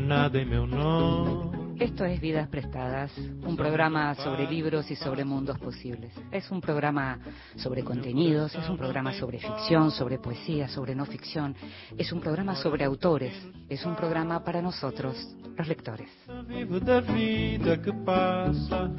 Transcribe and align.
meu. 0.00 1.56
Esto 1.78 2.06
es 2.06 2.20
Vidas 2.22 2.48
Prestadas, 2.48 3.12
un 3.18 3.54
programa 3.54 4.14
sobre 4.14 4.50
libros 4.50 4.90
y 4.90 4.96
sobre 4.96 5.26
mundos 5.26 5.58
posibles. 5.58 6.10
Es 6.32 6.50
un 6.50 6.62
programa 6.62 7.18
sobre 7.56 7.84
contenidos, 7.84 8.54
es 8.54 8.66
un 8.70 8.78
programa 8.78 9.12
sobre 9.12 9.38
ficción, 9.38 9.90
sobre 9.90 10.18
poesía, 10.18 10.68
sobre 10.68 10.94
no 10.94 11.04
ficción. 11.04 11.54
Es 11.98 12.12
un 12.12 12.20
programa 12.20 12.56
sobre 12.56 12.84
autores, 12.84 13.34
es 13.68 13.84
un 13.84 13.94
programa 13.94 14.42
para 14.42 14.62
nosotros, 14.62 15.16
los 15.56 15.68
lectores. 15.68 16.08
Vivo 16.48 16.80
da 16.80 17.00
vida 17.00 17.80
que 17.82 17.92
passa, 17.92 18.90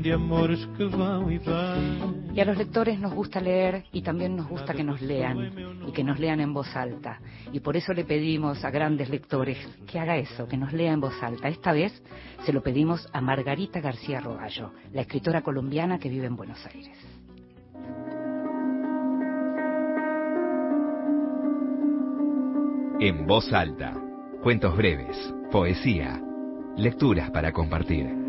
de 0.00 0.12
amores 0.12 0.64
que 0.76 0.84
vão 0.84 1.30
e 1.30 1.38
vêm. 1.38 2.30
Y 2.34 2.40
a 2.40 2.44
los 2.44 2.56
lectores 2.56 2.98
nos 2.98 3.12
gusta 3.12 3.40
leer 3.40 3.84
y 3.92 4.02
también 4.02 4.36
nos 4.36 4.48
gusta 4.48 4.72
que 4.72 4.84
nos 4.84 5.00
lean 5.00 5.52
y 5.86 5.92
que 5.92 6.04
nos 6.04 6.18
lean 6.18 6.40
en 6.40 6.54
voz 6.54 6.74
alta. 6.76 7.20
Y 7.52 7.60
por 7.60 7.76
eso 7.76 7.92
le 7.92 8.04
pedimos 8.04 8.64
a 8.64 8.70
grandes 8.70 9.10
lectores 9.10 9.58
que 9.86 9.98
haga 9.98 10.16
eso, 10.16 10.46
que 10.46 10.56
nos 10.56 10.72
lea 10.72 10.92
en 10.92 11.00
voz 11.00 11.20
alta. 11.22 11.48
Esta 11.48 11.72
vez 11.72 12.02
se 12.44 12.52
lo 12.52 12.62
pedimos 12.62 13.08
a 13.12 13.20
Margarita 13.20 13.80
García 13.80 14.20
Rogallo, 14.20 14.72
la 14.92 15.02
escritora 15.02 15.42
colombiana 15.42 15.98
que 15.98 16.08
vive 16.08 16.26
en 16.26 16.36
Buenos 16.36 16.64
Aires. 16.66 16.96
En 23.00 23.26
voz 23.26 23.50
alta, 23.52 23.94
cuentos 24.42 24.76
breves, 24.76 25.16
poesía, 25.50 26.20
lecturas 26.76 27.30
para 27.30 27.50
compartir. 27.50 28.19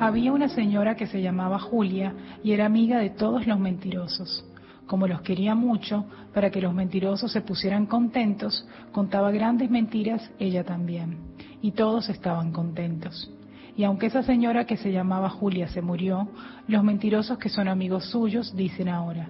Había 0.00 0.32
una 0.32 0.48
señora 0.48 0.96
que 0.96 1.06
se 1.06 1.20
llamaba 1.20 1.58
Julia 1.58 2.14
y 2.42 2.52
era 2.52 2.64
amiga 2.64 3.00
de 3.00 3.10
todos 3.10 3.46
los 3.46 3.58
mentirosos. 3.58 4.42
Como 4.86 5.06
los 5.06 5.20
quería 5.20 5.54
mucho, 5.54 6.06
para 6.32 6.50
que 6.50 6.62
los 6.62 6.72
mentirosos 6.72 7.30
se 7.30 7.42
pusieran 7.42 7.84
contentos, 7.84 8.66
contaba 8.92 9.30
grandes 9.30 9.70
mentiras 9.70 10.30
ella 10.38 10.64
también. 10.64 11.18
Y 11.60 11.72
todos 11.72 12.08
estaban 12.08 12.50
contentos. 12.50 13.30
Y 13.76 13.84
aunque 13.84 14.06
esa 14.06 14.22
señora 14.22 14.64
que 14.64 14.78
se 14.78 14.90
llamaba 14.90 15.28
Julia 15.28 15.68
se 15.68 15.82
murió, 15.82 16.28
los 16.66 16.82
mentirosos 16.82 17.36
que 17.36 17.50
son 17.50 17.68
amigos 17.68 18.06
suyos 18.06 18.56
dicen 18.56 18.88
ahora, 18.88 19.28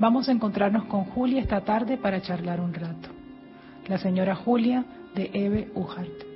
vamos 0.00 0.28
a 0.28 0.32
encontrarnos 0.32 0.86
con 0.86 1.04
Julia 1.04 1.40
esta 1.40 1.60
tarde 1.60 1.96
para 1.98 2.20
charlar 2.20 2.60
un 2.60 2.74
rato. 2.74 3.10
La 3.86 3.98
señora 3.98 4.34
Julia 4.34 4.84
de 5.14 5.30
Eve 5.32 5.70
Uhart. 5.72 6.29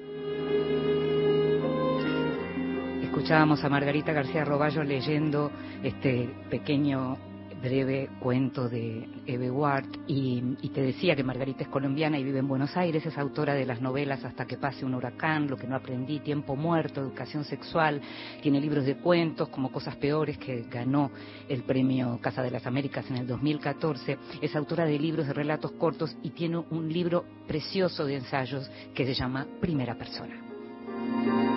Escuchábamos 3.14 3.62
a 3.62 3.68
Margarita 3.68 4.12
García 4.12 4.44
Roballo 4.44 4.82
leyendo 4.82 5.48
este 5.84 6.28
pequeño 6.50 7.16
breve 7.62 8.10
cuento 8.18 8.68
de 8.68 9.08
Eve 9.24 9.52
Ward 9.52 9.86
y, 10.08 10.42
y, 10.60 10.70
te 10.70 10.82
decía 10.82 11.14
que 11.14 11.22
Margarita 11.22 11.62
es 11.62 11.68
colombiana 11.68 12.18
y 12.18 12.24
vive 12.24 12.40
en 12.40 12.48
Buenos 12.48 12.76
Aires, 12.76 13.06
es 13.06 13.16
autora 13.16 13.54
de 13.54 13.66
las 13.66 13.80
novelas 13.80 14.24
Hasta 14.24 14.46
que 14.46 14.56
pase 14.56 14.84
un 14.84 14.96
huracán, 14.96 15.46
Lo 15.46 15.56
que 15.56 15.68
no 15.68 15.76
aprendí, 15.76 16.18
Tiempo 16.18 16.56
muerto, 16.56 17.00
Educación 17.00 17.44
sexual, 17.44 18.00
tiene 18.42 18.60
libros 18.60 18.84
de 18.84 18.96
cuentos 18.96 19.48
como 19.48 19.70
Cosas 19.70 19.94
peores 19.94 20.36
que 20.36 20.64
ganó 20.68 21.12
el 21.48 21.62
premio 21.62 22.18
Casa 22.20 22.42
de 22.42 22.50
las 22.50 22.66
Américas 22.66 23.08
en 23.10 23.18
el 23.18 23.28
2014, 23.28 24.18
es 24.42 24.56
autora 24.56 24.86
de 24.86 24.98
libros 24.98 25.28
de 25.28 25.34
relatos 25.34 25.70
cortos 25.78 26.16
y 26.24 26.30
tiene 26.30 26.58
un 26.58 26.92
libro 26.92 27.24
precioso 27.46 28.04
de 28.06 28.16
ensayos 28.16 28.68
que 28.92 29.06
se 29.06 29.14
llama 29.14 29.46
Primera 29.60 29.94
Persona. 29.94 31.53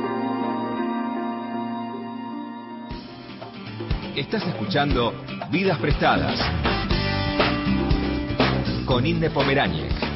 Estás 4.17 4.41
escuchando 4.47 5.13
Vidas 5.51 5.77
Prestadas 5.77 6.39
con 8.87 9.05
Inde 9.05 9.29
Pomeráñez. 9.29 10.06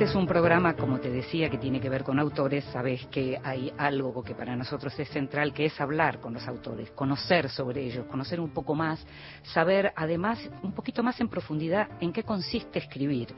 Este 0.00 0.12
es 0.12 0.16
un 0.16 0.26
programa, 0.26 0.76
como 0.76 0.98
te 0.98 1.10
decía, 1.10 1.50
que 1.50 1.58
tiene 1.58 1.78
que 1.78 1.90
ver 1.90 2.04
con 2.04 2.18
autores, 2.18 2.64
sabes 2.72 3.04
que 3.08 3.38
hay 3.44 3.70
algo 3.76 4.22
que 4.22 4.34
para 4.34 4.56
nosotros 4.56 4.98
es 4.98 5.10
central, 5.10 5.52
que 5.52 5.66
es 5.66 5.78
hablar 5.78 6.20
con 6.20 6.32
los 6.32 6.48
autores, 6.48 6.90
conocer 6.92 7.50
sobre 7.50 7.82
ellos, 7.82 8.06
conocer 8.06 8.40
un 8.40 8.48
poco 8.48 8.74
más, 8.74 9.06
saber 9.42 9.92
además 9.94 10.38
un 10.62 10.72
poquito 10.72 11.02
más 11.02 11.20
en 11.20 11.28
profundidad 11.28 11.86
en 12.00 12.14
qué 12.14 12.22
consiste 12.22 12.78
escribir. 12.78 13.28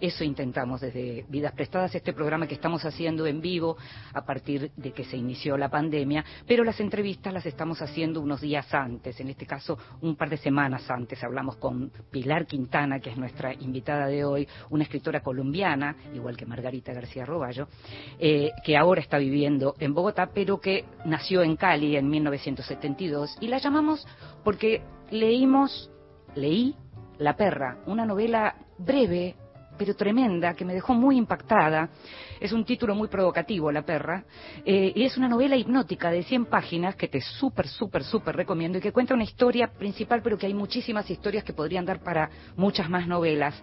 Eso 0.00 0.22
intentamos 0.22 0.80
desde 0.80 1.26
Vidas 1.28 1.54
Prestadas, 1.54 1.92
este 1.92 2.12
programa 2.12 2.46
que 2.46 2.54
estamos 2.54 2.84
haciendo 2.84 3.26
en 3.26 3.40
vivo 3.40 3.76
a 4.12 4.24
partir 4.24 4.70
de 4.76 4.92
que 4.92 5.02
se 5.02 5.16
inició 5.16 5.56
la 5.56 5.70
pandemia, 5.70 6.24
pero 6.46 6.62
las 6.62 6.78
entrevistas 6.78 7.34
las 7.34 7.46
estamos 7.46 7.82
haciendo 7.82 8.20
unos 8.20 8.40
días 8.40 8.72
antes, 8.72 9.18
en 9.18 9.28
este 9.28 9.44
caso 9.44 9.76
un 10.02 10.14
par 10.14 10.30
de 10.30 10.36
semanas 10.36 10.88
antes. 10.88 11.24
Hablamos 11.24 11.56
con 11.56 11.90
Pilar 12.12 12.46
Quintana, 12.46 13.00
que 13.00 13.10
es 13.10 13.16
nuestra 13.16 13.52
invitada 13.54 14.06
de 14.06 14.24
hoy, 14.24 14.46
una 14.70 14.84
escritora 14.84 15.20
colombiana, 15.20 15.96
igual 16.14 16.36
que 16.36 16.46
Margarita 16.46 16.92
García 16.92 17.24
Roballo, 17.24 17.68
eh, 18.18 18.50
que 18.64 18.76
ahora 18.76 19.00
está 19.00 19.18
viviendo 19.18 19.74
en 19.78 19.94
Bogotá, 19.94 20.30
pero 20.32 20.60
que 20.60 20.84
nació 21.04 21.42
en 21.42 21.56
Cali 21.56 21.96
en 21.96 22.08
1972. 22.08 23.36
Y 23.40 23.48
la 23.48 23.58
llamamos 23.58 24.06
porque 24.44 24.82
leímos, 25.10 25.90
leí 26.34 26.74
La 27.18 27.36
perra, 27.36 27.78
una 27.86 28.04
novela 28.04 28.56
breve, 28.78 29.36
pero 29.78 29.94
tremenda, 29.94 30.54
que 30.54 30.64
me 30.64 30.74
dejó 30.74 30.94
muy 30.94 31.16
impactada. 31.16 31.88
Es 32.42 32.50
un 32.50 32.64
título 32.64 32.96
muy 32.96 33.06
provocativo, 33.06 33.70
La 33.70 33.82
perra, 33.82 34.24
eh, 34.64 34.92
y 34.96 35.04
es 35.04 35.16
una 35.16 35.28
novela 35.28 35.54
hipnótica 35.54 36.10
de 36.10 36.24
100 36.24 36.46
páginas 36.46 36.96
que 36.96 37.06
te 37.06 37.20
súper, 37.20 37.68
súper, 37.68 38.02
súper 38.02 38.34
recomiendo 38.34 38.78
y 38.78 38.80
que 38.80 38.90
cuenta 38.90 39.14
una 39.14 39.22
historia 39.22 39.68
principal, 39.68 40.22
pero 40.24 40.36
que 40.36 40.46
hay 40.46 40.52
muchísimas 40.52 41.08
historias 41.08 41.44
que 41.44 41.52
podrían 41.52 41.84
dar 41.84 42.00
para 42.00 42.28
muchas 42.56 42.90
más 42.90 43.06
novelas. 43.06 43.54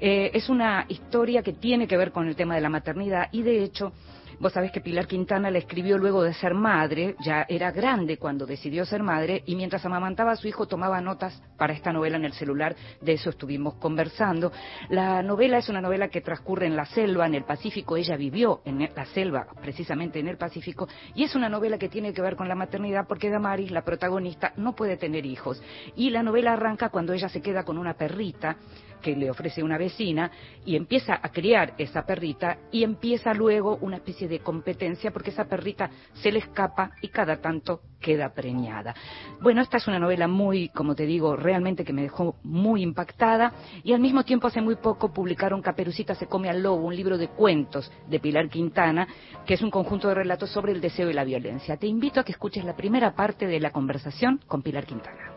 Eh, 0.00 0.32
es 0.34 0.48
una 0.48 0.84
historia 0.88 1.44
que 1.44 1.52
tiene 1.52 1.86
que 1.86 1.96
ver 1.96 2.10
con 2.10 2.26
el 2.26 2.34
tema 2.34 2.56
de 2.56 2.60
la 2.60 2.70
maternidad 2.70 3.28
y, 3.30 3.42
de 3.42 3.62
hecho, 3.62 3.92
Vos 4.40 4.52
sabés 4.52 4.72
que 4.72 4.80
Pilar 4.80 5.06
Quintana 5.06 5.50
la 5.50 5.58
escribió 5.58 5.98
luego 5.98 6.22
de 6.22 6.34
ser 6.34 6.54
madre, 6.54 7.16
ya 7.24 7.46
era 7.48 7.70
grande 7.70 8.18
cuando 8.18 8.46
decidió 8.46 8.84
ser 8.84 9.02
madre, 9.02 9.42
y 9.46 9.54
mientras 9.54 9.84
amamantaba 9.84 10.32
a 10.32 10.36
su 10.36 10.48
hijo 10.48 10.66
tomaba 10.66 11.00
notas 11.00 11.40
para 11.56 11.72
esta 11.72 11.92
novela 11.92 12.16
en 12.16 12.24
el 12.24 12.32
celular, 12.32 12.74
de 13.00 13.12
eso 13.12 13.30
estuvimos 13.30 13.74
conversando. 13.74 14.52
La 14.88 15.22
novela 15.22 15.58
es 15.58 15.68
una 15.68 15.80
novela 15.80 16.08
que 16.08 16.20
transcurre 16.20 16.66
en 16.66 16.76
la 16.76 16.84
selva, 16.86 17.26
en 17.26 17.34
el 17.34 17.44
Pacífico, 17.44 17.96
ella 17.96 18.16
vivió 18.16 18.60
en 18.64 18.88
la 18.94 19.04
selva, 19.06 19.46
precisamente 19.60 20.18
en 20.18 20.28
el 20.28 20.36
Pacífico, 20.36 20.88
y 21.14 21.24
es 21.24 21.34
una 21.34 21.48
novela 21.48 21.78
que 21.78 21.88
tiene 21.88 22.12
que 22.12 22.22
ver 22.22 22.36
con 22.36 22.48
la 22.48 22.54
maternidad 22.54 23.06
porque 23.08 23.30
Damaris, 23.30 23.70
la 23.70 23.82
protagonista, 23.82 24.52
no 24.56 24.74
puede 24.74 24.96
tener 24.96 25.26
hijos. 25.26 25.62
Y 25.96 26.10
la 26.10 26.22
novela 26.22 26.52
arranca 26.54 26.88
cuando 26.88 27.12
ella 27.12 27.28
se 27.28 27.40
queda 27.40 27.64
con 27.64 27.78
una 27.78 27.94
perrita 27.94 28.56
que 29.04 29.14
le 29.14 29.30
ofrece 29.30 29.62
una 29.62 29.76
vecina 29.76 30.30
y 30.64 30.76
empieza 30.76 31.20
a 31.22 31.28
criar 31.28 31.74
esa 31.76 32.06
perrita 32.06 32.56
y 32.72 32.84
empieza 32.84 33.34
luego 33.34 33.76
una 33.82 33.96
especie 33.96 34.26
de 34.26 34.38
competencia 34.38 35.10
porque 35.10 35.28
esa 35.28 35.44
perrita 35.44 35.90
se 36.14 36.32
le 36.32 36.38
escapa 36.38 36.92
y 37.02 37.08
cada 37.08 37.36
tanto 37.36 37.82
queda 38.00 38.32
preñada. 38.32 38.94
Bueno, 39.42 39.60
esta 39.60 39.76
es 39.76 39.86
una 39.86 39.98
novela 39.98 40.26
muy, 40.26 40.70
como 40.70 40.94
te 40.94 41.04
digo, 41.04 41.36
realmente 41.36 41.84
que 41.84 41.92
me 41.92 42.00
dejó 42.00 42.36
muy 42.42 42.82
impactada 42.82 43.52
y 43.82 43.92
al 43.92 44.00
mismo 44.00 44.24
tiempo 44.24 44.46
hace 44.46 44.62
muy 44.62 44.76
poco 44.76 45.12
publicaron 45.12 45.60
Caperucita 45.60 46.14
se 46.14 46.26
come 46.26 46.48
al 46.48 46.62
lobo, 46.62 46.86
un 46.86 46.96
libro 46.96 47.18
de 47.18 47.28
cuentos 47.28 47.92
de 48.08 48.20
Pilar 48.20 48.48
Quintana, 48.48 49.06
que 49.44 49.54
es 49.54 49.60
un 49.60 49.70
conjunto 49.70 50.08
de 50.08 50.14
relatos 50.14 50.48
sobre 50.50 50.72
el 50.72 50.80
deseo 50.80 51.10
y 51.10 51.12
la 51.12 51.24
violencia. 51.24 51.76
Te 51.76 51.86
invito 51.86 52.20
a 52.20 52.24
que 52.24 52.32
escuches 52.32 52.64
la 52.64 52.74
primera 52.74 53.14
parte 53.14 53.46
de 53.46 53.60
la 53.60 53.70
conversación 53.70 54.40
con 54.46 54.62
Pilar 54.62 54.86
Quintana. 54.86 55.33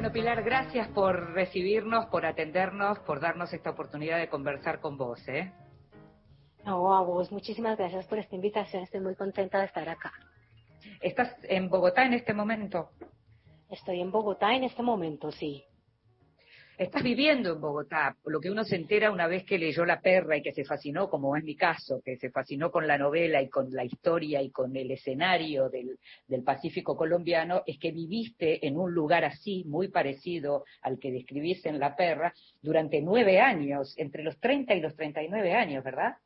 Bueno, 0.00 0.14
Pilar, 0.14 0.42
gracias 0.42 0.88
por 0.88 1.34
recibirnos, 1.34 2.06
por 2.06 2.24
atendernos, 2.24 2.98
por 3.00 3.20
darnos 3.20 3.52
esta 3.52 3.68
oportunidad 3.68 4.18
de 4.18 4.30
conversar 4.30 4.80
con 4.80 4.96
vos. 4.96 5.20
¿eh? 5.28 5.52
No, 6.64 6.94
a 6.96 7.02
vos, 7.02 7.30
muchísimas 7.30 7.76
gracias 7.76 8.06
por 8.06 8.18
esta 8.18 8.34
invitación. 8.34 8.84
Estoy 8.84 9.00
muy 9.00 9.14
contenta 9.14 9.58
de 9.58 9.66
estar 9.66 9.86
acá. 9.86 10.10
¿Estás 11.02 11.36
en 11.42 11.68
Bogotá 11.68 12.06
en 12.06 12.14
este 12.14 12.32
momento? 12.32 12.88
Estoy 13.68 14.00
en 14.00 14.10
Bogotá 14.10 14.54
en 14.54 14.64
este 14.64 14.82
momento, 14.82 15.30
sí. 15.32 15.66
Estás 16.80 17.02
viviendo 17.02 17.52
en 17.52 17.60
Bogotá, 17.60 18.16
lo 18.24 18.40
que 18.40 18.50
uno 18.50 18.64
se 18.64 18.74
entera 18.74 19.12
una 19.12 19.26
vez 19.26 19.44
que 19.44 19.58
leyó 19.58 19.84
La 19.84 20.00
perra 20.00 20.38
y 20.38 20.42
que 20.42 20.54
se 20.54 20.64
fascinó, 20.64 21.10
como 21.10 21.36
es 21.36 21.44
mi 21.44 21.54
caso, 21.54 22.00
que 22.02 22.16
se 22.16 22.30
fascinó 22.30 22.70
con 22.70 22.86
la 22.86 22.96
novela 22.96 23.42
y 23.42 23.50
con 23.50 23.70
la 23.70 23.84
historia 23.84 24.40
y 24.40 24.50
con 24.50 24.74
el 24.74 24.90
escenario 24.90 25.68
del, 25.68 25.98
del 26.26 26.42
Pacífico 26.42 26.96
colombiano, 26.96 27.62
es 27.66 27.78
que 27.78 27.92
viviste 27.92 28.66
en 28.66 28.78
un 28.78 28.94
lugar 28.94 29.26
así, 29.26 29.62
muy 29.66 29.88
parecido 29.88 30.64
al 30.80 30.98
que 30.98 31.12
describiste 31.12 31.68
en 31.68 31.80
La 31.80 31.94
perra, 31.94 32.32
durante 32.62 33.02
nueve 33.02 33.40
años, 33.40 33.92
entre 33.98 34.22
los 34.22 34.40
30 34.40 34.74
y 34.74 34.80
los 34.80 34.96
39 34.96 35.52
años, 35.52 35.84
¿verdad? 35.84 36.16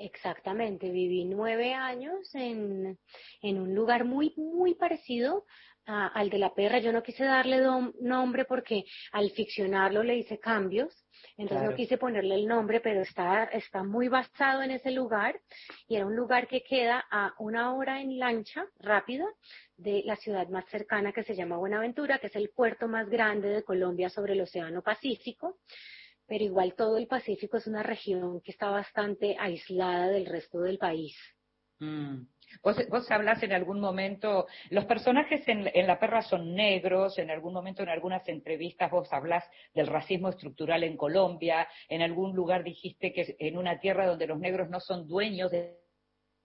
Exactamente, 0.00 0.90
viví 0.90 1.24
nueve 1.24 1.74
años 1.74 2.34
en, 2.34 2.96
en 3.42 3.58
un 3.60 3.74
lugar 3.74 4.04
muy, 4.04 4.32
muy 4.36 4.76
parecido 4.76 5.44
al 5.88 6.28
de 6.28 6.38
la 6.38 6.54
perra. 6.54 6.78
Yo 6.78 6.92
no 6.92 7.02
quise 7.02 7.24
darle 7.24 7.60
nombre 8.00 8.44
porque 8.44 8.84
al 9.12 9.30
ficcionarlo 9.30 10.02
le 10.02 10.18
hice 10.18 10.38
cambios, 10.38 10.94
entonces 11.36 11.68
no 11.68 11.74
quise 11.74 11.96
ponerle 11.96 12.34
el 12.34 12.46
nombre, 12.46 12.80
pero 12.80 13.00
está, 13.00 13.44
está 13.44 13.82
muy 13.82 14.08
basado 14.08 14.62
en 14.62 14.70
ese 14.70 14.90
lugar 14.90 15.40
y 15.88 15.96
era 15.96 16.06
un 16.06 16.14
lugar 16.14 16.46
que 16.46 16.62
queda 16.62 17.04
a 17.10 17.34
una 17.38 17.74
hora 17.74 18.00
en 18.00 18.18
lancha 18.18 18.66
rápida 18.78 19.24
de 19.76 20.02
la 20.04 20.16
ciudad 20.16 20.48
más 20.48 20.66
cercana 20.66 21.12
que 21.12 21.24
se 21.24 21.34
llama 21.34 21.56
Buenaventura, 21.56 22.18
que 22.18 22.26
es 22.26 22.36
el 22.36 22.50
puerto 22.50 22.86
más 22.86 23.08
grande 23.08 23.48
de 23.48 23.64
Colombia 23.64 24.10
sobre 24.10 24.34
el 24.34 24.42
Océano 24.42 24.82
Pacífico 24.82 25.58
pero 26.26 26.44
igual 26.44 26.74
todo 26.74 26.98
el 26.98 27.06
Pacífico 27.06 27.56
es 27.56 27.66
una 27.66 27.82
región 27.82 28.42
que 28.42 28.50
está 28.50 28.68
bastante 28.68 29.34
aislada 29.40 30.08
del 30.08 30.26
resto 30.26 30.60
del 30.60 30.76
país. 30.76 31.16
Mm. 31.80 32.26
Vos, 32.62 32.76
vos 32.88 33.10
hablas 33.10 33.42
en 33.42 33.52
algún 33.52 33.78
momento, 33.78 34.46
los 34.70 34.84
personajes 34.86 35.46
en, 35.46 35.64
La 35.86 36.00
Perra 36.00 36.22
son 36.22 36.54
negros, 36.54 37.18
en 37.18 37.30
algún 37.30 37.52
momento 37.52 37.82
en 37.82 37.88
algunas 37.88 38.26
entrevistas 38.28 38.90
vos 38.90 39.12
hablas 39.12 39.44
del 39.74 39.86
racismo 39.86 40.30
estructural 40.30 40.82
en 40.82 40.96
Colombia, 40.96 41.68
en 41.88 42.02
algún 42.02 42.34
lugar 42.34 42.64
dijiste 42.64 43.12
que 43.12 43.36
en 43.38 43.58
una 43.58 43.78
tierra 43.78 44.06
donde 44.06 44.26
los 44.26 44.38
negros 44.38 44.70
no 44.70 44.80
son 44.80 45.06
dueños 45.06 45.50
de, 45.50 45.78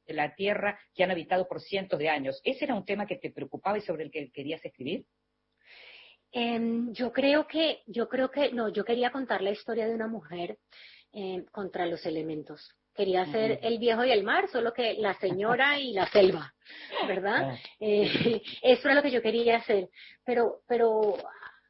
la 0.07 0.35
tierra 0.35 0.77
que 0.93 1.05
han 1.05 1.11
habitado 1.11 1.47
por 1.47 1.61
cientos 1.61 1.97
de 1.97 2.09
años. 2.09 2.41
¿Ese 2.43 2.65
era 2.65 2.75
un 2.75 2.83
tema 2.83 3.07
que 3.07 3.15
te 3.15 3.31
preocupaba 3.31 3.77
y 3.77 3.81
sobre 3.81 4.03
el 4.03 4.11
que 4.11 4.29
querías 4.31 4.63
escribir? 4.65 5.05
Em, 6.29 6.91
yo 6.91 7.13
creo 7.13 7.47
que, 7.47 7.83
yo 7.87 8.09
creo 8.09 8.29
que, 8.29 8.51
no, 8.51 8.67
yo 8.67 8.83
quería 8.83 9.11
contar 9.11 9.41
la 9.41 9.51
historia 9.51 9.87
de 9.87 9.95
una 9.95 10.07
mujer 10.07 10.59
em, 11.13 11.45
contra 11.45 11.85
los 11.85 12.05
elementos. 12.05 12.75
Quería 12.95 13.25
ser 13.25 13.59
el 13.63 13.79
viejo 13.79 14.05
y 14.05 14.11
el 14.11 14.23
mar, 14.23 14.47
solo 14.49 14.71
que 14.71 14.93
la 14.95 15.15
señora 15.15 15.79
y 15.79 15.93
la 15.93 16.07
selva, 16.11 16.53
¿verdad? 17.07 17.51
Ah, 17.51 17.57
eh, 17.79 18.41
eso 18.61 18.87
era 18.87 18.95
lo 18.95 19.01
que 19.01 19.11
yo 19.11 19.21
quería 19.21 19.57
hacer. 19.57 19.89
Pero, 20.23 20.61
pero 20.67 21.17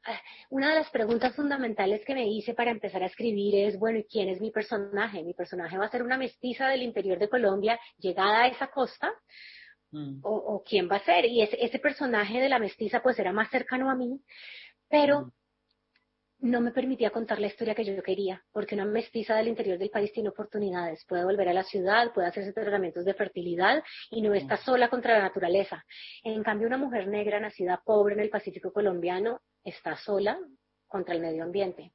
ah, 0.05 0.21
una 0.49 0.69
de 0.69 0.75
las 0.75 0.89
preguntas 0.89 1.33
fundamentales 1.33 2.03
que 2.05 2.13
me 2.13 2.27
hice 2.27 2.53
para 2.53 2.71
empezar 2.71 3.03
a 3.03 3.05
escribir 3.05 3.55
es, 3.55 3.79
bueno, 3.79 3.99
¿y 3.99 4.03
quién 4.03 4.27
es 4.27 4.41
mi 4.41 4.51
personaje? 4.51 5.23
Mi 5.23 5.33
personaje 5.33 5.77
va 5.77 5.85
a 5.85 5.91
ser 5.91 6.03
una 6.03 6.17
mestiza 6.17 6.67
del 6.67 6.81
interior 6.81 7.17
de 7.17 7.29
Colombia, 7.29 7.79
llegada 7.97 8.43
a 8.43 8.47
esa 8.47 8.67
costa, 8.67 9.09
mm. 9.91 10.19
o, 10.23 10.61
quién 10.65 10.89
va 10.91 10.97
a 10.97 11.05
ser. 11.05 11.25
Y 11.25 11.41
ese, 11.41 11.57
ese, 11.63 11.79
personaje 11.79 12.41
de 12.41 12.49
la 12.49 12.59
mestiza 12.59 13.01
pues 13.01 13.17
era 13.17 13.31
más 13.31 13.49
cercano 13.49 13.89
a 13.89 13.95
mí, 13.95 14.19
pero 14.89 15.21
mm 15.21 15.31
no 16.43 16.59
me 16.59 16.71
permitía 16.71 17.09
contar 17.09 17.39
la 17.39 17.47
historia 17.47 17.73
que 17.73 17.85
yo 17.85 18.03
quería, 18.03 18.43
porque 18.51 18.75
una 18.75 18.83
mestiza 18.83 19.37
del 19.37 19.47
interior 19.47 19.77
del 19.77 19.89
país 19.89 20.11
tiene 20.11 20.27
oportunidades, 20.27 21.05
puede 21.07 21.23
volver 21.23 21.47
a 21.47 21.53
la 21.53 21.63
ciudad, 21.63 22.11
puede 22.13 22.27
hacerse 22.27 22.51
tratamientos 22.51 23.05
de 23.05 23.13
fertilidad 23.13 23.81
y 24.11 24.21
no 24.21 24.33
está 24.33 24.57
sola 24.57 24.89
contra 24.89 25.13
la 25.13 25.23
naturaleza. 25.23 25.85
En 26.21 26.43
cambio, 26.43 26.67
una 26.67 26.77
mujer 26.77 27.07
negra 27.07 27.39
nacida 27.39 27.81
pobre 27.85 28.15
en 28.15 28.19
el 28.19 28.29
Pacífico 28.29 28.73
colombiano 28.73 29.39
está 29.63 29.95
sola 29.95 30.37
contra 30.93 31.15
el 31.15 31.21
medio 31.21 31.43
ambiente. 31.43 31.91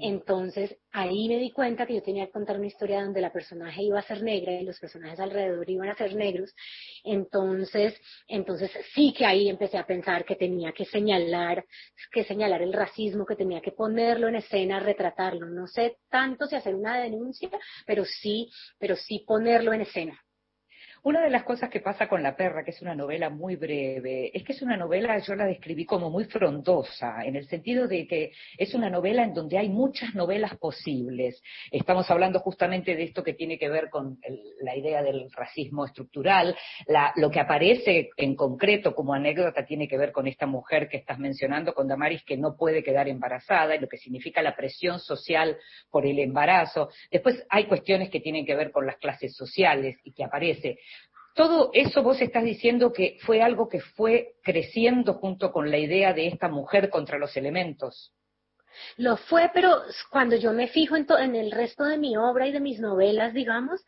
Entonces, 0.00 0.74
ahí 0.92 1.28
me 1.28 1.36
di 1.36 1.50
cuenta 1.50 1.84
que 1.84 1.96
yo 1.96 2.02
tenía 2.02 2.24
que 2.24 2.32
contar 2.32 2.56
una 2.56 2.68
historia 2.68 3.04
donde 3.04 3.20
la 3.20 3.30
personaje 3.30 3.82
iba 3.82 3.98
a 3.98 4.02
ser 4.02 4.22
negra 4.22 4.52
y 4.52 4.64
los 4.64 4.80
personajes 4.80 5.20
alrededor 5.20 5.68
iban 5.68 5.90
a 5.90 5.94
ser 5.94 6.14
negros. 6.14 6.54
Entonces, 7.04 8.00
entonces 8.26 8.70
sí 8.94 9.12
que 9.12 9.26
ahí 9.26 9.50
empecé 9.50 9.76
a 9.76 9.86
pensar 9.86 10.24
que 10.24 10.36
tenía 10.36 10.72
que 10.72 10.86
señalar, 10.86 11.66
que 12.10 12.24
señalar 12.24 12.62
el 12.62 12.72
racismo, 12.72 13.26
que 13.26 13.36
tenía 13.36 13.60
que 13.60 13.72
ponerlo 13.72 14.28
en 14.28 14.36
escena, 14.36 14.80
retratarlo. 14.80 15.46
No 15.50 15.66
sé 15.66 15.98
tanto 16.08 16.46
si 16.46 16.56
hacer 16.56 16.74
una 16.74 16.98
denuncia, 16.98 17.50
pero 17.84 18.06
sí, 18.06 18.50
pero 18.78 18.96
sí 18.96 19.22
ponerlo 19.26 19.74
en 19.74 19.82
escena. 19.82 20.18
Una 21.02 21.22
de 21.22 21.30
las 21.30 21.44
cosas 21.44 21.70
que 21.70 21.80
pasa 21.80 22.06
con 22.08 22.22
La 22.22 22.36
perra, 22.36 22.62
que 22.62 22.72
es 22.72 22.82
una 22.82 22.94
novela 22.94 23.30
muy 23.30 23.56
breve, 23.56 24.30
es 24.34 24.44
que 24.44 24.52
es 24.52 24.60
una 24.60 24.76
novela, 24.76 25.18
yo 25.18 25.34
la 25.34 25.46
describí 25.46 25.86
como 25.86 26.10
muy 26.10 26.24
frondosa, 26.24 27.24
en 27.24 27.36
el 27.36 27.48
sentido 27.48 27.88
de 27.88 28.06
que 28.06 28.32
es 28.58 28.74
una 28.74 28.90
novela 28.90 29.22
en 29.22 29.32
donde 29.32 29.56
hay 29.56 29.70
muchas 29.70 30.14
novelas 30.14 30.58
posibles. 30.58 31.42
Estamos 31.70 32.10
hablando 32.10 32.40
justamente 32.40 32.94
de 32.96 33.04
esto 33.04 33.24
que 33.24 33.32
tiene 33.32 33.58
que 33.58 33.70
ver 33.70 33.88
con 33.88 34.18
la 34.60 34.76
idea 34.76 35.02
del 35.02 35.30
racismo 35.32 35.86
estructural. 35.86 36.54
lo 37.16 37.30
que 37.30 37.40
aparece 37.40 38.10
en 38.18 38.36
concreto 38.36 38.94
como 38.94 39.14
anécdota 39.14 39.64
tiene 39.64 39.88
que 39.88 39.96
ver 39.96 40.12
con 40.12 40.26
esta 40.26 40.44
mujer 40.44 40.86
que 40.86 40.98
estás 40.98 41.18
mencionando, 41.18 41.72
con 41.72 41.88
Damaris, 41.88 42.24
que 42.24 42.36
no 42.36 42.56
puede 42.58 42.82
quedar 42.82 43.08
embarazada, 43.08 43.74
y 43.74 43.80
lo 43.80 43.88
que 43.88 43.96
significa 43.96 44.42
la 44.42 44.54
presión 44.54 45.00
social 45.00 45.56
por 45.90 46.04
el 46.04 46.18
embarazo. 46.18 46.90
Después 47.10 47.42
hay 47.48 47.64
cuestiones 47.64 48.10
que 48.10 48.20
tienen 48.20 48.44
que 48.44 48.54
ver 48.54 48.70
con 48.70 48.84
las 48.84 48.98
clases 48.98 49.34
sociales 49.34 49.96
y 50.04 50.12
que 50.12 50.24
aparece 50.24 50.78
todo 51.34 51.70
eso 51.72 52.02
vos 52.02 52.20
estás 52.20 52.44
diciendo 52.44 52.92
que 52.92 53.18
fue 53.20 53.42
algo 53.42 53.68
que 53.68 53.80
fue 53.80 54.34
creciendo 54.42 55.14
junto 55.14 55.52
con 55.52 55.70
la 55.70 55.78
idea 55.78 56.12
de 56.12 56.26
esta 56.26 56.48
mujer 56.48 56.90
contra 56.90 57.18
los 57.18 57.36
elementos. 57.36 58.12
Lo 58.96 59.16
fue, 59.16 59.50
pero 59.52 59.82
cuando 60.10 60.36
yo 60.36 60.52
me 60.52 60.68
fijo 60.68 60.96
en, 60.96 61.06
en, 61.18 61.36
el 61.36 61.50
resto 61.50 61.84
de 61.84 61.98
mi 61.98 62.16
obra 62.16 62.46
y 62.46 62.52
de 62.52 62.60
mis 62.60 62.80
novelas, 62.80 63.34
digamos, 63.34 63.84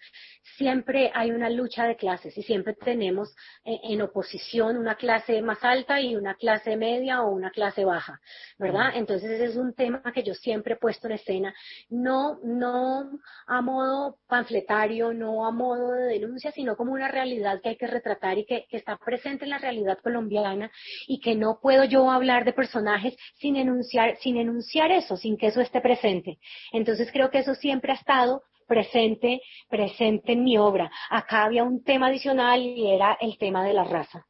siempre 0.56 1.10
hay 1.14 1.30
una 1.30 1.48
lucha 1.48 1.86
de 1.86 1.96
clases 1.96 2.36
y 2.36 2.42
siempre 2.42 2.74
tenemos 2.74 3.34
eh, 3.64 3.78
en, 3.84 4.02
oposición 4.02 4.76
una 4.76 4.96
clase 4.96 5.40
más 5.42 5.62
alta 5.62 6.00
y 6.00 6.16
una 6.16 6.34
clase 6.34 6.76
media 6.76 7.22
o 7.22 7.30
una 7.30 7.50
clase 7.50 7.84
baja, 7.84 8.20
¿verdad? 8.58 8.92
Entonces 8.94 9.30
ese 9.30 9.44
es 9.44 9.56
un 9.56 9.74
tema 9.74 10.02
que 10.12 10.22
yo 10.22 10.34
siempre 10.34 10.74
he 10.74 10.76
puesto 10.76 11.06
en 11.06 11.14
escena, 11.14 11.54
no, 11.88 12.38
no 12.42 13.10
a 13.46 13.60
modo 13.60 14.18
panfletario, 14.26 15.12
no 15.12 15.46
a 15.46 15.52
modo 15.52 15.92
de 15.92 16.06
denuncia, 16.06 16.50
sino 16.52 16.76
como 16.76 16.92
una 16.92 17.08
realidad 17.08 17.60
que 17.62 17.70
hay 17.70 17.76
que 17.76 17.86
retratar 17.86 18.38
y 18.38 18.44
que, 18.44 18.66
que 18.68 18.76
está 18.76 18.96
presente 18.96 19.44
en 19.44 19.50
la 19.50 19.58
realidad 19.58 19.98
colombiana 20.02 20.70
y 21.06 21.20
que 21.20 21.34
no 21.34 21.58
puedo 21.60 21.84
yo 21.84 22.10
hablar 22.10 22.44
de 22.44 22.52
personajes 22.52 23.14
sin 23.36 23.56
enunciar, 23.56 24.16
sin 24.18 24.36
enunciar 24.36 24.71
eso, 24.80 25.16
sin 25.16 25.36
que 25.36 25.48
eso 25.48 25.60
esté 25.60 25.80
presente. 25.80 26.38
Entonces 26.72 27.10
creo 27.12 27.30
que 27.30 27.38
eso 27.38 27.54
siempre 27.54 27.92
ha 27.92 27.96
estado 27.96 28.42
presente, 28.66 29.40
presente 29.68 30.32
en 30.32 30.44
mi 30.44 30.56
obra. 30.56 30.90
Acá 31.10 31.44
había 31.44 31.64
un 31.64 31.82
tema 31.82 32.08
adicional 32.08 32.60
y 32.60 32.90
era 32.90 33.16
el 33.20 33.36
tema 33.38 33.64
de 33.64 33.74
la 33.74 33.84
raza, 33.84 34.26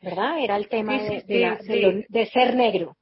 ¿verdad? 0.00 0.40
Era 0.40 0.56
el 0.56 0.68
tema 0.68 0.94
de, 0.98 2.30
ser 2.32 2.56
negro. 2.56 2.96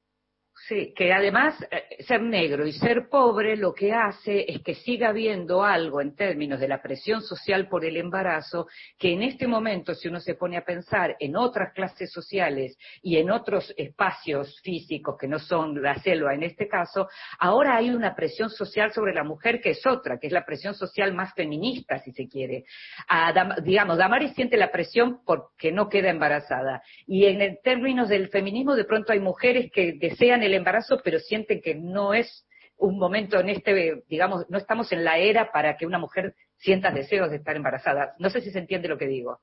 Sí, 0.55 0.93
que 0.95 1.11
además 1.11 1.55
eh, 1.71 2.03
ser 2.03 2.21
negro 2.21 2.65
y 2.65 2.73
ser 2.73 3.09
pobre 3.09 3.57
lo 3.57 3.73
que 3.73 3.91
hace 3.91 4.45
es 4.47 4.61
que 4.61 4.75
siga 4.75 5.09
habiendo 5.09 5.63
algo 5.63 5.99
en 5.99 6.15
términos 6.15 6.59
de 6.59 6.67
la 6.67 6.81
presión 6.81 7.21
social 7.21 7.67
por 7.67 7.83
el 7.83 7.97
embarazo, 7.97 8.67
que 8.97 9.13
en 9.13 9.23
este 9.23 9.47
momento, 9.47 9.95
si 9.95 10.07
uno 10.07 10.19
se 10.19 10.35
pone 10.35 10.55
a 10.55 10.63
pensar 10.63 11.15
en 11.19 11.35
otras 11.35 11.73
clases 11.73 12.11
sociales 12.11 12.77
y 13.01 13.17
en 13.17 13.31
otros 13.31 13.73
espacios 13.75 14.61
físicos 14.61 15.17
que 15.19 15.27
no 15.27 15.39
son 15.39 15.81
la 15.81 15.95
selva 15.95 16.33
en 16.33 16.43
este 16.43 16.67
caso, 16.67 17.09
ahora 17.39 17.75
hay 17.75 17.89
una 17.89 18.15
presión 18.15 18.49
social 18.49 18.93
sobre 18.93 19.13
la 19.13 19.23
mujer 19.23 19.59
que 19.59 19.71
es 19.71 19.85
otra, 19.85 20.19
que 20.19 20.27
es 20.27 20.33
la 20.33 20.45
presión 20.45 20.75
social 20.75 21.13
más 21.13 21.33
feminista, 21.33 21.97
si 21.99 22.11
se 22.11 22.29
quiere. 22.29 22.63
digamos, 23.63 23.97
Damaris 23.97 24.33
siente 24.33 24.55
la 24.55 24.71
presión 24.71 25.21
porque 25.25 25.71
no 25.71 25.89
queda 25.89 26.09
embarazada. 26.09 26.83
Y 27.07 27.25
en 27.25 27.57
términos 27.63 28.07
del 28.07 28.29
feminismo, 28.29 28.75
de 28.75 28.85
pronto 28.85 29.11
hay 29.11 29.19
mujeres 29.19 29.71
que 29.71 29.93
desean 29.93 30.42
el 30.45 30.53
embarazo, 30.53 31.01
pero 31.03 31.19
sienten 31.19 31.61
que 31.61 31.75
no 31.75 32.13
es 32.13 32.45
un 32.77 32.97
momento 32.97 33.39
en 33.39 33.49
este, 33.49 34.03
digamos, 34.07 34.45
no 34.49 34.57
estamos 34.57 34.91
en 34.91 35.03
la 35.03 35.17
era 35.17 35.51
para 35.51 35.77
que 35.77 35.85
una 35.85 35.99
mujer 35.99 36.35
sienta 36.57 36.91
deseos 36.91 37.29
de 37.29 37.37
estar 37.37 37.55
embarazada. 37.55 38.13
No 38.19 38.29
sé 38.29 38.41
si 38.41 38.51
se 38.51 38.59
entiende 38.59 38.87
lo 38.87 38.97
que 38.97 39.07
digo. 39.07 39.39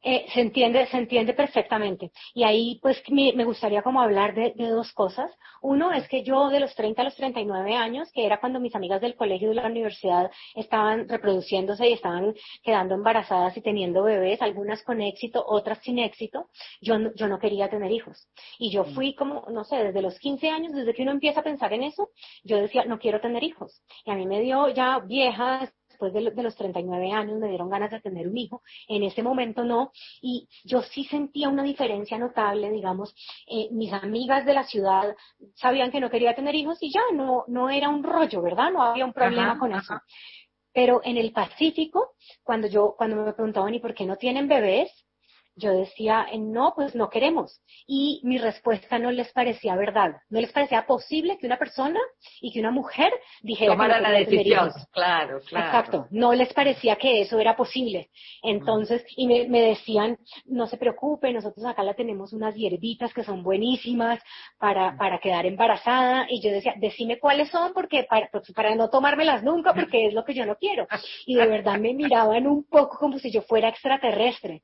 Eh, 0.00 0.26
se 0.32 0.40
entiende, 0.40 0.86
se 0.86 0.96
entiende 0.96 1.34
perfectamente. 1.34 2.12
Y 2.32 2.44
ahí 2.44 2.78
pues 2.80 3.02
me, 3.10 3.44
gustaría 3.44 3.82
como 3.82 4.00
hablar 4.00 4.32
de, 4.34 4.54
dos 4.56 4.92
cosas. 4.92 5.30
Uno 5.60 5.92
es 5.92 6.08
que 6.08 6.22
yo 6.22 6.50
de 6.50 6.60
los 6.60 6.74
30 6.76 7.02
a 7.02 7.04
los 7.04 7.16
39 7.16 7.74
años, 7.74 8.08
que 8.12 8.24
era 8.24 8.38
cuando 8.38 8.60
mis 8.60 8.74
amigas 8.76 9.00
del 9.00 9.16
colegio 9.16 9.48
y 9.48 9.54
de 9.56 9.60
la 9.60 9.66
universidad 9.66 10.30
estaban 10.54 11.08
reproduciéndose 11.08 11.88
y 11.88 11.94
estaban 11.94 12.32
quedando 12.62 12.94
embarazadas 12.94 13.56
y 13.56 13.60
teniendo 13.60 14.04
bebés, 14.04 14.40
algunas 14.40 14.82
con 14.84 15.00
éxito, 15.00 15.44
otras 15.44 15.78
sin 15.82 15.98
éxito, 15.98 16.48
yo 16.80 16.98
no, 16.98 17.12
yo 17.16 17.26
no 17.26 17.40
quería 17.40 17.68
tener 17.68 17.90
hijos. 17.90 18.28
Y 18.58 18.70
yo 18.70 18.84
fui 18.84 19.14
como, 19.16 19.46
no 19.50 19.64
sé, 19.64 19.82
desde 19.82 20.02
los 20.02 20.16
15 20.20 20.48
años, 20.48 20.72
desde 20.74 20.94
que 20.94 21.02
uno 21.02 21.10
empieza 21.10 21.40
a 21.40 21.44
pensar 21.44 21.72
en 21.72 21.82
eso, 21.82 22.10
yo 22.44 22.58
decía, 22.58 22.84
no 22.84 23.00
quiero 23.00 23.20
tener 23.20 23.42
hijos. 23.42 23.82
Y 24.04 24.12
a 24.12 24.14
mí 24.14 24.26
me 24.26 24.40
dio 24.40 24.68
ya 24.68 25.00
vieja, 25.00 25.72
después 25.98 26.36
de, 26.36 26.42
los 26.42 26.56
39 26.56 27.10
años 27.12 27.38
me 27.38 27.48
dieron 27.48 27.68
ganas 27.68 27.90
de 27.90 28.00
tener 28.00 28.28
un 28.28 28.36
hijo, 28.36 28.62
en 28.86 29.02
ese 29.02 29.22
momento 29.22 29.64
no, 29.64 29.90
y 30.22 30.48
yo 30.64 30.82
sí 30.82 31.04
sentía 31.04 31.48
una 31.48 31.64
diferencia 31.64 32.18
notable, 32.18 32.70
digamos, 32.70 33.14
eh, 33.46 33.68
mis 33.72 33.92
amigas 33.92 34.46
de 34.46 34.54
la 34.54 34.64
ciudad 34.64 35.14
sabían 35.54 35.90
que 35.90 36.00
no 36.00 36.10
quería 36.10 36.34
tener 36.34 36.54
hijos 36.54 36.78
y 36.80 36.92
ya 36.92 37.02
no, 37.12 37.44
no 37.48 37.68
era 37.68 37.88
un 37.88 38.04
rollo, 38.04 38.40
¿verdad? 38.42 38.70
No 38.70 38.82
había 38.82 39.04
un 39.04 39.12
problema 39.12 39.58
con 39.58 39.72
eso. 39.72 39.94
Pero 40.72 41.00
en 41.02 41.16
el 41.16 41.32
Pacífico, 41.32 42.12
cuando 42.44 42.68
yo, 42.68 42.94
cuando 42.96 43.16
me 43.16 43.32
preguntaban, 43.32 43.74
¿y 43.74 43.80
por 43.80 43.94
qué 43.94 44.06
no 44.06 44.16
tienen 44.16 44.46
bebés? 44.46 44.90
Yo 45.58 45.72
decía, 45.72 46.26
eh, 46.32 46.38
no, 46.38 46.72
pues 46.74 46.94
no 46.94 47.10
queremos. 47.10 47.60
Y 47.86 48.20
mi 48.24 48.38
respuesta 48.38 48.98
no 48.98 49.10
les 49.10 49.32
parecía 49.32 49.76
verdad. 49.76 50.16
No 50.30 50.40
les 50.40 50.52
parecía 50.52 50.86
posible 50.86 51.38
que 51.38 51.46
una 51.46 51.58
persona 51.58 52.00
y 52.40 52.52
que 52.52 52.60
una 52.60 52.70
mujer 52.70 53.12
dijera 53.42 53.72
Tomara 53.72 53.96
que 53.96 54.02
no 54.02 54.08
la 54.08 54.18
decisión. 54.18 54.70
Claro, 54.92 55.40
claro. 55.40 55.66
Exacto, 55.66 56.06
no 56.10 56.32
les 56.32 56.52
parecía 56.52 56.96
que 56.96 57.22
eso 57.22 57.38
era 57.38 57.56
posible. 57.56 58.10
Entonces, 58.42 59.04
y 59.16 59.26
me, 59.26 59.48
me 59.48 59.60
decían, 59.60 60.18
no 60.46 60.66
se 60.66 60.76
preocupe, 60.76 61.32
nosotros 61.32 61.64
acá 61.66 61.82
la 61.82 61.94
tenemos 61.94 62.32
unas 62.32 62.54
hierbitas 62.54 63.12
que 63.12 63.24
son 63.24 63.42
buenísimas 63.42 64.20
para, 64.58 64.96
para 64.96 65.18
quedar 65.18 65.46
embarazada. 65.46 66.26
Y 66.28 66.40
yo 66.40 66.50
decía, 66.50 66.74
decime 66.76 67.18
cuáles 67.18 67.50
son 67.50 67.72
porque 67.72 68.04
para, 68.08 68.28
pues, 68.30 68.52
para 68.52 68.74
no 68.74 68.88
tomármelas 68.90 69.42
nunca 69.42 69.74
porque 69.74 70.06
es 70.06 70.14
lo 70.14 70.24
que 70.24 70.34
yo 70.34 70.46
no 70.46 70.56
quiero. 70.56 70.86
Y 71.26 71.34
de 71.34 71.46
verdad 71.46 71.78
me 71.78 71.94
miraban 71.94 72.46
un 72.46 72.64
poco 72.64 72.98
como 72.98 73.18
si 73.18 73.30
yo 73.30 73.42
fuera 73.42 73.68
extraterrestre. 73.68 74.62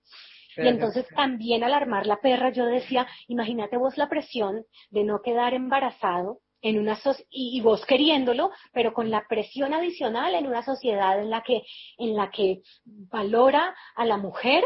Y 0.56 0.68
entonces 0.68 1.06
también 1.14 1.64
al 1.64 1.74
armar 1.74 2.06
la 2.06 2.20
perra 2.20 2.50
yo 2.50 2.66
decía, 2.66 3.06
imagínate 3.28 3.76
vos 3.76 3.96
la 3.96 4.08
presión 4.08 4.64
de 4.90 5.04
no 5.04 5.20
quedar 5.22 5.54
embarazado 5.54 6.38
en 6.62 6.78
una 6.78 6.96
so- 6.96 7.14
y, 7.30 7.58
y 7.58 7.60
vos 7.60 7.84
queriéndolo, 7.84 8.50
pero 8.72 8.94
con 8.94 9.10
la 9.10 9.26
presión 9.28 9.74
adicional 9.74 10.34
en 10.34 10.46
una 10.46 10.62
sociedad 10.62 11.20
en 11.20 11.28
la 11.30 11.42
que 11.42 11.62
en 11.98 12.14
la 12.16 12.30
que 12.30 12.62
valora 12.86 13.74
a 13.96 14.04
la 14.06 14.16
mujer 14.16 14.64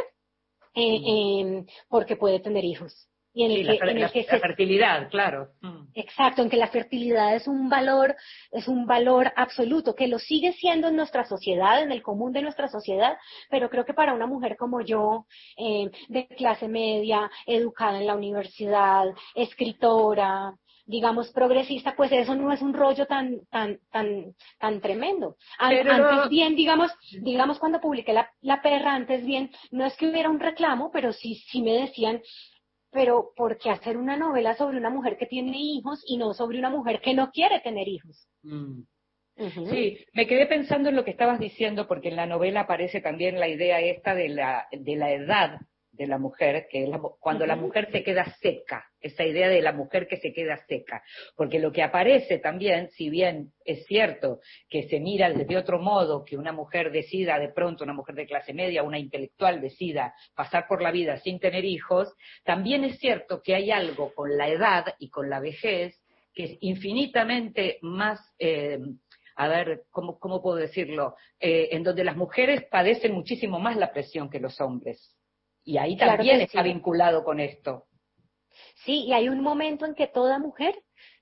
eh, 0.75 1.01
eh, 1.07 1.65
porque 1.89 2.17
puede 2.17 2.39
tener 2.41 2.65
hijos 2.65 3.08
y 3.39 3.45
en 3.45 3.51
Sí, 3.53 3.61
el 3.61 3.67
la, 3.69 3.73
que, 3.73 3.79
fer- 3.79 3.91
en 3.91 3.97
el 3.97 4.03
la- 4.03 4.11
que 4.11 4.23
la 4.25 4.31
se 4.33 4.41
fertilidad, 4.41 5.11
claro. 5.11 5.49
Mm. 5.61 5.87
Exacto, 5.95 6.43
en 6.43 6.51
que 6.51 6.57
la 6.57 6.67
fertilidad 6.69 7.37
es 7.37 7.47
un 7.47 7.69
valor, 7.69 8.17
es 8.51 8.67
un 8.67 8.85
valor 8.87 9.33
absoluto, 9.37 9.95
que 9.95 10.09
lo 10.09 10.19
sigue 10.19 10.53
siendo 10.55 10.89
en 10.89 10.97
nuestra 10.97 11.25
sociedad, 11.25 11.81
en 11.83 11.93
el 11.93 12.03
común 12.03 12.33
de 12.33 12.43
nuestra 12.43 12.67
sociedad, 12.69 13.17
pero 13.49 13.71
creo 13.71 13.85
que 13.85 13.95
para 13.95 14.15
una 14.15 14.27
mujer 14.27 14.57
como 14.57 14.81
yo, 14.81 15.27
eh, 15.57 15.89
de 16.09 16.27
clase 16.37 16.67
media, 16.67 17.31
educada 17.47 17.99
en 18.01 18.07
la 18.09 18.17
universidad, 18.17 19.05
escritora, 19.35 20.55
digamos 20.87 21.31
progresista, 21.33 21.95
pues 21.95 22.11
eso 22.13 22.35
no 22.35 22.51
es 22.53 22.63
un 22.63 22.73
rollo 22.73 23.07
tan, 23.07 23.41
tan, 23.51 23.79
tan, 23.93 24.35
tan 24.59 24.81
tremendo. 24.81 25.37
An- 25.59 25.71
Pero- 25.71 25.93
Antes 25.93 26.31
bien, 26.31 26.57
digamos, 26.57 26.91
digamos 27.21 27.59
cuando 27.59 27.79
publiqué 27.81 28.13
la, 28.15 28.31
la 28.41 28.63
perra, 28.63 28.95
antes 28.95 29.25
bien, 29.25 29.51
no 29.71 29.85
es 29.85 29.95
que 29.97 30.09
hubiera 30.09 30.31
un 30.31 30.41
reclamo, 30.41 30.91
pero 30.91 31.13
sí, 31.13 31.35
sí 31.51 31.61
me 31.63 31.73
decían, 31.75 32.21
pero 32.91 33.33
¿por 33.37 33.59
qué 33.59 33.71
hacer 33.71 33.97
una 33.97 34.17
novela 34.17 34.55
sobre 34.57 34.79
una 34.79 34.91
mujer 34.91 35.17
que 35.17 35.27
tiene 35.27 35.57
hijos 35.57 36.03
y 36.07 36.17
no 36.17 36.35
sobre 36.35 36.59
una 36.59 36.71
mujer 36.71 37.01
que 37.01 37.15
no 37.15 37.31
quiere 37.31 37.61
tener 37.61 37.87
hijos? 37.89 38.29
Mm. 38.43 38.83
Sí, 39.71 40.05
me 40.15 40.27
quedé 40.27 40.47
pensando 40.47 40.89
en 40.89 40.97
lo 40.97 41.05
que 41.05 41.13
estabas 41.13 41.39
diciendo, 41.39 41.87
porque 41.87 42.09
en 42.09 42.17
la 42.17 42.27
novela 42.27 42.63
aparece 42.63 43.01
también 43.01 43.39
la 43.39 43.47
idea 43.47 43.81
esta 43.81 44.17
de 44.17 44.29
la, 44.31 44.67
de 44.73 44.97
la 44.97 45.13
edad 45.13 45.61
de 45.99 46.07
la 46.07 46.17
mujer, 46.17 46.67
que 46.71 46.85
es 46.85 46.89
la 46.89 47.01
cuando 47.21 47.45
la 47.45 47.57
mujer 47.57 47.91
se 47.91 48.03
queda 48.03 48.25
seca, 48.41 48.87
esa 49.01 49.25
idea 49.25 49.49
de 49.49 49.61
la 49.61 49.73
mujer 49.73 50.07
que 50.07 50.17
se 50.17 50.33
queda 50.33 50.57
seca. 50.67 51.03
Porque 51.37 51.59
lo 51.59 51.73
que 51.73 51.83
aparece 51.83 52.39
también, 52.39 52.89
si 52.91 53.11
bien 53.11 53.53
es 53.65 53.85
cierto 53.87 54.41
que 54.69 54.89
se 54.89 55.01
mira 55.01 55.29
desde 55.31 55.57
otro 55.57 55.81
modo, 55.81 56.25
que 56.25 56.37
una 56.37 56.53
mujer 56.53 56.93
decida 56.93 57.39
de 57.39 57.49
pronto, 57.49 57.85
una 57.85 57.93
mujer 57.93 58.15
de 58.15 58.27
clase 58.27 58.55
media, 58.55 58.83
una 58.83 58.99
intelectual 58.99 59.61
decida 59.61 60.15
pasar 60.35 60.67
por 60.69 60.81
la 60.81 60.93
vida 60.93 61.19
sin 61.19 61.41
tener 61.41 61.65
hijos, 61.65 62.15
también 62.45 62.85
es 62.85 62.99
cierto 62.99 63.43
que 63.43 63.55
hay 63.55 63.71
algo 63.71 64.15
con 64.15 64.37
la 64.37 64.49
edad 64.49 64.95
y 64.99 65.11
con 65.11 65.29
la 65.29 65.41
vejez 65.41 66.01
que 66.33 66.45
es 66.45 66.59
infinitamente 66.61 67.79
más, 67.83 68.21
eh, 68.39 68.79
a 69.35 69.49
ver, 69.49 69.87
¿cómo, 69.91 70.21
cómo 70.21 70.41
puedo 70.41 70.57
decirlo? 70.57 71.17
Eh, 71.41 71.71
en 71.73 71.83
donde 71.83 72.05
las 72.05 72.17
mujeres 72.17 72.65
padecen 72.71 73.13
muchísimo 73.13 73.59
más 73.59 73.77
la 73.77 73.93
presión 73.93 74.31
que 74.31 74.39
los 74.39 74.61
hombres. 74.61 75.18
Y 75.69 75.77
ahí 75.77 75.99
Claro 75.99 76.17
también 76.17 76.41
está 76.41 76.63
sí. 76.63 76.69
vinculado 76.71 77.23
con 77.23 77.41
esto. 77.41 77.85
Sí, 78.87 79.05
y 79.05 79.13
hay 79.13 79.29
un 79.29 79.43
momento 79.43 79.85
en 79.85 79.95
que 79.95 80.07
toda 80.07 80.39
mujer 80.39 80.75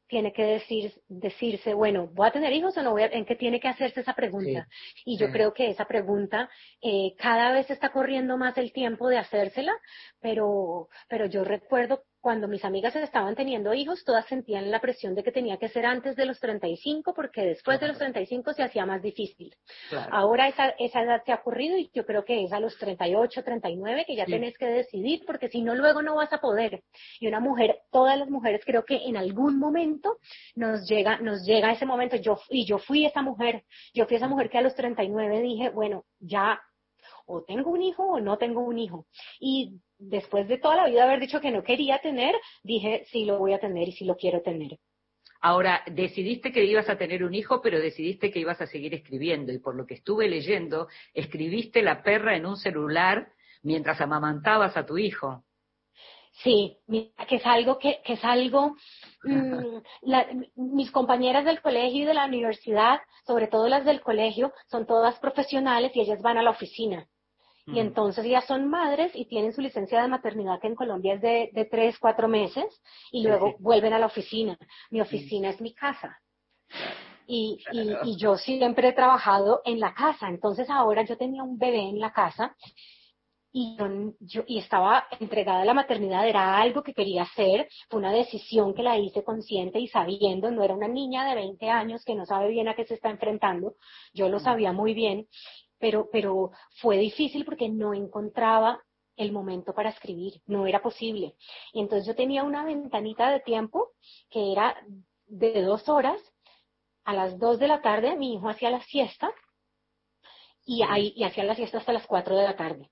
tiene 0.06 0.32
que 0.32 0.44
decir, 0.44 0.92
decirse, 1.08 1.74
bueno, 1.74 2.08
¿voy 2.12 2.28
a 2.28 2.30
tener 2.30 2.52
hijos 2.52 2.76
o 2.76 2.82
no 2.84 2.92
voy 2.92 3.02
a, 3.02 3.06
en 3.06 3.24
que 3.24 3.34
tiene 3.34 3.58
que 3.58 3.66
hacerse 3.66 4.02
esa 4.02 4.14
pregunta? 4.14 4.68
Y 5.04 5.18
yo 5.18 5.26
sí. 5.26 5.32
creo 5.32 5.52
que 5.52 5.68
esa 5.70 5.86
pregunta 5.86 6.48
eh, 6.80 7.16
cada 7.18 7.50
vez 7.50 7.68
está 7.70 7.90
corriendo 7.90 8.38
más 8.38 8.56
el 8.56 8.72
tiempo 8.72 9.08
de 9.08 9.18
hacérsela, 9.18 9.72
pero, 10.20 10.88
pero 11.08 11.26
yo 11.26 11.42
recuerdo 11.42 12.04
cuando 12.20 12.48
mis 12.48 12.64
amigas 12.64 12.96
estaban 12.96 13.34
teniendo 13.36 13.72
hijos, 13.72 14.02
todas 14.04 14.26
sentían 14.26 14.70
la 14.70 14.80
presión 14.80 15.14
de 15.14 15.22
que 15.22 15.30
tenía 15.30 15.58
que 15.58 15.68
ser 15.68 15.86
antes 15.86 16.16
de 16.16 16.26
los 16.26 16.40
35, 16.40 17.14
porque 17.14 17.42
después 17.42 17.78
de 17.80 17.88
los 17.88 17.98
35 17.98 18.52
se 18.52 18.62
hacía 18.62 18.84
más 18.84 19.02
difícil. 19.02 19.54
Claro. 19.88 20.12
Ahora 20.12 20.48
esa, 20.48 20.70
esa 20.78 21.02
edad 21.02 21.22
se 21.24 21.32
ha 21.32 21.36
ocurrido 21.36 21.78
y 21.78 21.90
yo 21.94 22.04
creo 22.04 22.24
que 22.24 22.44
es 22.44 22.52
a 22.52 22.60
los 22.60 22.76
38, 22.78 23.44
39 23.44 24.04
que 24.06 24.16
ya 24.16 24.24
Sí. 24.24 24.32
tenés 24.32 24.58
que 24.58 24.66
decidir 24.66 25.22
porque 25.26 25.48
si 25.48 25.62
no 25.62 25.74
luego 25.74 26.02
no 26.02 26.16
vas 26.16 26.32
a 26.32 26.38
poder. 26.40 26.82
Y 27.20 27.28
una 27.28 27.40
mujer, 27.40 27.78
todas 27.92 28.18
las 28.18 28.28
mujeres 28.28 28.62
creo 28.64 28.84
que 28.84 28.96
en 28.96 29.16
algún 29.16 29.58
momento 29.58 30.18
nos 30.54 30.88
llega, 30.88 31.18
nos 31.18 31.44
llega 31.46 31.72
ese 31.72 31.86
momento. 31.86 32.16
Yo, 32.16 32.38
y 32.50 32.66
yo 32.66 32.78
fui 32.78 33.06
esa 33.06 33.22
mujer, 33.22 33.62
yo 33.94 34.06
fui 34.06 34.16
esa 34.16 34.28
mujer 34.28 34.50
que 34.50 34.58
a 34.58 34.62
los 34.62 34.74
39 34.74 35.40
dije, 35.42 35.70
bueno, 35.70 36.04
ya 36.18 36.60
o 37.26 37.42
tengo 37.42 37.70
un 37.70 37.82
hijo 37.82 38.04
o 38.04 38.20
no 38.20 38.36
tengo 38.38 38.60
un 38.60 38.78
hijo. 38.78 39.06
Y 39.40 39.80
después 39.98 40.48
de 40.48 40.58
toda 40.58 40.76
la 40.76 40.86
vida 40.86 41.04
haber 41.04 41.20
dicho 41.20 41.40
que 41.40 41.50
no 41.50 41.62
quería 41.62 41.98
tener, 42.00 42.34
dije, 42.62 43.04
sí 43.10 43.24
lo 43.24 43.38
voy 43.38 43.52
a 43.52 43.58
tener 43.60 43.88
y 43.88 43.92
sí 43.92 44.04
lo 44.04 44.16
quiero 44.16 44.42
tener. 44.42 44.78
Ahora, 45.40 45.82
decidiste 45.86 46.50
que 46.50 46.64
ibas 46.64 46.88
a 46.88 46.96
tener 46.96 47.22
un 47.22 47.34
hijo, 47.34 47.60
pero 47.60 47.78
decidiste 47.78 48.30
que 48.30 48.40
ibas 48.40 48.60
a 48.60 48.66
seguir 48.66 48.94
escribiendo. 48.94 49.52
Y 49.52 49.58
por 49.58 49.76
lo 49.76 49.86
que 49.86 49.94
estuve 49.94 50.28
leyendo, 50.28 50.88
escribiste 51.14 51.82
La 51.82 52.02
perra 52.02 52.36
en 52.36 52.46
un 52.46 52.56
celular 52.56 53.28
mientras 53.62 54.00
amamantabas 54.00 54.76
a 54.76 54.86
tu 54.86 54.98
hijo. 54.98 55.44
Sí, 56.42 56.76
que 56.86 57.36
es 57.36 57.46
algo 57.46 57.78
que, 57.78 58.00
que 58.04 58.14
es 58.14 58.24
algo, 58.24 58.76
mm, 59.24 59.76
la- 60.02 60.26
mis 60.56 60.90
compañeras 60.90 61.44
del 61.44 61.62
colegio 61.62 62.02
y 62.02 62.06
de 62.06 62.14
la 62.14 62.26
universidad, 62.26 63.00
sobre 63.26 63.46
todo 63.46 63.68
las 63.68 63.84
del 63.84 64.02
colegio, 64.02 64.52
son 64.66 64.86
todas 64.86 65.18
profesionales 65.18 65.92
y 65.94 66.00
ellas 66.00 66.20
van 66.20 66.36
a 66.36 66.42
la 66.42 66.50
oficina. 66.50 67.06
Y 67.66 67.72
Mm. 67.72 67.78
entonces 67.78 68.24
ellas 68.24 68.44
son 68.46 68.68
madres 68.68 69.10
y 69.14 69.24
tienen 69.26 69.52
su 69.52 69.60
licencia 69.60 70.00
de 70.00 70.08
maternidad 70.08 70.60
que 70.60 70.68
en 70.68 70.76
Colombia 70.76 71.14
es 71.14 71.20
de, 71.20 71.50
de 71.52 71.64
tres, 71.64 71.98
cuatro 71.98 72.28
meses 72.28 72.64
y 73.10 73.24
luego 73.24 73.48
sí. 73.48 73.54
vuelven 73.58 73.92
a 73.92 73.98
la 73.98 74.06
oficina. 74.06 74.56
Mi 74.90 75.00
oficina 75.00 75.50
es 75.50 75.60
mi 75.60 75.74
casa. 75.74 76.16
Y, 77.26 77.58
y, 77.72 77.86
Claro. 77.88 78.00
y 78.06 78.16
yo 78.18 78.36
siempre 78.36 78.88
he 78.88 78.92
trabajado 78.92 79.60
en 79.64 79.80
la 79.80 79.92
casa. 79.94 80.28
Entonces 80.28 80.70
ahora 80.70 81.04
yo 81.04 81.16
tenía 81.16 81.42
un 81.42 81.58
bebé 81.58 81.80
en 81.88 81.98
la 81.98 82.12
casa 82.12 82.54
y 83.52 83.74
yo, 83.78 83.86
yo- 84.20 84.44
y 84.46 84.58
estaba 84.58 85.06
entregada 85.18 85.62
a 85.62 85.64
la 85.64 85.74
maternidad, 85.74 86.28
era 86.28 86.58
algo 86.58 86.82
que 86.82 86.92
quería 86.92 87.22
hacer, 87.22 87.68
fue 87.88 87.98
una 88.00 88.12
decisión 88.12 88.74
que 88.74 88.82
la 88.82 88.98
hice 88.98 89.24
consciente 89.24 89.80
y 89.80 89.88
sabiendo, 89.88 90.50
no 90.50 90.62
era 90.62 90.74
una 90.74 90.88
niña 90.88 91.24
de 91.28 91.34
20 91.34 91.70
años 91.70 92.04
que 92.04 92.14
no 92.14 92.26
sabe 92.26 92.48
bien 92.50 92.68
a 92.68 92.74
qué 92.74 92.84
se 92.84 92.94
está 92.94 93.08
enfrentando, 93.10 93.74
yo 94.12 94.28
lo 94.28 94.40
sabía 94.40 94.72
muy 94.72 94.92
bien, 94.92 95.26
pero, 95.78 96.08
pero 96.12 96.50
fue 96.80 96.98
difícil 96.98 97.44
porque 97.44 97.68
no 97.68 97.94
encontraba 97.94 98.82
el 99.16 99.32
momento 99.32 99.74
para 99.74 99.90
escribir, 99.90 100.42
no 100.46 100.66
era 100.66 100.82
posible. 100.82 101.34
Y 101.72 101.80
entonces 101.80 102.06
yo 102.06 102.14
tenía 102.14 102.44
una 102.44 102.64
ventanita 102.64 103.30
de 103.30 103.40
tiempo 103.40 103.92
que 104.30 104.52
era 104.52 104.76
de 105.26 105.62
dos 105.62 105.88
horas, 105.88 106.20
a 107.04 107.14
las 107.14 107.38
dos 107.38 107.58
de 107.58 107.68
la 107.68 107.82
tarde 107.82 108.16
mi 108.16 108.34
hijo 108.34 108.48
hacía 108.50 108.70
la 108.70 108.82
siesta 108.82 109.32
y, 110.64 110.82
ahí, 110.82 111.12
y 111.16 111.24
hacía 111.24 111.44
la 111.44 111.54
siesta 111.54 111.78
hasta 111.78 111.92
las 111.92 112.06
cuatro 112.06 112.36
de 112.36 112.44
la 112.44 112.56
tarde 112.56 112.90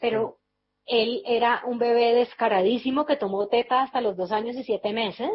pero 0.00 0.38
él 0.86 1.22
era 1.26 1.62
un 1.66 1.78
bebé 1.78 2.14
descaradísimo 2.14 3.06
que 3.06 3.16
tomó 3.16 3.48
teta 3.48 3.82
hasta 3.82 4.02
los 4.02 4.16
dos 4.16 4.32
años 4.32 4.56
y 4.56 4.64
siete 4.64 4.92
meses 4.92 5.30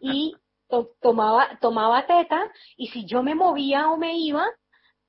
y 0.00 0.34
to- 0.68 0.92
tomaba, 1.00 1.58
tomaba 1.60 2.06
teta 2.06 2.50
y 2.76 2.88
si 2.88 3.06
yo 3.06 3.22
me 3.22 3.34
movía 3.34 3.90
o 3.90 3.98
me 3.98 4.16
iba, 4.18 4.46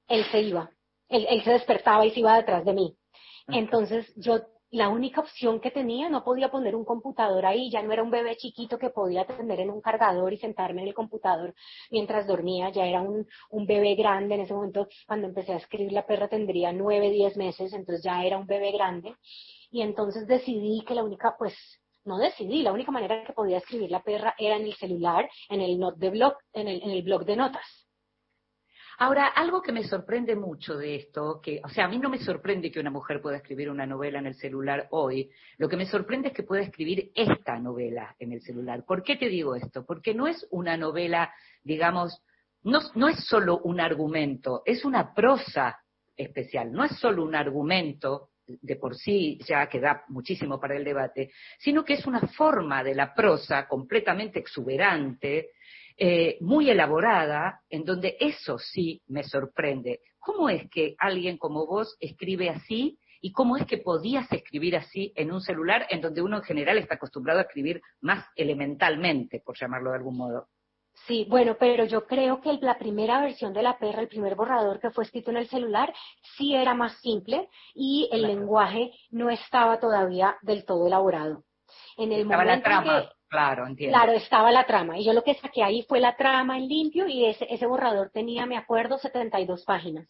él 0.08 0.26
se 0.32 0.42
iba. 0.42 0.72
Él, 1.10 1.26
él 1.30 1.44
se 1.44 1.52
despertaba 1.52 2.06
y 2.06 2.12
se 2.12 2.20
iba 2.20 2.36
detrás 2.38 2.66
de 2.66 2.74
mí. 2.74 2.96
Entonces 3.48 4.14
yo, 4.18 4.40
la 4.72 4.90
única 4.90 5.22
opción 5.22 5.62
que 5.62 5.72
tenía, 5.72 6.10
no 6.10 6.26
podía 6.26 6.52
poner 6.52 6.76
un 6.76 6.84
computador 6.84 7.46
ahí, 7.46 7.72
ya 7.72 7.82
no 7.82 7.94
era 7.94 8.04
un 8.04 8.12
bebé 8.12 8.36
chiquito 8.36 8.78
que 8.78 8.90
podía 8.90 9.26
tener 9.26 9.62
en 9.62 9.70
un 9.70 9.80
cargador 9.80 10.34
y 10.34 10.38
sentarme 10.38 10.82
en 10.82 10.90
el 10.90 10.94
computador 10.94 11.54
mientras 11.90 12.28
dormía, 12.28 12.70
ya 12.70 12.86
era 12.86 13.02
un, 13.02 13.26
un 13.52 13.66
bebé 13.66 13.96
grande. 13.96 14.36
En 14.36 14.42
ese 14.42 14.54
momento, 14.54 14.88
cuando 15.08 15.28
empecé 15.28 15.54
a 15.54 15.58
escribir 15.58 15.94
La 15.94 16.06
perra 16.06 16.28
tendría 16.28 16.74
nueve, 16.74 17.10
diez 17.10 17.38
meses, 17.38 17.72
entonces 17.72 18.04
ya 18.04 18.24
era 18.26 18.38
un 18.38 18.46
bebé 18.46 18.72
grande. 18.72 19.16
Y 19.72 19.82
entonces 19.82 20.28
decidí 20.28 20.84
que 20.86 20.96
la 20.96 21.04
única, 21.04 21.36
pues, 21.38 21.54
no 22.04 22.18
decidí, 22.18 22.64
la 22.64 22.74
única 22.74 22.92
manera 22.92 23.24
que 23.24 23.34
podía 23.34 23.58
escribir 23.60 23.92
La 23.92 24.04
perra 24.04 24.36
era 24.38 24.58
en 24.58 24.64
el 24.64 24.74
celular, 24.76 25.30
en 25.50 25.62
el 25.62 25.80
not 25.80 25.96
de 25.98 26.10
blog, 26.10 26.34
en 26.54 26.68
el, 26.68 26.84
en 26.84 26.90
el 26.90 27.04
blog 27.04 27.24
de 27.26 27.36
notas. 27.38 27.87
Ahora, 29.00 29.28
algo 29.28 29.62
que 29.62 29.72
me 29.72 29.84
sorprende 29.84 30.36
mucho 30.36 30.76
de 30.76 30.96
esto, 30.96 31.40
que, 31.40 31.62
o 31.64 31.70
sea, 31.70 31.86
a 31.86 31.88
mí 31.88 32.00
no 32.00 32.10
me 32.10 32.18
sorprende 32.18 32.72
que 32.72 32.80
una 32.80 32.90
mujer 32.90 33.22
pueda 33.22 33.38
escribir 33.38 33.70
una 33.70 33.86
novela 33.86 34.18
en 34.18 34.26
el 34.26 34.34
celular 34.34 34.88
hoy, 34.90 35.30
lo 35.60 35.70
que 35.70 35.78
me 35.78 35.86
sorprende 35.86 36.30
es 36.30 36.34
que 36.34 36.42
pueda 36.42 36.64
escribir 36.64 37.12
esta 37.14 37.60
novela 37.60 38.16
en 38.18 38.32
el 38.32 38.42
celular. 38.42 38.86
¿Por 38.86 39.04
qué 39.04 39.16
te 39.16 39.30
digo 39.30 39.56
esto? 39.56 39.86
Porque 39.86 40.16
no 40.16 40.26
es 40.28 40.48
una 40.50 40.78
novela, 40.78 41.32
digamos, 41.64 42.24
no, 42.64 42.80
no 42.96 43.08
es 43.08 43.24
solo 43.28 43.60
un 43.60 43.80
argumento, 43.80 44.64
es 44.66 44.84
una 44.84 45.14
prosa 45.14 45.78
especial, 46.16 46.72
no 46.72 46.84
es 46.84 46.98
solo 46.98 47.24
un 47.24 47.36
argumento 47.36 48.30
de 48.48 48.78
por 48.78 48.96
sí 48.96 49.38
ya 49.46 49.68
que 49.68 49.80
da 49.80 50.06
muchísimo 50.08 50.60
para 50.60 50.76
el 50.76 50.84
debate, 50.84 51.32
sino 51.60 51.86
que 51.86 51.94
es 51.94 52.08
una 52.08 52.22
forma 52.22 52.84
de 52.84 52.96
la 52.96 53.14
prosa 53.14 53.68
completamente 53.68 54.40
exuberante, 54.40 55.52
eh, 55.98 56.38
muy 56.42 56.70
elaborada, 56.70 57.62
en 57.70 57.84
donde 57.84 58.18
eso 58.20 58.60
sí 58.60 59.02
me 59.08 59.24
sorprende. 59.24 60.02
¿Cómo 60.20 60.50
es 60.50 60.70
que 60.70 60.96
alguien 61.00 61.38
como 61.38 61.66
vos 61.66 61.98
escribe 62.00 62.50
así 62.50 63.00
y 63.22 63.32
cómo 63.32 63.58
es 63.58 63.66
que 63.66 63.78
podías 63.78 64.32
escribir 64.32 64.76
así 64.76 65.12
en 65.16 65.32
un 65.32 65.42
celular 65.42 65.88
en 65.90 66.02
donde 66.02 66.22
uno 66.22 66.38
en 66.38 66.44
general 66.44 66.78
está 66.78 66.96
acostumbrado 66.96 67.40
a 67.40 67.44
escribir 67.44 67.82
más 68.02 68.26
elementalmente, 68.36 69.40
por 69.40 69.58
llamarlo 69.58 69.92
de 69.92 69.98
algún 69.98 70.18
modo? 70.18 70.48
Sí, 71.06 71.26
bueno, 71.30 71.56
pero 71.60 71.86
yo 71.86 72.06
creo 72.06 72.42
que 72.42 72.54
la 72.62 72.78
primera 72.78 73.22
versión 73.22 73.54
de 73.54 73.62
la 73.62 73.78
perra, 73.78 74.02
el 74.02 74.08
primer 74.08 74.36
borrador 74.36 74.80
que 74.80 74.90
fue 74.90 75.04
escrito 75.04 75.32
en 75.32 75.38
el 75.38 75.48
celular, 75.48 75.94
sí 76.36 76.56
era 76.56 76.74
más 76.74 77.00
simple 77.02 77.50
y 77.74 78.10
el 78.12 78.24
lenguaje 78.24 78.92
no 79.12 79.30
estaba 79.30 79.80
todavía 79.80 80.38
del 80.42 80.66
todo 80.66 80.88
elaborado. 80.88 81.44
En 81.98 82.12
el 82.12 82.22
estaba 82.22 82.46
la 82.46 82.62
trama, 82.62 83.10
claro, 83.30 83.68
entiendo. 83.68 83.98
Claro, 83.98 84.14
estaba 84.14 84.52
la 84.52 84.66
trama. 84.66 84.98
Y 84.98 85.06
yo 85.06 85.14
lo 85.14 85.24
que 85.24 85.36
saqué 85.36 85.64
ahí 85.64 85.84
fue 85.84 86.00
la 86.00 86.16
trama 86.16 86.58
en 86.58 86.68
limpio 86.68 87.08
y 87.08 87.26
ese, 87.26 87.48
ese 87.50 87.66
borrador 87.66 88.10
tenía, 88.12 88.46
me 88.46 88.58
acuerdo, 88.58 88.98
72 88.98 89.64
páginas. 89.66 90.08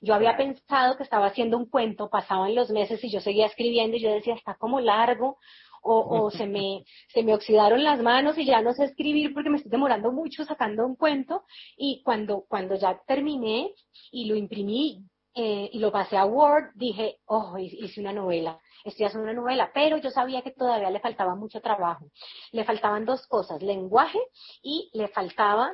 Yo 0.00 0.14
había 0.14 0.36
pensado 0.36 0.96
que 0.96 1.02
estaba 1.02 1.26
haciendo 1.26 1.58
un 1.58 1.66
cuento, 1.66 2.08
pasaban 2.08 2.54
los 2.54 2.70
meses 2.70 3.02
y 3.04 3.10
yo 3.10 3.20
seguía 3.20 3.46
escribiendo 3.46 3.96
y 3.96 4.00
yo 4.00 4.10
decía, 4.10 4.34
está 4.34 4.54
como 4.54 4.80
largo, 4.80 5.38
o, 5.82 6.30
se, 6.30 6.46
me, 6.46 6.84
se 7.08 7.22
me 7.22 7.34
oxidaron 7.34 7.84
las 7.84 8.00
manos 8.00 8.38
y 8.38 8.44
ya 8.44 8.60
no 8.60 8.72
sé 8.72 8.84
escribir 8.84 9.32
porque 9.34 9.50
me 9.50 9.56
estoy 9.56 9.70
demorando 9.70 10.12
mucho 10.12 10.44
sacando 10.44 10.86
un 10.86 10.96
cuento 10.96 11.44
y 11.76 12.02
cuando, 12.02 12.44
cuando 12.48 12.74
ya 12.76 13.00
terminé 13.06 13.72
y 14.10 14.26
lo 14.26 14.36
imprimí 14.36 15.04
eh, 15.34 15.70
y 15.72 15.78
lo 15.78 15.92
pasé 15.92 16.16
a 16.16 16.26
Word, 16.26 16.72
dije, 16.74 17.18
oh, 17.26 17.56
hice 17.58 18.00
una 18.00 18.12
novela, 18.12 18.58
estoy 18.84 19.06
haciendo 19.06 19.24
una 19.24 19.40
novela, 19.40 19.70
pero 19.72 19.96
yo 19.98 20.10
sabía 20.10 20.42
que 20.42 20.52
todavía 20.52 20.90
le 20.90 21.00
faltaba 21.00 21.34
mucho 21.34 21.60
trabajo. 21.60 22.06
Le 22.52 22.64
faltaban 22.64 23.04
dos 23.04 23.26
cosas, 23.26 23.62
lenguaje 23.62 24.20
y 24.62 24.90
le 24.94 25.08
faltaba 25.08 25.72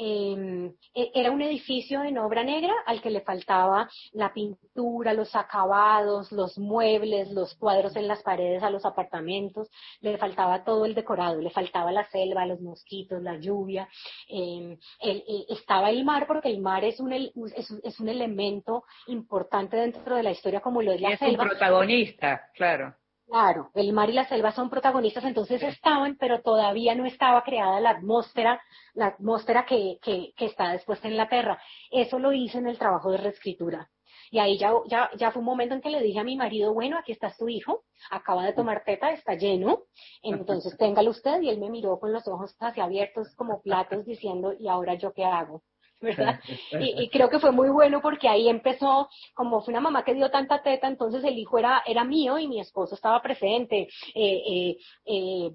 Em, 0.00 0.72
e, 0.94 1.10
era 1.12 1.32
un 1.32 1.42
edificio 1.42 2.04
en 2.04 2.18
obra 2.18 2.44
negra 2.44 2.72
al 2.86 3.02
que 3.02 3.10
le 3.10 3.20
faltaba 3.22 3.88
la 4.12 4.32
pintura, 4.32 5.12
los 5.12 5.34
acabados, 5.34 6.30
los 6.30 6.56
muebles, 6.56 7.32
los 7.32 7.56
cuadros 7.56 7.96
en 7.96 8.06
las 8.06 8.22
paredes 8.22 8.62
a 8.62 8.70
los 8.70 8.84
apartamentos, 8.84 9.68
le 10.00 10.16
faltaba 10.16 10.62
todo 10.62 10.84
el 10.84 10.94
decorado, 10.94 11.40
le 11.40 11.50
faltaba 11.50 11.90
la 11.90 12.08
selva, 12.10 12.46
los 12.46 12.60
mosquitos, 12.60 13.20
la 13.20 13.38
lluvia, 13.38 13.88
em, 14.28 14.78
e, 15.02 15.46
estaba 15.48 15.90
el 15.90 16.04
mar 16.04 16.28
porque 16.28 16.48
el 16.48 16.60
mar 16.60 16.84
es 16.84 17.00
un, 17.00 17.12
es, 17.12 18.00
un 18.00 18.08
elemento 18.08 18.84
importante 19.08 19.76
dentro 19.76 20.14
de 20.14 20.22
la 20.22 20.30
historia 20.30 20.60
como 20.60 20.80
lo 20.80 20.92
es 20.92 21.00
la 21.00 21.16
selva. 21.16 21.32
Es 21.32 21.38
un 21.40 21.48
protagonista, 21.48 22.50
claro. 22.54 22.94
Claro, 23.30 23.70
el 23.74 23.92
mar 23.92 24.08
y 24.10 24.14
la 24.14 24.26
selva 24.26 24.52
son 24.52 24.70
protagonistas, 24.70 25.24
entonces 25.24 25.62
estaban, 25.62 26.16
pero 26.16 26.40
todavía 26.40 26.94
no 26.94 27.04
estaba 27.04 27.42
creada 27.44 27.78
la 27.80 27.90
atmósfera, 27.90 28.60
la 28.94 29.06
atmósfera 29.08 29.66
que, 29.66 29.98
que, 30.02 30.32
que 30.36 30.46
está 30.46 30.70
después 30.72 31.04
en 31.04 31.16
la 31.16 31.28
perra. 31.28 31.60
Eso 31.90 32.18
lo 32.18 32.32
hice 32.32 32.58
en 32.58 32.66
el 32.68 32.78
trabajo 32.78 33.10
de 33.10 33.18
reescritura. 33.18 33.90
Y 34.30 34.38
ahí 34.38 34.58
ya, 34.58 34.72
ya, 34.86 35.10
ya 35.16 35.30
fue 35.30 35.40
un 35.40 35.46
momento 35.46 35.74
en 35.74 35.80
que 35.82 35.90
le 35.90 36.02
dije 36.02 36.18
a 36.18 36.24
mi 36.24 36.36
marido, 36.36 36.72
bueno, 36.74 36.98
aquí 36.98 37.12
está 37.12 37.30
su 37.30 37.48
hijo, 37.48 37.84
acaba 38.10 38.44
de 38.44 38.52
tomar 38.54 38.82
teta, 38.84 39.10
está 39.12 39.34
lleno, 39.34 39.82
entonces 40.22 40.76
téngalo 40.78 41.10
usted. 41.10 41.40
Y 41.42 41.50
él 41.50 41.58
me 41.60 41.70
miró 41.70 41.98
con 42.00 42.12
los 42.12 42.26
ojos 42.28 42.54
casi 42.58 42.80
abiertos 42.80 43.34
como 43.36 43.60
platos 43.62 44.06
diciendo, 44.06 44.54
¿y 44.58 44.68
ahora 44.68 44.94
yo 44.94 45.12
qué 45.12 45.24
hago? 45.24 45.62
¿verdad? 46.00 46.40
Y, 46.80 47.08
creo 47.10 47.28
que 47.28 47.40
fue 47.40 47.50
muy 47.50 47.70
bueno 47.70 48.00
porque 48.00 48.28
ahí 48.28 48.48
empezó, 48.48 49.08
como 49.34 49.60
fue 49.62 49.72
una 49.72 49.80
mamá 49.80 50.04
que 50.04 50.14
dio 50.14 50.30
tanta 50.30 50.62
teta, 50.62 50.86
entonces 50.86 51.24
el 51.24 51.36
hijo 51.36 51.58
era, 51.58 51.82
era 51.86 52.04
mío 52.04 52.38
y 52.38 52.46
mi 52.46 52.60
esposo 52.60 52.94
estaba 52.94 53.20
presente. 53.20 53.88
Eh, 54.14 54.76
eh, 55.06 55.50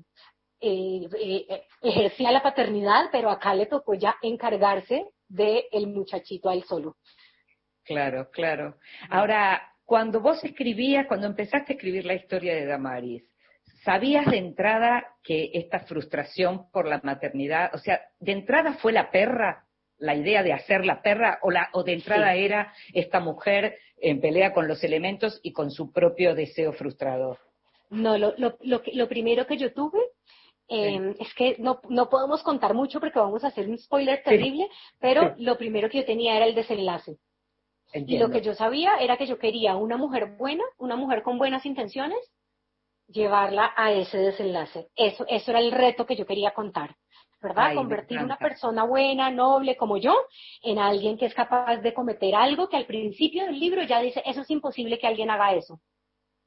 eh, 0.60 1.66
ejercía 1.82 2.32
la 2.32 2.44
paternidad, 2.44 3.10
pero 3.12 3.30
acá 3.30 3.54
le 3.54 3.68
tocó 3.68 3.94
ya 3.94 4.16
encargarse 4.22 5.06
del 5.28 5.64
el 5.72 5.88
muchachito 5.88 6.50
a 6.50 6.54
él 6.54 6.64
solo. 6.64 6.98
Claro, 7.84 8.30
claro. 8.32 8.78
Ahora, 9.10 9.62
cuando 9.86 10.22
vos 10.22 10.44
escribías, 10.44 11.08
cuando 11.08 11.28
empezaste 11.28 11.74
a 11.74 11.76
escribir 11.76 12.06
la 12.06 12.14
historia 12.14 12.56
de 12.56 12.66
Damaris, 12.66 13.24
¿sabías 13.84 14.26
de 14.26 14.38
entrada 14.38 15.06
que 15.22 15.52
esta 15.54 15.80
frustración 15.82 16.70
por 16.72 16.88
la 16.88 17.02
maternidad, 17.04 17.74
o 17.74 17.78
sea, 17.78 18.02
de 18.20 18.32
entrada 18.32 18.74
fue 18.76 18.94
la 18.94 19.12
perra 19.12 19.66
la 19.98 20.16
idea 20.16 20.44
de 20.44 20.54
hacer 20.54 20.86
la 20.86 21.02
perra 21.02 21.40
o, 21.42 21.52
la, 21.52 21.70
o 21.74 21.84
de 21.84 21.94
entrada 21.94 22.34
era 22.36 22.74
esta 22.94 23.20
mujer 23.20 23.78
en 23.98 24.20
pelea 24.20 24.54
con 24.54 24.68
los 24.68 24.84
elementos 24.84 25.40
y 25.44 25.54
con 25.54 25.72
su 25.72 25.92
propio 25.92 26.36
deseo 26.36 26.74
frustrado? 26.74 27.38
No, 27.90 28.18
lo, 28.18 28.34
lo, 28.38 28.58
lo, 28.62 29.08
primero 29.08 29.46
que 29.46 29.58
yo 29.58 29.72
tuve 29.72 30.00
em, 30.68 31.14
es 31.20 31.34
que 31.36 31.56
no, 31.60 31.80
no 31.90 32.10
podemos 32.10 32.42
contar 32.42 32.74
mucho 32.74 33.00
porque 33.00 33.20
vamos 33.20 33.44
a 33.44 33.48
hacer 33.48 33.70
un 33.70 33.78
spoiler 33.78 34.24
terrible, 34.24 34.68
pero 35.00 35.36
lo 35.38 35.58
primero 35.58 35.90
que 35.90 36.00
yo 36.00 36.06
tenía 36.06 36.36
era 36.36 36.46
el 36.46 36.56
desenlace. 36.56 37.18
Y 37.94 38.18
lo 38.18 38.32
que 38.32 38.42
yo 38.42 38.56
sabía 38.56 38.98
era 38.98 39.18
que 39.18 39.28
yo 39.28 39.38
quería 39.38 39.76
una 39.76 39.98
mujer 39.98 40.36
buena, 40.36 40.64
una 40.80 40.96
mujer 40.96 41.22
con 41.22 41.38
buenas 41.38 41.64
intenciones, 41.66 42.20
llevarla 43.08 43.72
a 43.76 43.92
ese 43.92 44.18
desenlace. 44.18 44.88
Eso, 44.96 45.26
eso 45.28 45.52
era 45.52 45.60
el 45.60 45.72
reto 45.72 46.06
que 46.06 46.16
yo 46.16 46.26
quería 46.26 46.52
contar. 46.52 46.96
¿Verdad? 47.44 47.76
Convertir 47.76 48.20
una 48.20 48.38
persona 48.38 48.86
buena, 48.86 49.30
noble 49.30 49.76
como 49.76 49.98
yo, 49.98 50.16
en 50.64 50.80
alguien 50.80 51.18
que 51.18 51.26
es 51.26 51.34
capaz 51.34 51.78
de 51.78 51.94
cometer 51.94 52.34
algo 52.34 52.70
que 52.70 52.78
al 52.78 52.86
principio 52.86 53.46
del 53.46 53.60
libro 53.60 53.84
ya 53.84 54.00
dice, 54.00 54.24
eso 54.26 54.42
es 54.42 54.50
imposible 54.50 54.98
que 54.98 55.08
alguien 55.08 55.30
haga 55.30 55.54
eso. 55.54 55.80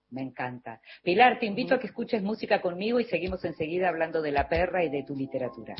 Me 0.09 0.23
encanta. 0.23 0.81
Pilar, 1.03 1.39
te 1.39 1.47
invito 1.47 1.75
a 1.75 1.79
que 1.79 1.89
escuches 1.89 2.23
música 2.23 2.63
conmigo 2.63 2.99
y 2.99 3.05
seguimos 3.05 3.45
enseguida 3.45 3.89
hablando 3.89 4.23
de 4.23 4.33
la 4.33 4.49
perra 4.49 4.83
y 4.83 4.89
de 4.89 5.03
tu 5.03 5.15
literatura. 5.15 5.75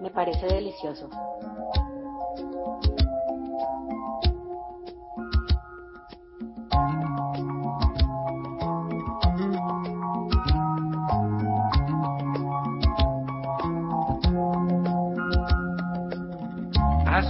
Me 0.00 0.10
parece 0.10 0.46
delicioso. 0.46 1.10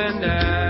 And 0.00 0.24
I. 0.24 0.69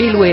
The. 0.00 0.30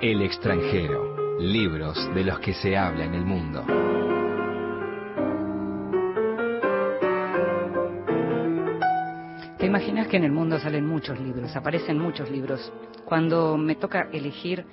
El 0.00 0.22
extranjero. 0.22 1.38
Libros 1.40 2.08
de 2.14 2.24
los 2.24 2.38
que 2.38 2.54
se 2.54 2.74
habla 2.74 3.04
en 3.04 3.12
el 3.12 3.26
mundo. 3.26 4.05
Imaginas 10.06 10.10
que 10.10 10.16
en 10.18 10.24
el 10.24 10.32
mundo 10.32 10.58
salen 10.60 10.86
muchos 10.86 11.18
libros, 11.18 11.56
aparecen 11.56 11.98
muchos 11.98 12.30
libros. 12.30 12.72
Cuando 13.04 13.56
me 13.56 13.74
toca 13.74 14.08
elegir, 14.12 14.64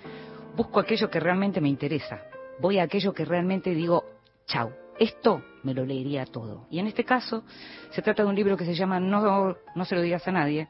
busco 0.56 0.80
aquello 0.80 1.10
que 1.10 1.20
realmente 1.20 1.60
me 1.60 1.70
interesa. 1.70 2.22
Voy 2.60 2.78
a 2.78 2.84
aquello 2.84 3.14
que 3.14 3.26
realmente 3.26 3.72
digo, 3.74 4.04
chau, 4.46 4.72
esto 5.00 5.42
me 5.64 5.74
lo 5.74 5.86
leería 5.86 6.26
todo. 6.28 6.68
Y 6.70 6.78
en 6.78 6.86
este 6.86 7.04
caso 7.04 7.44
se 7.90 8.02
trata 8.04 8.22
de 8.24 8.30
un 8.30 8.36
libro 8.36 8.56
que 8.56 8.66
se 8.66 8.76
llama 8.76 9.00
No, 9.00 9.56
no 9.76 9.86
se 9.86 9.96
lo 9.96 10.02
digas 10.02 10.28
a 10.28 10.32
nadie, 10.32 10.68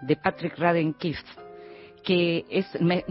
de 0.00 0.16
Patrick 0.16 0.56
Radden 0.58 0.94
Keefe, 0.94 1.22
que 2.02 2.46
es, 2.48 2.66
me- 2.80 3.04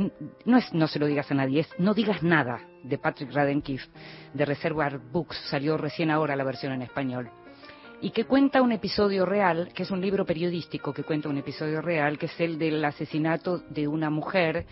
no 0.45 0.57
es 0.57 0.73
No 0.73 0.87
se 0.87 0.97
lo 0.97 1.05
digas 1.05 1.29
a 1.29 1.35
nadie, 1.35 1.59
es 1.61 1.69
No 1.77 1.93
digas 1.93 2.23
nada, 2.23 2.61
de 2.83 2.97
Patrick 2.97 3.31
Radden 3.31 3.61
Keefe, 3.61 3.87
de 4.33 4.43
Reservoir 4.45 4.97
Books, 4.97 5.37
salió 5.51 5.77
recién 5.77 6.09
ahora 6.09 6.35
la 6.35 6.43
versión 6.43 6.73
en 6.73 6.81
español 6.81 7.29
y 8.01 8.11
que 8.11 8.25
cuenta 8.25 8.61
un 8.61 8.71
episodio 8.71 9.25
real, 9.25 9.69
que 9.73 9.83
es 9.83 9.91
un 9.91 10.01
libro 10.01 10.25
periodístico 10.25 10.93
que 10.93 11.03
cuenta 11.03 11.29
un 11.29 11.37
episodio 11.37 11.81
real, 11.81 12.17
que 12.17 12.27
es 12.27 12.39
el 12.39 12.57
del 12.57 12.83
asesinato 12.83 13.59
de 13.69 13.87
una 13.87 14.09
mujer 14.09 14.65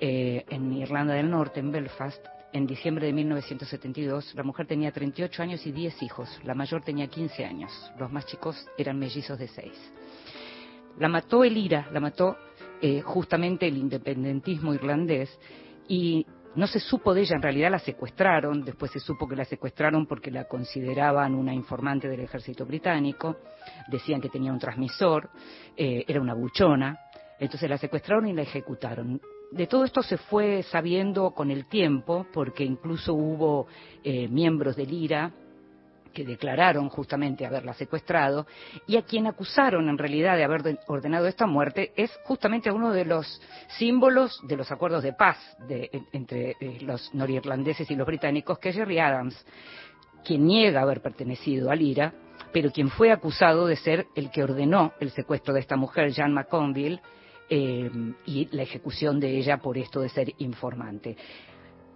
eh, 0.00 0.44
en 0.48 0.72
Irlanda 0.72 1.14
del 1.14 1.30
Norte, 1.30 1.60
en 1.60 1.72
Belfast, 1.72 2.24
en 2.52 2.66
diciembre 2.66 3.06
de 3.06 3.12
1972. 3.12 4.34
La 4.34 4.42
mujer 4.42 4.66
tenía 4.66 4.92
38 4.92 5.42
años 5.42 5.66
y 5.66 5.72
10 5.72 6.02
hijos, 6.02 6.40
la 6.44 6.54
mayor 6.54 6.82
tenía 6.82 7.06
15 7.06 7.44
años, 7.44 7.72
los 7.98 8.12
más 8.12 8.26
chicos 8.26 8.66
eran 8.76 8.98
mellizos 8.98 9.38
de 9.38 9.48
6. 9.48 9.72
La 10.98 11.08
mató 11.08 11.44
el 11.44 11.56
IRA, 11.56 11.88
la 11.92 12.00
mató 12.00 12.36
eh, 12.80 13.00
justamente 13.00 13.66
el 13.66 13.76
independentismo 13.76 14.74
irlandés 14.74 15.30
y 15.88 16.26
no 16.56 16.66
se 16.66 16.80
supo 16.80 17.12
de 17.12 17.20
ella, 17.20 17.36
en 17.36 17.42
realidad 17.42 17.70
la 17.70 17.78
secuestraron, 17.78 18.64
después 18.64 18.90
se 18.90 18.98
supo 18.98 19.28
que 19.28 19.36
la 19.36 19.44
secuestraron 19.44 20.06
porque 20.06 20.30
la 20.30 20.44
consideraban 20.44 21.34
una 21.34 21.54
informante 21.54 22.08
del 22.08 22.20
ejército 22.20 22.64
británico, 22.64 23.36
decían 23.88 24.20
que 24.20 24.30
tenía 24.30 24.52
un 24.52 24.58
transmisor, 24.58 25.30
eh, 25.76 26.04
era 26.08 26.20
una 26.20 26.34
buchona, 26.34 26.98
entonces 27.38 27.68
la 27.68 27.76
secuestraron 27.76 28.26
y 28.26 28.32
la 28.32 28.42
ejecutaron. 28.42 29.20
De 29.52 29.66
todo 29.66 29.84
esto 29.84 30.02
se 30.02 30.16
fue 30.16 30.62
sabiendo 30.64 31.30
con 31.32 31.50
el 31.50 31.68
tiempo, 31.68 32.26
porque 32.32 32.64
incluso 32.64 33.14
hubo 33.14 33.66
eh, 34.02 34.26
miembros 34.28 34.76
del 34.76 34.92
IRA 34.92 35.32
que 36.16 36.24
declararon 36.24 36.88
justamente 36.88 37.44
haberla 37.44 37.74
secuestrado 37.74 38.46
y 38.86 38.96
a 38.96 39.02
quien 39.02 39.26
acusaron 39.26 39.90
en 39.90 39.98
realidad 39.98 40.34
de 40.34 40.44
haber 40.44 40.62
de- 40.62 40.78
ordenado 40.86 41.26
esta 41.26 41.46
muerte 41.46 41.92
es 41.94 42.10
justamente 42.24 42.70
uno 42.70 42.90
de 42.90 43.04
los 43.04 43.38
símbolos 43.76 44.40
de 44.48 44.56
los 44.56 44.72
acuerdos 44.72 45.02
de 45.02 45.12
paz 45.12 45.36
de- 45.68 45.90
en- 45.92 46.06
entre 46.12 46.56
eh, 46.58 46.78
los 46.80 47.12
norirlandeses 47.14 47.90
y 47.90 47.94
los 47.96 48.06
británicos, 48.06 48.58
que 48.58 48.70
es 48.70 48.76
Jerry 48.76 48.98
Adams, 48.98 49.36
quien 50.24 50.46
niega 50.46 50.80
haber 50.80 51.02
pertenecido 51.02 51.70
al 51.70 51.82
IRA, 51.82 52.14
pero 52.50 52.70
quien 52.72 52.88
fue 52.88 53.12
acusado 53.12 53.66
de 53.66 53.76
ser 53.76 54.06
el 54.14 54.30
que 54.30 54.42
ordenó 54.42 54.92
el 55.00 55.10
secuestro 55.10 55.52
de 55.52 55.60
esta 55.60 55.76
mujer, 55.76 56.12
Jean 56.12 56.32
McConville, 56.32 56.98
eh, 57.50 57.90
y 58.24 58.48
la 58.56 58.62
ejecución 58.62 59.20
de 59.20 59.36
ella 59.36 59.58
por 59.58 59.76
esto 59.76 60.00
de 60.00 60.08
ser 60.08 60.32
informante. 60.38 61.14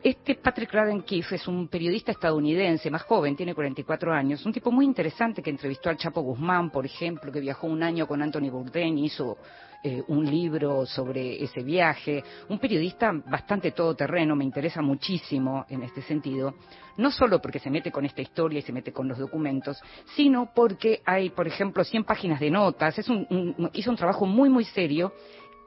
Este 0.03 0.35
Patrick 0.37 0.73
Radden 0.73 1.03
Keefe 1.03 1.35
es 1.37 1.47
un 1.47 1.69
periodista 1.69 2.11
estadounidense, 2.13 2.91
más 2.91 3.03
joven, 3.03 3.37
tiene 3.37 3.55
44 3.55 4.15
años, 4.15 4.47
un 4.47 4.53
tipo 4.53 4.71
muy 4.73 4.87
interesante 4.87 5.43
que 5.43 5.51
entrevistó 5.51 5.91
al 5.91 5.99
Chapo 5.99 6.23
Guzmán, 6.23 6.71
por 6.71 6.87
ejemplo, 6.87 7.31
que 7.31 7.41
viajó 7.41 7.67
un 7.67 7.83
año 7.83 8.07
con 8.07 8.23
Anthony 8.23 8.49
Bourdain 8.51 8.97
y 8.97 9.05
hizo 9.05 9.37
eh, 9.85 10.03
un 10.09 10.25
libro 10.25 10.87
sobre 10.87 11.45
ese 11.45 11.63
viaje, 11.63 12.25
un 12.49 12.59
periodista 12.59 13.13
bastante 13.27 13.73
todoterreno, 13.73 14.35
me 14.35 14.45
interesa 14.45 14.81
muchísimo 14.81 15.67
en 15.69 15.83
este 15.83 16.01
sentido, 16.01 16.55
no 16.97 17.11
solo 17.11 17.39
porque 17.43 17.59
se 17.59 17.69
mete 17.69 17.93
con 17.93 18.07
esta 18.07 18.23
historia 18.23 18.61
y 18.61 18.63
se 18.63 18.73
mete 18.73 18.93
con 18.95 19.07
los 19.07 19.19
documentos, 19.19 19.79
sino 20.17 20.51
porque 20.55 21.03
hay, 21.05 21.29
por 21.29 21.47
ejemplo, 21.47 21.85
100 21.85 22.05
páginas 22.05 22.41
de 22.41 22.51
notas, 22.51 22.99
es 22.99 23.09
un- 23.11 23.27
un- 23.29 23.71
hizo 23.75 23.91
un 23.91 23.97
trabajo 23.99 24.25
muy, 24.25 24.49
muy 24.49 24.65
serio 24.65 25.13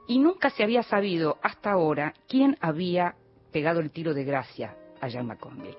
y 0.08 0.18
nunca 0.18 0.50
se 0.50 0.64
había 0.64 0.82
sabido 0.82 1.38
hasta 1.40 1.70
ahora 1.70 2.14
quién 2.28 2.56
había 2.60 3.14
pegado 3.54 3.78
el 3.78 3.92
tiro 3.92 4.12
de 4.12 4.24
gracia 4.24 4.74
a 5.00 5.06
Jean 5.06 5.26
McConville. 5.26 5.78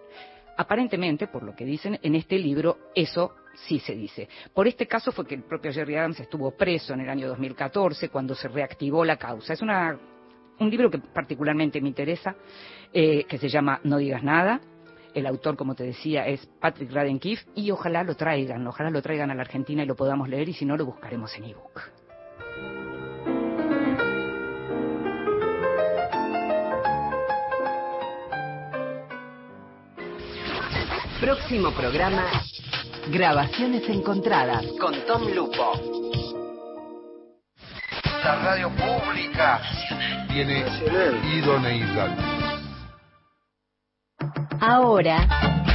Aparentemente, 0.55 1.27
por 1.27 1.43
lo 1.43 1.53
que 1.53 1.65
dicen 1.65 1.99
en 2.01 2.15
este 2.15 2.39
libro, 2.39 2.77
eso 2.95 3.35
sí 3.67 3.79
se 3.79 3.93
dice. 3.93 4.29
Por 4.53 4.65
este 4.65 4.87
caso 4.87 5.11
fue 5.11 5.27
que 5.27 5.35
el 5.35 5.43
propio 5.43 5.73
Jerry 5.73 5.97
Adams 5.97 6.21
estuvo 6.21 6.51
preso 6.51 6.93
en 6.93 7.01
el 7.01 7.09
año 7.09 7.27
2014 7.27 8.07
cuando 8.07 8.33
se 8.33 8.47
reactivó 8.47 9.03
la 9.03 9.17
causa. 9.17 9.51
Es 9.51 9.61
una, 9.61 9.99
un 10.57 10.69
libro 10.69 10.89
que 10.89 10.99
particularmente 10.99 11.81
me 11.81 11.89
interesa, 11.89 12.33
eh, 12.93 13.25
que 13.25 13.37
se 13.37 13.49
llama 13.49 13.81
No 13.83 13.97
digas 13.97 14.23
nada. 14.23 14.61
El 15.13 15.25
autor, 15.25 15.57
como 15.57 15.75
te 15.75 15.83
decía, 15.83 16.25
es 16.27 16.45
Patrick 16.61 16.93
Radden 16.93 17.19
Keefe 17.19 17.43
y 17.55 17.71
ojalá 17.71 18.03
lo 18.03 18.15
traigan, 18.15 18.65
ojalá 18.65 18.89
lo 18.89 19.01
traigan 19.01 19.31
a 19.31 19.35
la 19.35 19.41
Argentina 19.41 19.83
y 19.83 19.85
lo 19.85 19.95
podamos 19.95 20.29
leer 20.29 20.47
y 20.47 20.53
si 20.53 20.63
no 20.63 20.77
lo 20.77 20.85
buscaremos 20.85 21.35
en 21.35 21.43
ebook. 21.43 22.04
Próximo 31.25 31.71
programa, 31.71 32.23
Grabaciones 33.07 33.89
Encontradas 33.89 34.63
con 34.79 34.93
Tom 35.07 35.27
Lupo. 35.33 35.71
La 38.23 38.35
radio 38.43 38.69
pública 38.69 39.59
tiene 40.27 40.63
idoneidad. 41.35 42.15
Ahora, 44.61 45.25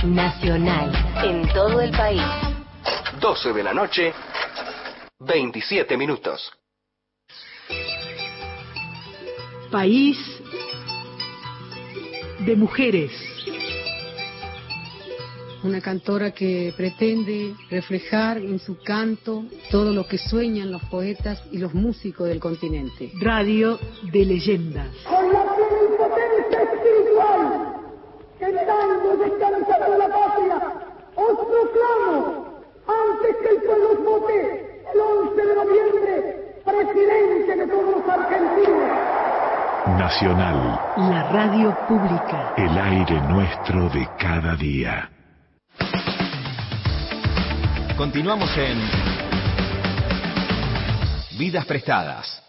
Nacional, 0.04 0.92
en 1.24 1.48
todo 1.52 1.80
el 1.80 1.90
país. 1.90 2.22
12 3.20 3.52
de 3.52 3.62
la 3.64 3.74
noche, 3.74 4.14
27 5.18 5.96
minutos. 5.96 6.52
País 9.72 10.16
de 12.38 12.54
mujeres. 12.54 13.39
Una 15.62 15.80
cantora 15.80 16.30
que 16.30 16.72
pretende 16.76 17.54
reflejar 17.70 18.38
en 18.38 18.58
su 18.58 18.78
canto 18.78 19.44
todo 19.70 19.92
lo 19.92 20.06
que 20.06 20.16
sueñan 20.16 20.72
los 20.72 20.82
poetas 20.84 21.42
y 21.52 21.58
los 21.58 21.74
músicos 21.74 22.28
del 22.28 22.40
continente. 22.40 23.12
Radio 23.20 23.78
de 24.10 24.24
leyendas. 24.24 24.88
Con 25.04 25.32
la 25.32 25.50
gritando 28.40 29.16
descansada 29.16 29.90
de 29.90 29.98
la 29.98 30.08
patria, 30.08 30.58
os 31.16 31.36
proclamo, 31.50 32.46
antes 32.86 33.36
que 33.42 33.48
el 33.48 33.62
pueblo 33.62 33.90
os 33.92 34.04
vote, 34.04 34.82
el 34.92 35.00
11 35.00 35.46
de 35.46 35.54
noviembre, 35.54 36.14
presidente 36.64 37.56
de 37.56 37.66
todos 37.66 37.96
los 37.96 38.08
argentinos. 38.08 38.90
Nacional. 39.98 40.80
La 40.96 41.22
radio 41.30 41.76
pública. 41.88 42.54
El 42.56 42.78
aire 42.78 43.20
nuestro 43.28 43.88
de 43.90 44.08
cada 44.18 44.54
día. 44.56 45.10
Continuamos 48.00 48.48
en 48.56 48.78
Vidas 51.38 51.66
Prestadas. 51.66 52.42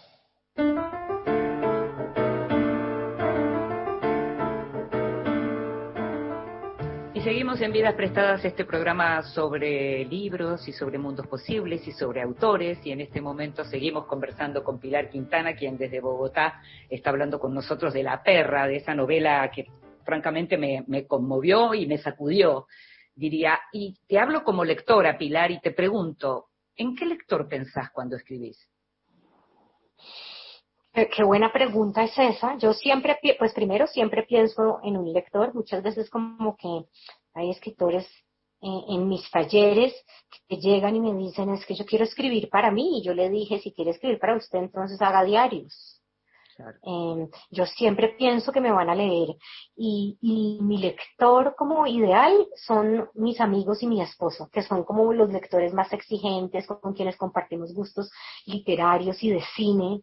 Y 7.12 7.20
seguimos 7.20 7.60
en 7.60 7.70
Vidas 7.70 7.92
Prestadas 7.92 8.42
este 8.46 8.64
programa 8.64 9.22
sobre 9.24 10.06
libros 10.06 10.66
y 10.68 10.72
sobre 10.72 10.96
mundos 10.96 11.26
posibles 11.26 11.86
y 11.86 11.92
sobre 11.92 12.22
autores 12.22 12.78
y 12.86 12.92
en 12.92 13.02
este 13.02 13.20
momento 13.20 13.62
seguimos 13.66 14.06
conversando 14.06 14.64
con 14.64 14.80
Pilar 14.80 15.10
Quintana, 15.10 15.54
quien 15.54 15.76
desde 15.76 16.00
Bogotá 16.00 16.62
está 16.88 17.10
hablando 17.10 17.38
con 17.38 17.52
nosotros 17.52 17.92
de 17.92 18.02
La 18.02 18.22
Perra, 18.22 18.66
de 18.66 18.76
esa 18.76 18.94
novela 18.94 19.50
que 19.54 19.66
francamente 20.04 20.56
me, 20.56 21.06
conmovió 21.06 21.74
y 21.74 21.86
me 21.86 21.98
sacudió, 21.98 22.66
diría. 23.14 23.58
Y 23.72 23.94
te 24.06 24.18
hablo 24.18 24.44
como 24.44 24.64
lectora, 24.64 25.18
Pilar, 25.18 25.50
y 25.50 25.60
te 25.60 25.72
pregunto, 25.72 26.48
¿en 26.76 26.94
qué 26.94 27.06
lector 27.06 27.48
pensás 27.48 27.90
cuando 27.92 28.16
escribís? 28.16 28.58
Qué 30.92 31.24
buena 31.24 31.50
pregunta 31.50 32.04
es 32.04 32.12
esa. 32.18 32.58
Yo 32.58 32.74
siempre, 32.74 33.18
pues 33.38 33.54
primero 33.54 33.86
siempre 33.86 34.24
pienso 34.24 34.78
en 34.82 34.98
un 34.98 35.10
lector. 35.10 35.54
Muchas 35.54 35.82
veces 35.82 36.10
como 36.10 36.54
que 36.56 36.84
hay 37.32 37.50
escritores 37.50 38.06
eh, 38.60 38.84
en 38.90 39.08
mis 39.08 39.28
talleres 39.30 39.94
que 40.46 40.56
llegan 40.56 40.94
y 40.94 41.00
me 41.00 41.14
dicen 41.14 41.48
es 41.50 41.64
que 41.64 41.74
yo 41.74 41.86
quiero 41.86 42.04
escribir 42.04 42.50
para 42.50 42.70
mí. 42.70 42.98
Y 42.98 43.04
yo 43.04 43.14
le 43.14 43.30
dije, 43.30 43.58
si 43.60 43.72
quiere 43.72 43.92
escribir 43.92 44.18
para 44.18 44.36
usted, 44.36 44.58
entonces 44.58 45.00
haga 45.00 45.24
diarios. 45.24 46.01
Eh, 46.58 47.28
yo 47.50 47.66
siempre 47.66 48.14
pienso 48.18 48.52
que 48.52 48.60
me 48.60 48.72
van 48.72 48.90
a 48.90 48.94
leer 48.94 49.36
y, 49.76 50.18
y 50.20 50.58
mi 50.62 50.78
lector 50.78 51.54
como 51.56 51.86
ideal 51.86 52.46
son 52.56 53.08
mis 53.14 53.40
amigos 53.40 53.82
y 53.82 53.86
mi 53.86 54.00
esposo, 54.02 54.48
que 54.52 54.62
son 54.62 54.84
como 54.84 55.12
los 55.12 55.30
lectores 55.30 55.72
más 55.72 55.92
exigentes, 55.92 56.66
con 56.66 56.92
quienes 56.92 57.16
compartimos 57.16 57.72
gustos 57.72 58.10
literarios 58.46 59.22
y 59.22 59.30
de 59.30 59.42
cine, 59.54 60.02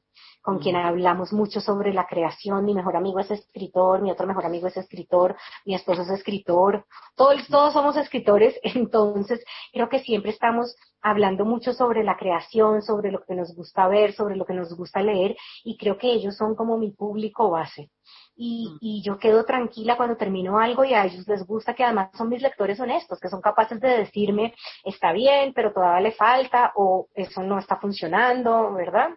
con 0.50 0.58
quien 0.58 0.78
hablamos 0.78 1.32
mucho 1.32 1.62
sobre 1.62 1.94
la 1.94 2.08
creación. 2.08 2.66
Mi 2.66 2.74
mejor 2.74 2.96
amigo 2.96 3.20
es 3.20 3.30
escritor, 3.30 4.02
mi 4.02 4.10
otro 4.10 4.26
mejor 4.26 4.48
amigo 4.48 4.68
es 4.68 4.78
escritor, 4.78 5.36
mi 5.64 5.76
esposo 5.76 6.02
es 6.02 6.10
escritor, 6.10 6.88
todos, 7.16 7.46
todos 7.50 7.72
somos 7.72 7.96
escritores, 7.98 8.60
entonces 8.64 9.44
creo 9.72 9.90
que 9.90 10.00
siempre 10.00 10.32
estamos 10.32 10.76
hablando 11.04 11.46
mucho 11.46 11.72
sobre 11.74 12.04
la 12.04 12.18
creación, 12.18 12.82
sobre 12.82 13.12
lo 13.12 13.24
que 13.24 13.36
nos 13.36 13.56
gusta 13.56 13.88
ver, 13.88 14.14
sobre 14.14 14.36
lo 14.36 14.46
que 14.46 14.56
nos 14.56 14.76
gusta 14.76 15.04
leer, 15.04 15.38
y 15.64 15.78
creo 15.78 16.00
que 16.00 16.12
ellos 16.12 16.36
son 16.36 16.56
como 16.56 16.80
mi 16.80 16.94
público 16.94 17.52
base. 17.52 17.92
Y, 18.36 18.76
y 18.82 19.04
yo 19.04 19.20
quedo 19.20 19.46
tranquila 19.46 19.98
cuando 19.98 20.18
termino 20.18 20.58
algo 20.58 20.84
y 20.84 20.96
a 20.96 21.06
ellos 21.06 21.28
les 21.28 21.46
gusta 21.46 21.76
que 21.76 21.84
además 21.84 22.10
son 22.18 22.28
mis 22.28 22.42
lectores 22.42 22.80
honestos, 22.80 23.20
que 23.20 23.30
son 23.30 23.42
capaces 23.42 23.80
de 23.80 24.00
decirme, 24.00 24.56
está 24.84 25.12
bien, 25.12 25.54
pero 25.54 25.72
todavía 25.72 26.10
le 26.10 26.12
falta, 26.14 26.72
o 26.76 27.08
eso 27.14 27.44
no 27.44 27.60
está 27.60 27.76
funcionando, 27.78 28.74
¿verdad? 28.74 29.10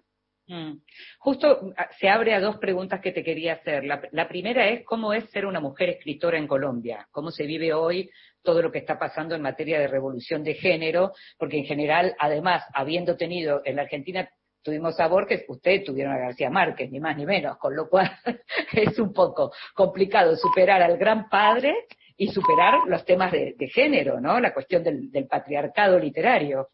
Mm. 0.48 0.78
Justo 1.18 1.72
ah, 1.76 1.88
se 1.98 2.08
abre 2.08 2.34
a 2.34 2.40
dos 2.40 2.58
preguntas 2.58 3.00
que 3.00 3.12
te 3.12 3.22
quería 3.22 3.54
hacer. 3.54 3.84
La, 3.84 4.28
primera 4.28 4.68
es 4.68 4.84
cómo 4.84 5.12
es 5.12 5.30
ser 5.30 5.46
una 5.46 5.60
mujer 5.60 5.90
escritora 5.90 6.38
en 6.38 6.48
Colombia, 6.48 7.06
cómo 7.10 7.30
se 7.30 7.46
vive 7.46 7.72
hoy 7.72 8.10
todo 8.42 8.60
lo 8.60 8.72
que 8.72 8.78
está 8.78 8.98
pasando 8.98 9.34
en 9.34 9.42
materia 9.42 9.78
de 9.78 9.86
revolución 9.86 10.42
de 10.42 10.54
género, 10.54 11.12
porque 11.38 11.58
en 11.58 11.64
general, 11.64 12.16
además, 12.18 12.64
habiendo 12.74 13.16
tenido 13.16 13.62
en 13.64 13.76
la 13.76 13.82
Argentina 13.82 14.28
tuvimos 14.62 14.98
a 14.98 15.06
Borges, 15.06 15.44
ustedes 15.48 15.84
tuvieron 15.84 16.12
a 16.12 16.18
García 16.18 16.50
Márquez, 16.50 16.90
ni 16.90 16.98
más 16.98 17.16
ni 17.16 17.24
menos, 17.24 17.56
con 17.58 17.74
lo 17.74 17.88
cual 17.88 18.10
es 18.72 18.98
un 18.98 19.12
poco 19.12 19.52
complicado 19.74 20.36
superar 20.36 20.82
al 20.82 20.98
gran 20.98 21.28
padre 21.28 21.86
y 22.16 22.28
superar 22.28 22.80
los 22.86 23.04
temas 23.04 23.32
de, 23.32 23.54
género, 23.72 24.20
¿no? 24.20 24.38
La 24.38 24.52
cuestión 24.52 24.82
del 24.82 25.26
patriarcado 25.28 25.98
literario. 25.98 26.68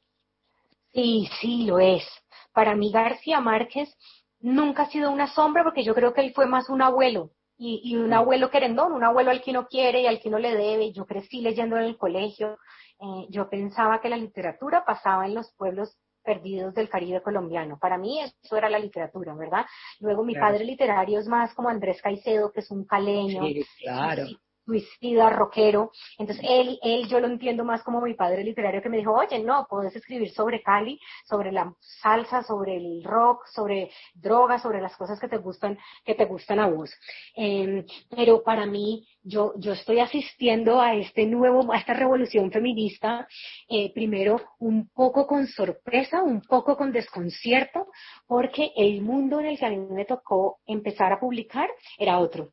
Sí, 0.93 1.29
sí, 1.41 1.65
lo 1.65 1.79
es. 1.79 2.05
Para 2.53 2.75
mí 2.75 2.91
García 2.91 3.41
Márquez 3.41 3.95
nunca 4.41 4.83
ha 4.85 4.91
sido 4.91 5.11
una 5.11 5.27
sombra 5.29 5.65
porque 5.65 5.85
yo 5.85 5.95
creo 5.95 6.13
que 6.15 6.21
él 6.23 6.33
fue 6.35 6.47
más 6.47 6.69
un 6.69 6.83
abuelo 6.83 7.31
y, 7.57 7.81
y 7.85 7.97
un 7.97 8.13
abuelo 8.13 8.51
querendón, 8.51 8.93
un 8.93 9.05
abuelo 9.05 9.31
al 9.31 9.43
que 9.43 9.53
no 9.53 9.67
quiere 9.67 10.03
y 10.03 10.07
al 10.07 10.21
que 10.21 10.31
no 10.31 10.39
le 10.39 10.55
debe. 10.55 10.93
Yo 10.93 11.07
crecí 11.07 11.41
leyendo 11.41 11.77
en 11.77 11.85
el 11.85 11.97
colegio. 11.97 12.59
Eh, 13.01 13.27
yo 13.31 13.49
pensaba 13.49 14.01
que 14.01 14.09
la 14.09 14.17
literatura 14.17 14.85
pasaba 14.85 15.27
en 15.27 15.35
los 15.35 15.53
pueblos 15.57 15.97
perdidos 16.23 16.75
del 16.75 16.89
Caribe 16.89 17.23
colombiano. 17.23 17.79
Para 17.79 17.97
mí 17.97 18.21
eso 18.21 18.57
era 18.57 18.69
la 18.69 18.79
literatura, 18.79 19.35
¿verdad? 19.35 19.65
Luego 20.01 20.25
mi 20.25 20.35
Claro. 20.35 20.53
padre 20.53 20.65
literario 20.65 21.19
es 21.19 21.27
más 21.27 21.55
como 21.55 21.69
Andrés 21.69 22.03
Caicedo, 22.03 22.53
que 22.53 22.61
es 22.61 22.71
un 22.71 22.85
caleño. 22.85 23.43
Sí, 23.45 23.65
claro. 23.83 24.25
Suicida, 24.69 25.31
rockero. 25.31 25.93
Entonces, 26.19 26.45
él, 26.47 26.79
él 26.83 27.09
yo 27.09 27.21
lo 27.21 27.27
entiendo 27.27 27.65
más 27.65 27.83
como 27.83 28.03
mi 28.03 28.13
padre 28.13 28.45
literario 28.45 28.83
que 28.83 28.91
me 28.91 28.99
dijo, 28.99 29.15
oye, 29.15 29.39
no, 29.39 29.67
puedes 29.67 29.97
escribir 29.97 30.31
sobre 30.31 30.63
Cali, 30.63 31.01
sobre 31.25 31.53
la 31.53 31.73
salsa, 31.81 32.43
sobre 32.43 32.77
el 32.77 33.03
rock, 33.03 33.47
sobre 33.47 33.91
drogas, 34.13 34.61
sobre 34.61 34.83
las 34.83 34.95
cosas 34.95 35.19
que 35.19 35.27
te 35.27 35.39
gustan, 35.39 35.79
que 36.05 36.15
te 36.15 36.27
gustan 36.27 36.61
a 36.61 36.69
vos. 36.69 36.91
Eh, 37.35 37.87
pero 38.11 38.43
para 38.43 38.67
mí, 38.67 39.09
yo, 39.23 39.55
yo 39.57 39.73
estoy 39.73 40.01
asistiendo 40.01 40.83
a 40.83 40.95
este 40.95 41.25
nuevo, 41.25 41.73
a 41.73 41.79
esta 41.79 41.95
revolución 41.95 42.53
feminista, 42.53 43.27
eh, 43.71 43.91
primero 43.95 44.39
un 44.59 44.91
poco 44.91 45.27
con 45.27 45.47
sorpresa, 45.47 46.23
un 46.23 46.43
poco 46.43 46.77
con 46.77 46.93
desconcierto, 46.93 47.87
porque 48.27 48.73
el 48.77 49.01
mundo 49.01 49.41
en 49.41 49.47
el 49.47 49.59
que 49.59 49.65
a 49.65 49.71
mí 49.71 49.79
me 49.79 50.05
tocó 50.05 50.59
empezar 50.67 51.11
a 51.11 51.21
publicar 51.21 51.71
era 51.99 52.19
otro 52.19 52.53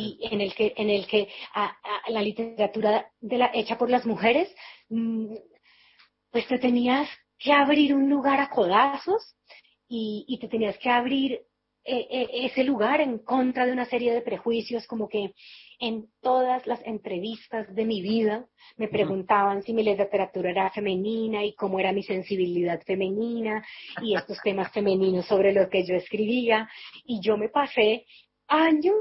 y 0.00 0.18
en 0.22 0.40
el 0.40 0.54
que 0.54 0.74
en 0.76 0.90
el 0.90 1.06
que 1.06 1.28
a- 1.54 1.66
a- 1.66 2.10
la 2.10 2.22
literatura 2.22 3.10
de 3.20 3.38
la 3.38 3.50
hecha 3.54 3.76
por 3.78 3.90
las 3.90 4.04
mujeres 4.06 4.54
mm, 4.88 5.34
pues 6.30 6.46
te 6.48 6.58
tenías 6.58 7.08
que 7.38 7.52
abrir 7.52 7.94
un 7.94 8.08
lugar 8.10 8.40
a 8.40 8.50
codazos 8.50 9.34
y, 9.88 10.24
y 10.28 10.38
te 10.38 10.48
tenías 10.48 10.76
que 10.78 10.90
abrir 10.90 11.32
eh, 11.84 12.06
eh, 12.10 12.28
ese 12.32 12.64
lugar 12.64 13.00
en 13.00 13.18
contra 13.18 13.64
de 13.64 13.72
una 13.72 13.86
serie 13.86 14.12
de 14.12 14.20
prejuicios 14.20 14.86
como 14.86 15.08
que 15.08 15.32
en 15.80 16.06
todas 16.20 16.66
las 16.66 16.84
entrevistas 16.84 17.72
de 17.74 17.84
mi 17.86 18.02
vida 18.02 18.44
me 18.76 18.88
preguntaban 18.88 19.62
si 19.62 19.72
mi 19.72 19.82
literatura 19.82 20.50
era 20.50 20.70
femenina 20.70 21.44
y 21.44 21.54
cómo 21.54 21.78
era 21.80 21.92
mi 21.92 22.02
sensibilidad 22.02 22.82
femenina 22.82 23.64
y 24.02 24.14
estos 24.16 24.38
temas 24.42 24.70
femeninos 24.72 25.24
sobre 25.26 25.52
los 25.52 25.68
que 25.68 25.84
yo 25.86 25.94
escribía. 25.94 26.68
Y 27.04 27.20
yo 27.22 27.38
me 27.38 27.48
pasé 27.48 28.04
años 28.48 28.94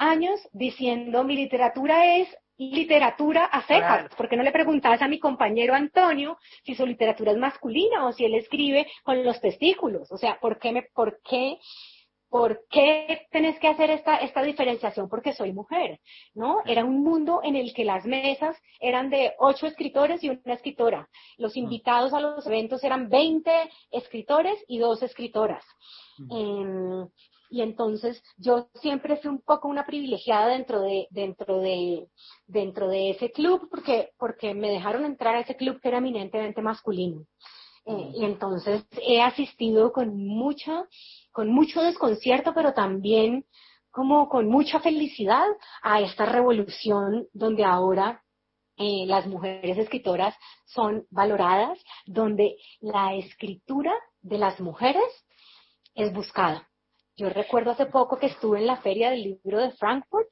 años 0.00 0.40
diciendo 0.52 1.22
mi 1.24 1.36
literatura 1.36 2.16
es 2.16 2.28
literatura 2.56 3.44
a 3.46 3.62
secas, 3.62 4.00
Claro. 4.00 4.14
porque 4.16 4.36
no 4.36 4.42
le 4.42 4.52
preguntabas 4.52 5.00
a 5.00 5.08
mi 5.08 5.18
compañero 5.18 5.74
Antonio 5.74 6.36
si 6.64 6.74
su 6.74 6.84
literatura 6.86 7.32
es 7.32 7.38
masculina 7.38 8.06
o 8.06 8.12
si 8.12 8.24
él 8.24 8.34
escribe 8.34 8.86
con 9.02 9.24
los 9.24 9.40
testículos, 9.40 10.10
o 10.12 10.18
sea, 10.18 10.38
¿por 10.40 10.58
qué 10.58 10.72
me, 10.72 10.82
por 10.94 11.20
qué, 11.22 11.56
por 12.28 12.66
qué 12.70 13.26
tenés 13.30 13.58
que 13.58 13.66
hacer 13.68 13.90
esta, 13.90 14.16
esta 14.18 14.42
diferenciación? 14.42 15.08
Porque 15.08 15.32
soy 15.32 15.52
mujer, 15.54 16.00
¿no? 16.34 16.58
Era 16.66 16.84
un 16.84 17.02
mundo 17.02 17.40
en 17.42 17.56
el 17.56 17.72
que 17.72 17.84
las 17.86 18.04
mesas 18.04 18.56
eran 18.78 19.08
de 19.08 19.32
ocho 19.38 19.66
escritores 19.66 20.22
y 20.22 20.28
una 20.28 20.54
escritora. 20.54 21.08
Los 21.38 21.56
invitados 21.56 22.12
a 22.12 22.20
los 22.20 22.46
eventos 22.46 22.84
eran 22.84 23.08
20 23.08 23.50
escritores 23.90 24.62
y 24.68 24.78
dos 24.78 25.02
escritoras. 25.02 25.64
Em, 26.30 27.08
y 27.50 27.62
entonces 27.62 28.22
yo 28.36 28.68
siempre 28.74 29.16
fui 29.16 29.30
un 29.30 29.40
poco 29.40 29.68
una 29.68 29.84
privilegiada 29.84 30.48
dentro 30.48 30.80
de, 30.80 31.08
dentro 31.10 31.58
de, 31.58 32.08
dentro 32.46 32.88
de 32.88 33.10
ese 33.10 33.32
club 33.32 33.68
porque, 33.70 34.10
porque 34.18 34.54
me 34.54 34.70
dejaron 34.70 35.04
entrar 35.04 35.34
a 35.34 35.40
ese 35.40 35.56
club 35.56 35.80
que 35.80 35.88
era 35.88 35.98
eminentemente 35.98 36.62
masculino. 36.62 37.26
Eh, 37.86 38.12
y 38.14 38.24
entonces 38.24 38.86
he 39.02 39.20
asistido 39.20 39.92
con 39.92 40.16
mucha, 40.16 40.86
con 41.32 41.50
mucho 41.50 41.82
desconcierto, 41.82 42.54
pero 42.54 42.72
también 42.72 43.44
como 43.90 44.28
con 44.28 44.48
mucha 44.48 44.78
felicidad 44.80 45.46
a 45.82 46.00
esta 46.00 46.26
revolución 46.26 47.26
donde 47.32 47.64
ahora 47.64 48.22
eh, 48.76 49.04
las 49.06 49.26
mujeres 49.26 49.76
escritoras 49.76 50.34
son 50.66 51.04
valoradas, 51.10 51.78
donde 52.06 52.56
la 52.80 53.14
escritura 53.14 53.92
de 54.22 54.38
las 54.38 54.60
mujeres 54.60 55.04
es 55.94 56.12
buscada. 56.12 56.69
Yo 57.20 57.28
recuerdo 57.28 57.72
hace 57.72 57.84
poco 57.84 58.18
que 58.18 58.28
estuve 58.28 58.60
en 58.60 58.66
la 58.66 58.78
feria 58.78 59.10
del 59.10 59.22
libro 59.24 59.58
de 59.60 59.72
Frankfurt 59.72 60.28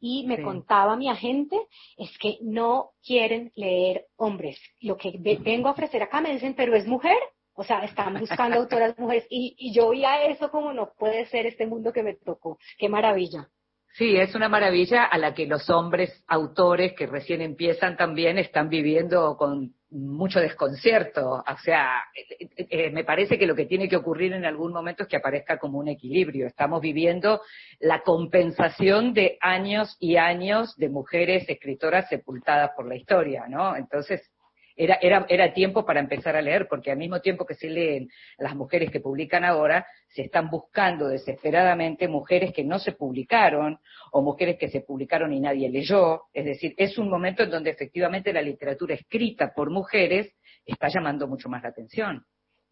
y 0.00 0.26
me 0.26 0.36
Sí. 0.38 0.42
contaba 0.42 0.96
mi 0.96 1.08
agente 1.08 1.56
es 1.96 2.10
que 2.18 2.38
no 2.42 2.90
quieren 3.06 3.52
leer 3.54 4.06
hombres. 4.16 4.58
Lo 4.80 4.96
que 4.96 5.12
ve- 5.16 5.38
vengo 5.40 5.68
a 5.68 5.72
ofrecer 5.72 6.02
acá 6.02 6.20
me 6.20 6.32
dicen, 6.32 6.54
pero 6.56 6.74
es 6.74 6.88
mujer. 6.88 7.16
O 7.54 7.62
sea, 7.62 7.84
están 7.84 8.18
buscando 8.18 8.56
autoras 8.58 8.98
mujeres. 8.98 9.24
Y, 9.30 9.54
y 9.56 9.72
yo 9.72 9.86
oía 9.86 10.24
eso 10.24 10.50
como 10.50 10.72
no 10.72 10.92
puede 10.98 11.24
ser 11.26 11.46
este 11.46 11.66
mundo 11.68 11.92
que 11.92 12.02
me 12.02 12.14
tocó. 12.14 12.58
Qué 12.78 12.88
maravilla. 12.88 13.48
Sí, 13.96 14.16
es 14.16 14.34
una 14.34 14.48
maravilla 14.48 15.04
a 15.04 15.16
la 15.18 15.34
que 15.34 15.46
los 15.46 15.70
hombres 15.70 16.24
autores 16.26 16.94
que 16.94 17.06
recién 17.06 17.40
empiezan 17.40 17.96
también 17.96 18.38
están 18.38 18.68
viviendo 18.68 19.36
con 19.36 19.72
mucho 19.94 20.40
desconcierto. 20.40 21.44
O 21.46 21.58
sea, 21.62 22.02
eh, 22.14 22.48
eh, 22.56 22.90
me 22.90 23.04
parece 23.04 23.38
que 23.38 23.46
lo 23.46 23.54
que 23.54 23.66
tiene 23.66 23.88
que 23.88 23.96
ocurrir 23.96 24.32
en 24.32 24.44
algún 24.44 24.72
momento 24.72 25.04
es 25.04 25.08
que 25.08 25.16
aparezca 25.16 25.58
como 25.58 25.78
un 25.78 25.88
equilibrio. 25.88 26.46
Estamos 26.46 26.80
viviendo 26.80 27.40
la 27.78 28.02
compensación 28.02 29.14
de 29.14 29.38
años 29.40 29.96
y 30.00 30.16
años 30.16 30.76
de 30.76 30.88
mujeres 30.88 31.48
escritoras 31.48 32.08
sepultadas 32.08 32.72
por 32.76 32.88
la 32.88 32.96
historia, 32.96 33.44
¿no? 33.48 33.76
Entonces, 33.76 34.33
era, 34.76 34.98
era, 35.00 35.26
era 35.28 35.52
tiempo 35.52 35.84
para 35.84 36.00
empezar 36.00 36.36
a 36.36 36.42
leer, 36.42 36.66
porque 36.68 36.90
al 36.90 36.98
mismo 36.98 37.20
tiempo 37.20 37.46
que 37.46 37.54
se 37.54 37.68
leen 37.68 38.08
las 38.38 38.54
mujeres 38.54 38.90
que 38.90 39.00
publican 39.00 39.44
ahora, 39.44 39.86
se 40.08 40.22
están 40.22 40.50
buscando 40.50 41.08
desesperadamente 41.08 42.08
mujeres 42.08 42.52
que 42.52 42.64
no 42.64 42.78
se 42.78 42.92
publicaron 42.92 43.78
o 44.12 44.22
mujeres 44.22 44.56
que 44.58 44.68
se 44.68 44.80
publicaron 44.80 45.32
y 45.32 45.40
nadie 45.40 45.68
leyó. 45.68 46.22
Es 46.32 46.44
decir, 46.44 46.74
es 46.76 46.98
un 46.98 47.08
momento 47.08 47.42
en 47.42 47.50
donde 47.50 47.70
efectivamente 47.70 48.32
la 48.32 48.42
literatura 48.42 48.94
escrita 48.94 49.52
por 49.54 49.70
mujeres 49.70 50.32
está 50.64 50.88
llamando 50.88 51.26
mucho 51.26 51.48
más 51.48 51.62
la 51.62 51.70
atención. 51.70 52.24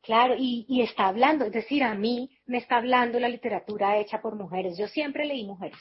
Claro, 0.03 0.35
y, 0.37 0.67
y, 0.69 0.83
está 0.83 1.07
hablando, 1.07 1.45
es 1.45 1.53
decir, 1.53 1.85
a 1.85 1.95
mí 1.95 2.29
me 2.47 2.59
está 2.59 2.79
hablando 2.79 3.21
la 3.21 3.29
literatura 3.29 3.99
hecha 3.99 4.21
por 4.21 4.35
mujeres. 4.35 4.77
Yo 4.77 4.89
siempre 4.89 5.25
leí 5.25 5.45
mujeres 5.45 5.79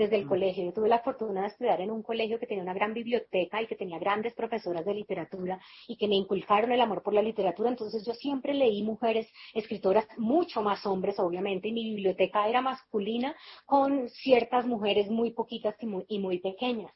desde 0.00 0.16
el 0.16 0.26
colegio. 0.26 0.64
Yo 0.64 0.72
tuve 0.72 0.88
la 0.88 1.00
fortuna 1.00 1.42
de 1.42 1.48
estudiar 1.48 1.78
en 1.82 1.90
un 1.90 2.02
colegio 2.02 2.38
que 2.38 2.46
tenía 2.46 2.62
una 2.62 2.72
gran 2.72 2.94
biblioteca 2.94 3.60
y 3.60 3.66
que 3.66 3.76
tenía 3.76 3.98
grandes 3.98 4.32
profesoras 4.32 4.86
de 4.86 4.94
literatura 4.94 5.60
y 5.86 5.96
que 5.98 6.08
me 6.08 6.14
inculcaron 6.14 6.72
el 6.72 6.80
amor 6.80 7.02
por 7.02 7.12
la 7.12 7.20
literatura. 7.20 7.68
Entonces 7.68 8.02
yo 8.06 8.14
siempre 8.14 8.54
leí 8.54 8.82
mujeres 8.82 9.30
escritoras, 9.52 10.06
mucho 10.16 10.62
más 10.62 10.86
hombres, 10.86 11.18
obviamente, 11.18 11.68
y 11.68 11.72
mi 11.72 11.84
biblioteca 11.84 12.48
era 12.48 12.62
masculina 12.62 13.36
con 13.66 14.08
ciertas 14.08 14.64
mujeres 14.64 15.10
muy 15.10 15.32
poquitas 15.32 15.76
y 15.80 15.86
muy, 15.86 16.04
y 16.08 16.18
muy 16.18 16.38
pequeñas 16.38 16.92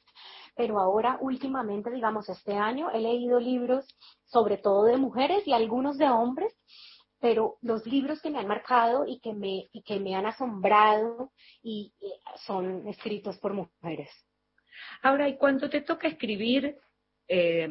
pero 0.57 0.79
ahora 0.79 1.19
últimamente, 1.21 1.91
digamos, 1.91 2.29
este 2.29 2.53
año 2.53 2.89
he 2.93 3.01
leído 3.01 3.41
libros 3.41 3.85
sobre 4.25 4.57
todo 4.57 4.85
de 4.85 4.97
mujeres 4.97 5.45
y 5.49 5.53
algunos 5.53 5.99
de 5.99 6.09
hombres 6.09 6.55
pero 7.25 7.57
los 7.63 7.87
libros 7.87 8.21
que 8.21 8.29
me 8.29 8.39
han 8.39 8.47
marcado 8.47 9.07
y 9.07 9.19
que 9.19 9.33
me, 9.33 9.71
y 9.73 9.81
que 9.81 9.99
me 9.99 10.15
han 10.15 10.27
asombrado 10.27 11.33
y, 11.63 11.91
son 12.45 12.87
escritos 12.87 13.39
por 13.39 13.55
mujeres. 13.55 14.11
Ahora, 15.01 15.27
y 15.27 15.39
cuando 15.39 15.71
te 15.71 15.81
toca 15.81 16.07
escribir, 16.07 16.77
eh, 17.27 17.67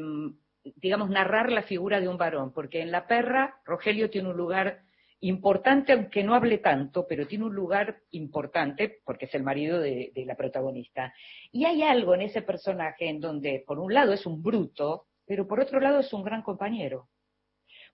digamos, 0.63 1.11
narrar 1.11 1.51
la 1.51 1.61
figura 1.61 2.01
de 2.01 2.07
un 2.07 2.17
varón, 2.17 2.51
porque 2.51 2.81
en 2.81 2.89
La 2.89 3.05
Perra, 3.05 3.61
Rogelio 3.63 4.09
tiene 4.09 4.29
un 4.29 4.37
lugar 4.37 4.81
importante, 5.19 5.93
aunque 5.93 6.23
no 6.23 6.33
hable 6.33 6.57
tanto, 6.57 7.05
pero 7.07 7.27
tiene 7.27 7.45
un 7.45 7.53
lugar 7.53 7.99
importante 8.09 9.01
porque 9.05 9.25
es 9.25 9.35
el 9.35 9.43
marido 9.43 9.79
de, 9.79 10.11
de, 10.15 10.25
la 10.25 10.33
protagonista. 10.35 11.13
Y 11.51 11.65
hay 11.65 11.83
algo 11.83 12.15
en 12.15 12.21
ese 12.21 12.41
personaje 12.41 13.07
en 13.07 13.19
donde, 13.19 13.63
por 13.67 13.77
un 13.77 13.93
lado, 13.93 14.13
es 14.13 14.25
un 14.25 14.41
bruto, 14.41 15.05
pero 15.27 15.47
por 15.47 15.59
otro 15.59 15.79
lado 15.79 15.99
es 15.99 16.11
un 16.11 16.23
gran 16.23 16.41
compañero. 16.41 17.07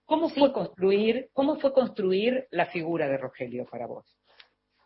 ¿Cómo 0.09 0.27
fue 0.29 0.51
construir, 0.51 1.29
cómo 1.33 1.57
fue 1.59 1.71
construir 1.71 2.47
la 2.49 2.65
figura 2.65 3.07
de 3.07 3.19
Rogelio 3.19 3.67
para 3.69 3.85
vos? 3.85 4.17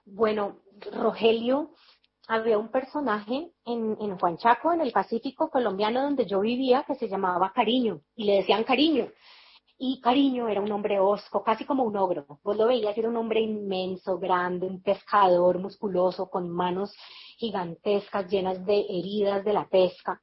Bueno, 0.03 0.59
Rogelio 0.91 1.71
había 2.27 2.57
un 2.57 2.67
personaje 2.67 3.53
en, 3.63 3.95
en 4.01 4.19
Juan 4.19 4.35
Chaco, 4.35 4.73
en 4.73 4.81
el 4.81 4.91
Pacífico 4.91 5.49
colombiano 5.49 6.03
donde 6.03 6.25
yo 6.25 6.41
vivía, 6.41 6.83
que 6.85 6.95
se 6.95 7.07
llamaba 7.07 7.53
Cariño, 7.55 8.01
y 8.17 8.25
le 8.25 8.33
decían 8.33 8.65
Cariño. 8.65 9.07
Y 9.77 10.01
Cariño 10.01 10.49
era 10.49 10.59
un 10.59 10.71
hombre 10.73 10.99
osco, 10.99 11.41
casi 11.41 11.63
como 11.63 11.85
un 11.85 11.95
ogro. 11.95 12.25
Vos 12.43 12.57
lo 12.57 12.67
veías, 12.67 12.97
era 12.97 13.07
un 13.07 13.15
hombre 13.15 13.39
inmenso, 13.39 14.19
grande, 14.19 14.67
un 14.67 14.83
pescador 14.83 15.57
musculoso, 15.57 16.29
con 16.29 16.49
manos 16.49 16.93
gigantescas, 17.37 18.29
llenas 18.29 18.65
de 18.65 18.77
heridas 18.89 19.45
de 19.45 19.53
la 19.53 19.69
pesca. 19.69 20.21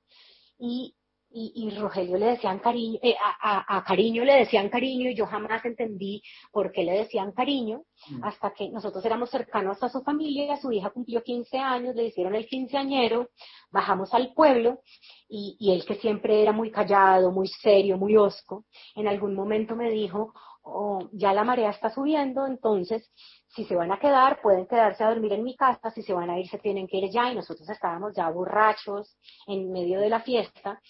Y 0.59 0.95
y, 1.33 1.53
y, 1.55 1.79
Rogelio 1.79 2.17
le 2.17 2.27
decían 2.27 2.59
cariño, 2.59 2.99
eh, 3.03 3.15
a, 3.43 3.77
a, 3.77 3.85
cariño 3.85 4.25
le 4.25 4.35
decían 4.35 4.69
cariño 4.69 5.11
y 5.11 5.15
yo 5.15 5.27
jamás 5.27 5.65
entendí 5.65 6.23
por 6.51 6.73
qué 6.73 6.83
le 6.83 6.93
decían 6.93 7.33
cariño 7.33 7.83
mm. 8.09 8.25
hasta 8.25 8.53
que 8.53 8.69
nosotros 8.71 9.05
éramos 9.05 9.31
cercanos 9.31 9.83
a 9.83 9.89
su 9.89 10.03
familia, 10.03 10.57
su 10.57 10.73
hija 10.73 10.91
cumplió 10.91 11.23
15 11.23 11.59
años, 11.59 11.95
le 11.95 12.07
hicieron 12.07 12.35
el 12.35 12.47
quinceañero, 12.47 13.29
bajamos 13.71 14.13
al 14.13 14.33
pueblo 14.35 14.81
y, 15.29 15.57
y 15.61 15.73
él 15.73 15.85
que 15.87 15.97
siempre 15.97 16.43
era 16.43 16.53
muy 16.53 16.71
callado, 16.71 17.31
muy 17.31 17.47
serio, 17.47 17.97
muy 17.97 18.17
osco, 18.17 18.65
en 18.97 19.07
algún 19.07 19.35
momento 19.35 19.77
me 19.77 19.91
dijo, 19.91 20.33
oh, 20.63 21.09
ya 21.13 21.33
la 21.33 21.45
marea 21.45 21.71
está 21.71 21.91
subiendo, 21.91 22.47
entonces 22.47 23.11
si 23.49 23.65
se 23.65 23.75
van 23.75 23.91
a 23.93 23.99
quedar, 23.99 24.41
pueden 24.41 24.67
quedarse 24.67 25.03
a 25.03 25.09
dormir 25.09 25.33
en 25.33 25.43
mi 25.43 25.57
casa, 25.57 25.91
si 25.91 26.03
se 26.03 26.13
van 26.13 26.31
a 26.31 26.39
ir, 26.39 26.49
se 26.49 26.59
tienen 26.59 26.87
que 26.87 26.99
ir 26.99 27.11
ya, 27.11 27.33
y 27.33 27.35
nosotros 27.35 27.69
estábamos 27.69 28.13
ya 28.15 28.31
borrachos 28.31 29.17
en 29.47 29.73
medio 29.73 30.01
de 30.01 30.09
la 30.09 30.21
fiesta, 30.21 30.81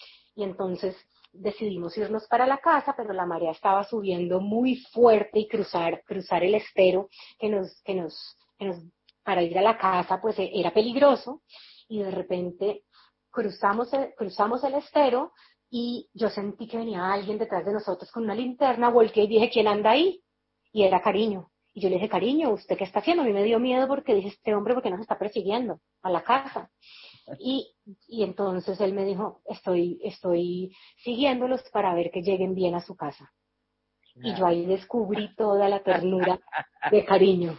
y 0.40 0.42
entonces 0.42 0.96
decidimos 1.32 1.98
irnos 1.98 2.26
para 2.26 2.46
la 2.46 2.56
casa, 2.58 2.94
pero 2.96 3.12
la 3.12 3.26
marea 3.26 3.50
estaba 3.50 3.84
subiendo 3.84 4.40
muy 4.40 4.76
fuerte 4.76 5.38
y 5.38 5.46
cruzar, 5.46 6.02
cruzar 6.04 6.42
el 6.42 6.54
estero 6.54 7.10
que 7.38 7.50
nos, 7.50 7.82
que 7.82 7.94
nos, 7.94 8.38
que 8.58 8.64
nos, 8.64 8.78
para 9.22 9.42
ir 9.42 9.58
a 9.58 9.62
la 9.62 9.76
casa 9.76 10.18
pues 10.18 10.38
e, 10.38 10.50
era 10.54 10.72
peligroso 10.72 11.42
y 11.88 12.02
de 12.02 12.10
repente 12.10 12.84
cruzamos, 13.30 13.90
cruzamos 14.16 14.64
el 14.64 14.74
estero 14.76 15.32
y 15.68 16.08
yo 16.14 16.30
sentí 16.30 16.66
que 16.66 16.78
venía 16.78 17.12
alguien 17.12 17.36
detrás 17.36 17.66
de 17.66 17.74
nosotros 17.74 18.10
con 18.10 18.24
una 18.24 18.34
linterna, 18.34 18.88
volqué 18.88 19.24
y 19.24 19.28
dije, 19.28 19.50
¿quién 19.50 19.68
anda 19.68 19.90
ahí? 19.90 20.22
Y 20.72 20.84
era 20.84 21.02
cariño. 21.02 21.50
Y 21.74 21.82
yo 21.82 21.90
le 21.90 21.96
dije, 21.96 22.08
cariño, 22.08 22.50
¿usted 22.50 22.78
qué 22.78 22.84
está 22.84 23.00
haciendo? 23.00 23.22
A 23.22 23.26
mí 23.26 23.32
me 23.34 23.44
dio 23.44 23.60
miedo 23.60 23.86
porque 23.86 24.14
dije, 24.14 24.28
este 24.28 24.54
hombre, 24.54 24.72
¿por 24.72 24.82
qué 24.82 24.90
nos 24.90 25.00
está 25.00 25.18
persiguiendo 25.18 25.80
a 26.02 26.10
la 26.10 26.24
casa? 26.24 26.70
Y, 27.38 27.74
y 28.08 28.22
entonces 28.22 28.80
él 28.80 28.92
me 28.92 29.04
dijo, 29.04 29.42
estoy, 29.46 30.00
estoy 30.02 30.74
siguiéndolos 31.04 31.62
para 31.72 31.94
ver 31.94 32.10
que 32.10 32.22
lleguen 32.22 32.54
bien 32.54 32.74
a 32.74 32.80
su 32.80 32.96
casa. 32.96 33.32
Y 34.16 34.34
yo 34.34 34.46
ahí 34.46 34.66
descubrí 34.66 35.34
toda 35.34 35.68
la 35.68 35.80
ternura 35.84 36.40
de 36.90 37.04
cariño 37.04 37.56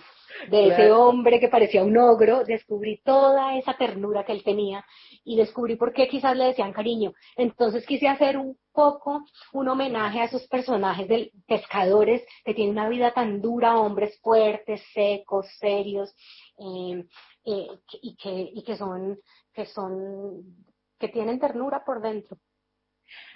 de 0.49 0.67
ese 0.67 0.91
hombre 0.91 1.39
que 1.39 1.49
parecía 1.49 1.83
un 1.83 1.97
ogro, 1.97 2.43
descubrí 2.43 3.01
toda 3.03 3.57
esa 3.57 3.73
ternura 3.75 4.23
que 4.23 4.31
él 4.31 4.43
tenía 4.43 4.85
y 5.23 5.35
descubrí 5.35 5.75
por 5.75 5.93
qué 5.93 6.07
quizás 6.07 6.35
le 6.35 6.45
decían 6.45 6.73
cariño. 6.73 7.13
Entonces 7.35 7.85
quise 7.85 8.07
hacer 8.07 8.37
un 8.37 8.57
poco 8.71 9.23
un 9.53 9.67
homenaje 9.67 10.21
a 10.21 10.25
esos 10.25 10.47
personajes 10.47 11.07
de 11.07 11.31
pescadores 11.47 12.23
que 12.43 12.53
tienen 12.53 12.73
una 12.73 12.89
vida 12.89 13.13
tan 13.13 13.41
dura, 13.41 13.77
hombres 13.77 14.19
fuertes, 14.21 14.81
secos, 14.93 15.45
serios, 15.59 16.13
eh, 16.57 17.05
eh, 17.45 17.67
y, 18.01 18.15
que, 18.15 18.51
y 18.53 18.63
que 18.63 18.77
son 18.77 19.17
que 19.53 19.65
son, 19.65 20.65
que 20.99 21.09
tienen 21.09 21.39
ternura 21.39 21.83
por 21.83 22.01
dentro. 22.01 22.37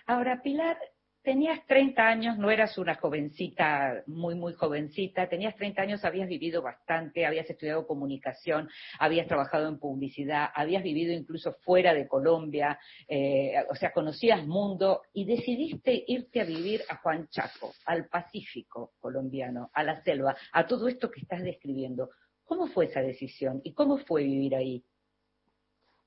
Ahora, 0.05 0.41
Pilar, 0.41 0.77
tenías 1.25 1.65
30 1.65 2.07
años, 2.07 2.37
no 2.37 2.51
eras 2.51 2.77
una 2.77 2.93
jovencita, 2.95 4.03
muy, 4.05 4.35
muy 4.35 4.53
jovencita, 4.53 5.27
tenías 5.27 5.55
30 5.55 5.81
años, 5.81 6.05
habías 6.05 6.29
vivido 6.29 6.61
bastante, 6.61 7.25
habías 7.25 7.49
estudiado 7.49 7.87
comunicación, 7.87 8.69
habías 8.99 9.27
trabajado 9.27 9.67
en 9.67 9.79
publicidad, 9.79 10.49
habías 10.53 10.83
vivido 10.83 11.11
incluso 11.11 11.53
fuera 11.63 11.95
de 11.95 12.07
Colombia, 12.07 12.79
eh, 13.07 13.55
o 13.69 13.75
sea, 13.75 13.91
conocías 13.91 14.45
mundo 14.45 15.01
y 15.13 15.25
decidiste 15.25 16.05
irte 16.07 16.41
a 16.41 16.45
vivir 16.45 16.83
a 16.89 16.97
Juan 16.97 17.27
Chaco, 17.29 17.73
al 17.85 18.07
Pacífico 18.07 18.93
colombiano, 18.99 19.71
a 19.73 19.83
la 19.83 20.01
selva, 20.03 20.37
a 20.53 20.67
todo 20.67 20.87
esto 20.87 21.09
que 21.09 21.21
estás 21.21 21.41
describiendo. 21.41 22.11
¿Cómo 22.45 22.67
fue 22.67 22.85
esa 22.85 23.01
decisión 23.01 23.61
y 23.63 23.73
cómo 23.73 23.97
fue 23.97 24.23
vivir 24.23 24.55
ahí? 24.55 24.83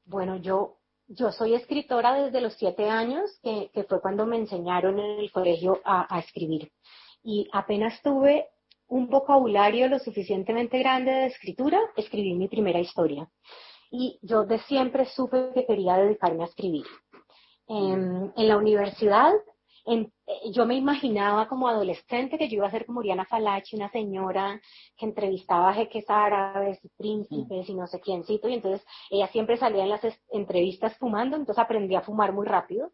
Bueno, 0.08 0.36
yo, 0.36 0.78
yo 1.06 1.30
soy 1.32 1.54
escritora 1.54 2.14
desde 2.14 2.40
los 2.40 2.54
siete 2.54 2.88
años, 2.88 3.30
que, 3.42 3.70
que 3.74 3.84
fue 3.84 4.00
cuando 4.00 4.24
me 4.24 4.38
enseñaron 4.38 4.98
en 4.98 5.20
el 5.20 5.30
colegio 5.30 5.80
a, 5.84 6.14
a 6.14 6.18
escribir. 6.20 6.72
Y 7.22 7.46
apenas 7.52 8.00
tuve 8.00 8.46
un 8.86 9.10
vocabulario 9.10 9.86
lo 9.86 9.98
suficientemente 9.98 10.78
grande 10.78 11.12
de 11.12 11.26
escritura, 11.26 11.78
escribí 11.94 12.32
mi 12.32 12.48
primera 12.48 12.80
historia. 12.80 13.28
Y 13.90 14.18
yo 14.22 14.44
de 14.44 14.58
siempre 14.60 15.04
supe 15.04 15.50
que 15.52 15.66
quería 15.66 15.98
dedicarme 15.98 16.44
a 16.44 16.46
escribir. 16.46 16.86
En, 17.66 18.32
en 18.34 18.48
la 18.48 18.56
universidad 18.56 19.34
eh, 19.84 20.08
yo 20.52 20.66
me 20.66 20.74
imaginaba 20.74 21.48
como 21.48 21.68
adolescente 21.68 22.38
que 22.38 22.48
yo 22.48 22.56
iba 22.56 22.66
a 22.66 22.70
ser 22.70 22.84
como 22.86 23.00
Oriana 23.00 23.24
Falachi, 23.24 23.76
una 23.76 23.90
señora 23.90 24.60
que 24.96 25.06
entrevistaba 25.06 25.70
a 25.70 25.74
jeques 25.74 26.04
árabes 26.08 26.78
y 26.84 26.88
príncipes 26.90 27.68
y 27.68 27.74
no 27.74 27.86
sé 27.86 28.00
quiéncito, 28.00 28.48
y 28.48 28.54
entonces 28.54 28.86
ella 29.10 29.28
siempre 29.28 29.56
salía 29.56 29.84
en 29.84 29.90
las 29.90 30.02
entrevistas 30.30 30.96
fumando, 30.98 31.36
entonces 31.36 31.62
aprendí 31.62 31.94
a 31.94 32.02
fumar 32.02 32.32
muy 32.32 32.46
rápido. 32.46 32.92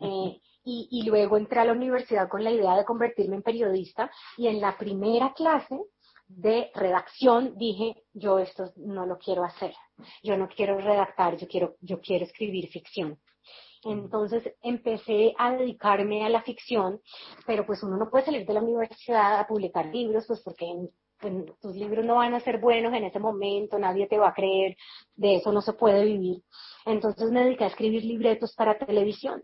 Eh, 0.00 0.40
y, 0.62 0.88
y 0.90 1.02
luego 1.04 1.38
entré 1.38 1.60
a 1.60 1.64
la 1.64 1.72
universidad 1.72 2.28
con 2.28 2.44
la 2.44 2.50
idea 2.50 2.76
de 2.76 2.84
convertirme 2.84 3.36
en 3.36 3.42
periodista 3.42 4.10
y 4.36 4.46
en 4.46 4.60
la 4.60 4.76
primera 4.76 5.32
clase 5.32 5.80
de 6.28 6.70
redacción 6.74 7.56
dije, 7.56 8.04
yo 8.12 8.38
esto 8.38 8.72
no 8.76 9.04
lo 9.06 9.18
quiero 9.18 9.42
hacer, 9.44 9.74
yo 10.22 10.36
no 10.36 10.48
quiero 10.48 10.78
redactar, 10.78 11.36
yo 11.36 11.48
quiero, 11.48 11.76
yo 11.80 12.00
quiero 12.00 12.24
escribir 12.24 12.68
ficción. 12.68 13.18
Entonces 13.82 14.52
empecé 14.62 15.32
a 15.38 15.52
dedicarme 15.52 16.24
a 16.24 16.28
la 16.28 16.42
ficción, 16.42 17.00
pero 17.46 17.64
pues 17.64 17.82
uno 17.82 17.96
no 17.96 18.10
puede 18.10 18.26
salir 18.26 18.46
de 18.46 18.52
la 18.52 18.62
universidad 18.62 19.40
a 19.40 19.46
publicar 19.46 19.86
libros, 19.86 20.24
pues 20.26 20.42
porque 20.42 20.66
pues, 21.18 21.32
tus 21.60 21.74
libros 21.76 22.04
no 22.04 22.16
van 22.16 22.34
a 22.34 22.40
ser 22.40 22.58
buenos 22.58 22.92
en 22.94 23.04
ese 23.04 23.18
momento, 23.18 23.78
nadie 23.78 24.06
te 24.06 24.18
va 24.18 24.28
a 24.28 24.34
creer, 24.34 24.76
de 25.14 25.36
eso 25.36 25.52
no 25.52 25.62
se 25.62 25.72
puede 25.72 26.04
vivir. 26.04 26.42
Entonces 26.86 27.30
me 27.30 27.44
dediqué 27.44 27.64
a 27.64 27.68
escribir 27.68 28.04
libretos 28.04 28.54
para 28.54 28.78
televisión. 28.78 29.42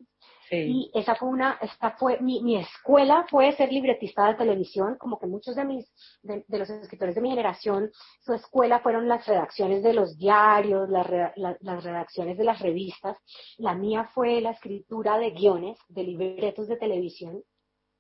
Y 0.51 0.90
esa 0.94 1.14
fue 1.16 1.28
una, 1.28 1.59
esta 1.61 1.92
fue, 1.92 2.20
mi, 2.20 2.42
mi, 2.42 2.57
escuela 2.57 3.26
fue 3.28 3.53
ser 3.53 3.72
libretista 3.72 4.28
de 4.28 4.34
televisión, 4.34 4.97
como 4.97 5.18
que 5.18 5.26
muchos 5.26 5.57
de 5.57 5.64
mis, 5.64 5.92
de, 6.22 6.44
los 6.49 6.70
escritores 6.70 7.14
de 7.14 7.20
mi 7.20 7.30
generación, 7.30 7.90
su 8.20 8.32
escuela 8.32 8.78
fueron 8.80 9.09
las 9.09 9.26
redacciones 9.26 9.82
de 9.82 9.92
los 9.92 10.16
diarios, 10.16 10.88
las, 10.88 11.07
las 11.36 11.84
redacciones 11.84 12.38
de 12.38 12.44
las 12.44 12.61
revistas. 12.61 13.16
La 13.59 13.74
mía 13.74 14.09
fue 14.14 14.40
la 14.40 14.51
escritura 14.51 15.18
de 15.18 15.30
guiones, 15.30 15.78
de 15.88 16.05
libretos 16.05 16.68
de 16.68 16.76
televisión. 16.76 17.42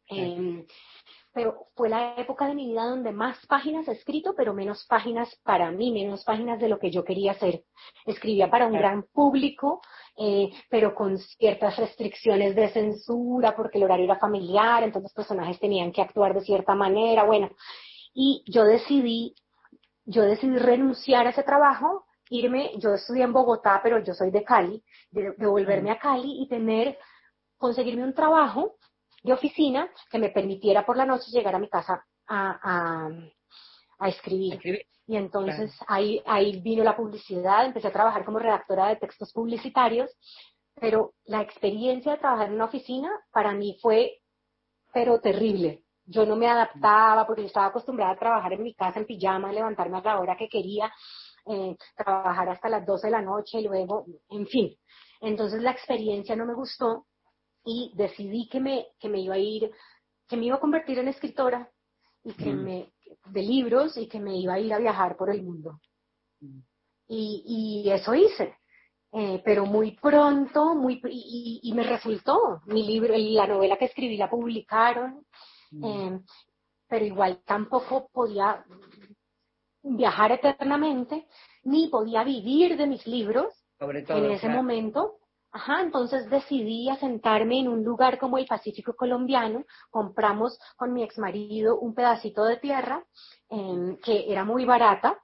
Em, 0.08 0.64
pero 1.36 1.66
fue 1.74 1.90
la 1.90 2.14
época 2.16 2.48
de 2.48 2.54
mi 2.54 2.66
vida 2.66 2.86
donde 2.86 3.12
más 3.12 3.36
páginas 3.44 3.86
he 3.88 3.92
escrito, 3.92 4.32
pero 4.34 4.54
menos 4.54 4.86
páginas 4.86 5.28
para 5.44 5.70
mí, 5.70 5.92
menos 5.92 6.24
páginas 6.24 6.58
de 6.58 6.66
lo 6.66 6.78
que 6.78 6.90
yo 6.90 7.04
quería 7.04 7.32
hacer. 7.32 7.62
Escribía 8.06 8.50
para 8.50 8.66
un 8.66 8.72
gran 8.72 9.02
público, 9.02 9.82
eh, 10.16 10.48
pero 10.70 10.94
con 10.94 11.18
ciertas 11.18 11.76
restricciones 11.76 12.56
de 12.56 12.70
censura, 12.70 13.54
porque 13.54 13.76
el 13.76 13.84
horario 13.84 14.06
era 14.06 14.18
familiar, 14.18 14.82
entonces 14.82 15.10
los 15.10 15.12
personajes 15.12 15.60
tenían 15.60 15.92
que 15.92 16.00
actuar 16.00 16.32
de 16.32 16.40
cierta 16.40 16.74
manera, 16.74 17.24
bueno. 17.24 17.50
Y 18.14 18.42
yo 18.46 18.64
decidí, 18.64 19.34
yo 20.06 20.22
decidí 20.22 20.56
renunciar 20.56 21.26
a 21.26 21.30
ese 21.30 21.42
trabajo, 21.42 22.06
irme, 22.30 22.70
yo 22.78 22.94
estudié 22.94 23.24
en 23.24 23.34
Bogotá, 23.34 23.80
pero 23.82 24.02
yo 24.02 24.14
soy 24.14 24.30
de 24.30 24.42
Cali, 24.42 24.82
de, 25.10 25.32
de 25.36 25.46
volverme 25.46 25.90
a 25.90 25.98
Cali 25.98 26.40
y 26.42 26.48
tener, 26.48 26.96
conseguirme 27.58 28.04
un 28.04 28.14
trabajo 28.14 28.76
de 29.26 29.32
oficina 29.32 29.90
que 30.08 30.18
me 30.18 30.30
permitiera 30.30 30.86
por 30.86 30.96
la 30.96 31.04
noche 31.04 31.32
llegar 31.32 31.54
a 31.54 31.58
mi 31.58 31.68
casa 31.68 32.04
a, 32.28 33.10
a, 33.98 34.08
escribir. 34.08 34.60
Y 35.08 35.16
entonces 35.16 35.72
ahí, 35.88 36.22
ahí 36.26 36.60
vino 36.60 36.84
la 36.84 36.96
publicidad, 36.96 37.64
empecé 37.64 37.88
a 37.88 37.92
trabajar 37.92 38.24
como 38.24 38.38
redactora 38.38 38.88
de 38.88 38.96
textos 38.96 39.32
publicitarios, 39.32 40.10
pero 40.74 41.12
la 41.24 41.42
experiencia 41.42 42.12
de 42.12 42.18
trabajar 42.18 42.48
en 42.48 42.54
una 42.54 42.66
oficina 42.66 43.10
para 43.32 43.52
mí 43.52 43.76
fue, 43.82 44.20
pero 44.92 45.20
terrible. 45.20 45.82
Yo 46.04 46.24
no 46.24 46.36
me 46.36 46.48
adaptaba 46.48 47.26
porque 47.26 47.42
yo 47.42 47.48
estaba 47.48 47.66
acostumbrada 47.66 48.12
a 48.12 48.18
trabajar 48.18 48.52
en 48.52 48.62
mi 48.62 48.74
casa 48.74 49.00
en 49.00 49.06
pijama, 49.06 49.52
levantarme 49.52 49.98
a 49.98 50.02
la 50.02 50.20
hora 50.20 50.36
que 50.36 50.48
quería, 50.48 50.92
eh, 51.46 51.76
trabajar 51.96 52.48
hasta 52.48 52.68
las 52.68 52.86
12 52.86 53.08
de 53.08 53.10
la 53.10 53.22
noche 53.22 53.58
y 53.58 53.64
luego, 53.64 54.06
en 54.30 54.46
fin. 54.46 54.76
Entonces 55.20 55.62
la 55.62 55.72
experiencia 55.72 56.36
no 56.36 56.46
me 56.46 56.54
gustó 56.54 57.06
y 57.66 57.92
decidí 57.96 58.48
que 58.48 58.60
me, 58.60 58.86
que 58.98 59.08
me 59.08 59.20
iba 59.20 59.34
a 59.34 59.38
ir, 59.38 59.70
que 60.28 60.36
me 60.36 60.46
iba 60.46 60.56
a 60.56 60.60
convertir 60.60 60.98
en 60.98 61.08
escritora 61.08 61.68
y 62.22 62.32
que 62.32 62.52
mm. 62.52 62.64
me, 62.64 62.92
de 63.26 63.42
libros 63.42 63.96
y 63.96 64.08
que 64.08 64.20
me 64.20 64.36
iba 64.36 64.54
a 64.54 64.60
ir 64.60 64.72
a 64.72 64.78
viajar 64.78 65.16
por 65.16 65.30
el 65.30 65.42
mundo. 65.42 65.80
Mm. 66.40 66.60
Y, 67.08 67.82
y, 67.84 67.90
eso 67.90 68.14
hice. 68.14 68.56
Eh, 69.12 69.40
pero 69.44 69.66
muy 69.66 69.92
pronto, 69.96 70.74
muy, 70.74 71.00
y, 71.08 71.60
y, 71.62 71.72
me 71.72 71.84
resultó. 71.84 72.60
Mi 72.66 72.86
libro, 72.86 73.14
la 73.16 73.46
novela 73.46 73.76
que 73.76 73.86
escribí 73.86 74.16
la 74.16 74.30
publicaron, 74.30 75.24
mm. 75.72 75.84
eh, 75.84 76.20
pero 76.88 77.04
igual 77.04 77.42
tampoco 77.44 78.08
podía 78.12 78.64
viajar 79.82 80.32
eternamente, 80.32 81.26
ni 81.64 81.88
podía 81.88 82.24
vivir 82.24 82.76
de 82.76 82.86
mis 82.86 83.06
libros 83.06 83.52
en 83.80 84.30
ese 84.30 84.48
momento, 84.48 85.18
Ajá, 85.56 85.80
entonces 85.80 86.28
decidí 86.28 86.90
asentarme 86.90 87.60
en 87.60 87.68
un 87.68 87.82
lugar 87.82 88.18
como 88.18 88.36
el 88.36 88.44
Pacífico 88.46 88.94
colombiano. 88.94 89.64
Compramos 89.88 90.58
con 90.76 90.92
mi 90.92 91.02
ex 91.02 91.16
marido 91.16 91.78
un 91.78 91.94
pedacito 91.94 92.44
de 92.44 92.58
tierra 92.58 93.02
em, 93.48 93.96
que 94.04 94.30
era 94.30 94.44
muy 94.44 94.66
barata. 94.66 95.18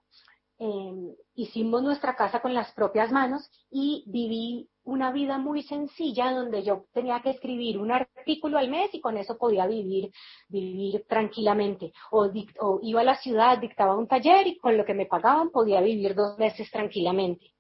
Em, 0.58 1.14
hicimos 1.34 1.82
nuestra 1.82 2.16
casa 2.16 2.40
con 2.40 2.54
las 2.54 2.72
propias 2.72 3.12
manos 3.12 3.50
y 3.70 4.04
viví 4.06 4.70
una 4.84 5.12
vida 5.12 5.38
muy 5.38 5.62
sencilla 5.62 6.32
donde 6.32 6.62
yo 6.62 6.86
tenía 6.92 7.20
que 7.20 7.30
escribir 7.30 7.78
un 7.78 7.92
artículo 7.92 8.58
al 8.58 8.68
mes 8.68 8.92
y 8.92 9.00
con 9.00 9.16
eso 9.16 9.38
podía 9.38 9.66
vivir, 9.66 10.10
vivir 10.48 11.04
tranquilamente. 11.08 11.92
O, 12.10 12.28
o 12.60 12.80
iba 12.82 13.00
a 13.00 13.04
la 13.04 13.16
ciudad, 13.16 13.58
dictaba 13.58 13.96
un 13.96 14.08
taller 14.08 14.46
y 14.46 14.58
con 14.58 14.76
lo 14.76 14.84
que 14.84 14.94
me 14.94 15.06
pagaban 15.06 15.50
podía 15.50 15.80
vivir 15.80 16.14
dos 16.14 16.38
meses 16.38 16.70
tranquilamente. 16.70 17.52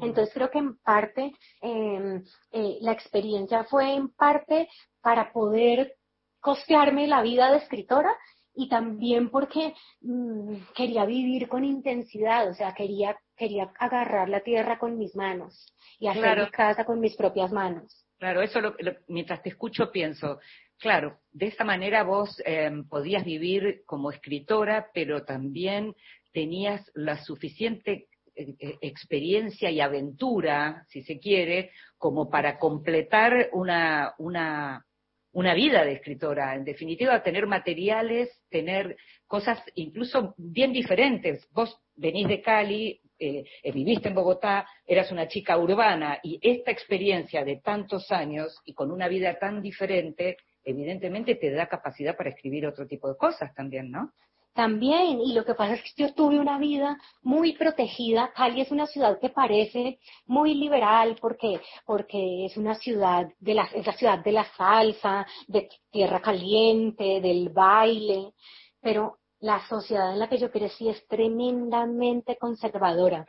Entonces 0.00 0.32
creo 0.32 0.50
que 0.50 0.58
en 0.58 0.78
parte 0.78 1.32
em, 1.60 2.24
eh, 2.52 2.78
la 2.80 2.92
experiencia 2.92 3.64
fue 3.64 3.94
en 3.94 4.08
parte 4.10 4.68
para 5.00 5.32
poder 5.32 5.94
costearme 6.40 7.06
la 7.06 7.22
vida 7.22 7.50
de 7.50 7.58
escritora 7.58 8.16
y 8.58 8.68
también 8.68 9.30
porque 9.30 9.72
mm, 10.00 10.56
quería 10.74 11.04
vivir 11.06 11.46
con 11.48 11.64
intensidad, 11.64 12.50
o 12.50 12.54
sea, 12.54 12.74
quería, 12.74 13.16
quería 13.36 13.70
agarrar 13.78 14.28
la 14.28 14.40
tierra 14.40 14.80
con 14.80 14.98
mis 14.98 15.14
manos 15.14 15.72
y 16.00 16.08
hacer 16.08 16.40
mi 16.40 16.50
casa 16.50 16.84
con 16.84 16.98
mis 16.98 17.14
propias 17.14 17.52
manos. 17.52 18.04
Claro, 18.18 18.42
eso 18.42 18.58
mientras 19.06 19.42
te 19.42 19.50
escucho 19.50 19.92
pienso, 19.92 20.40
claro, 20.76 21.20
de 21.30 21.46
esa 21.46 21.62
manera 21.62 22.02
vos 22.02 22.42
em, 22.44 22.84
podías 22.88 23.24
vivir 23.24 23.82
como 23.86 24.10
escritora, 24.10 24.90
pero 24.92 25.24
también 25.24 25.94
tenías 26.32 26.90
la 26.94 27.16
suficiente 27.22 28.08
eh, 28.34 28.56
eh, 28.58 28.78
experiencia 28.80 29.70
y 29.70 29.80
aventura, 29.80 30.84
si 30.88 31.04
se 31.04 31.20
quiere, 31.20 31.70
como 31.96 32.28
para 32.28 32.58
completar 32.58 33.50
una, 33.52 34.14
una, 34.18 34.84
una 35.32 35.54
vida 35.54 35.84
de 35.84 35.92
escritora. 35.92 36.54
En 36.54 36.64
definitiva, 36.64 37.22
tener 37.22 37.46
materiales, 37.46 38.30
tener 38.48 38.96
cosas 39.26 39.62
incluso 39.74 40.34
bien 40.36 40.72
diferentes. 40.72 41.46
Vos 41.52 41.78
venís 41.94 42.28
de 42.28 42.40
Cali, 42.40 43.00
eh, 43.18 43.44
viviste 43.72 44.08
en 44.08 44.14
Bogotá, 44.14 44.66
eras 44.86 45.10
una 45.10 45.28
chica 45.28 45.58
urbana 45.58 46.18
y 46.22 46.38
esta 46.40 46.70
experiencia 46.70 47.44
de 47.44 47.56
tantos 47.56 48.10
años 48.10 48.60
y 48.64 48.74
con 48.74 48.90
una 48.92 49.08
vida 49.08 49.38
tan 49.38 49.60
diferente, 49.60 50.36
evidentemente 50.64 51.34
te 51.34 51.50
da 51.50 51.66
capacidad 51.66 52.16
para 52.16 52.30
escribir 52.30 52.66
otro 52.66 52.86
tipo 52.86 53.08
de 53.08 53.16
cosas 53.16 53.52
también, 53.54 53.90
¿no? 53.90 54.12
También, 54.58 55.20
y 55.20 55.34
lo 55.34 55.44
que 55.44 55.54
pasa 55.54 55.74
es 55.74 55.82
que 55.84 56.02
yo 56.02 56.14
tuve 56.14 56.40
una 56.40 56.58
vida 56.58 56.98
muy 57.22 57.52
protegida. 57.52 58.32
Cali 58.34 58.60
es 58.60 58.72
una 58.72 58.88
ciudad 58.88 59.20
que 59.20 59.28
parece 59.28 60.00
muy 60.26 60.52
liberal 60.54 61.16
porque, 61.20 61.60
porque 61.86 62.46
es 62.46 62.56
una 62.56 62.74
ciudad 62.74 63.28
de 63.38 63.54
la, 63.54 63.68
es 63.72 63.86
la 63.86 63.92
ciudad 63.92 64.18
de 64.18 64.32
la 64.32 64.44
salsa, 64.56 65.24
de 65.46 65.68
tierra 65.92 66.20
caliente, 66.20 67.20
del 67.20 67.50
baile, 67.50 68.32
pero 68.80 69.18
la 69.38 69.64
sociedad 69.68 70.12
en 70.12 70.18
la 70.18 70.28
que 70.28 70.38
yo 70.38 70.50
crecí 70.50 70.88
es 70.88 71.06
tremendamente 71.06 72.36
conservadora. 72.36 73.24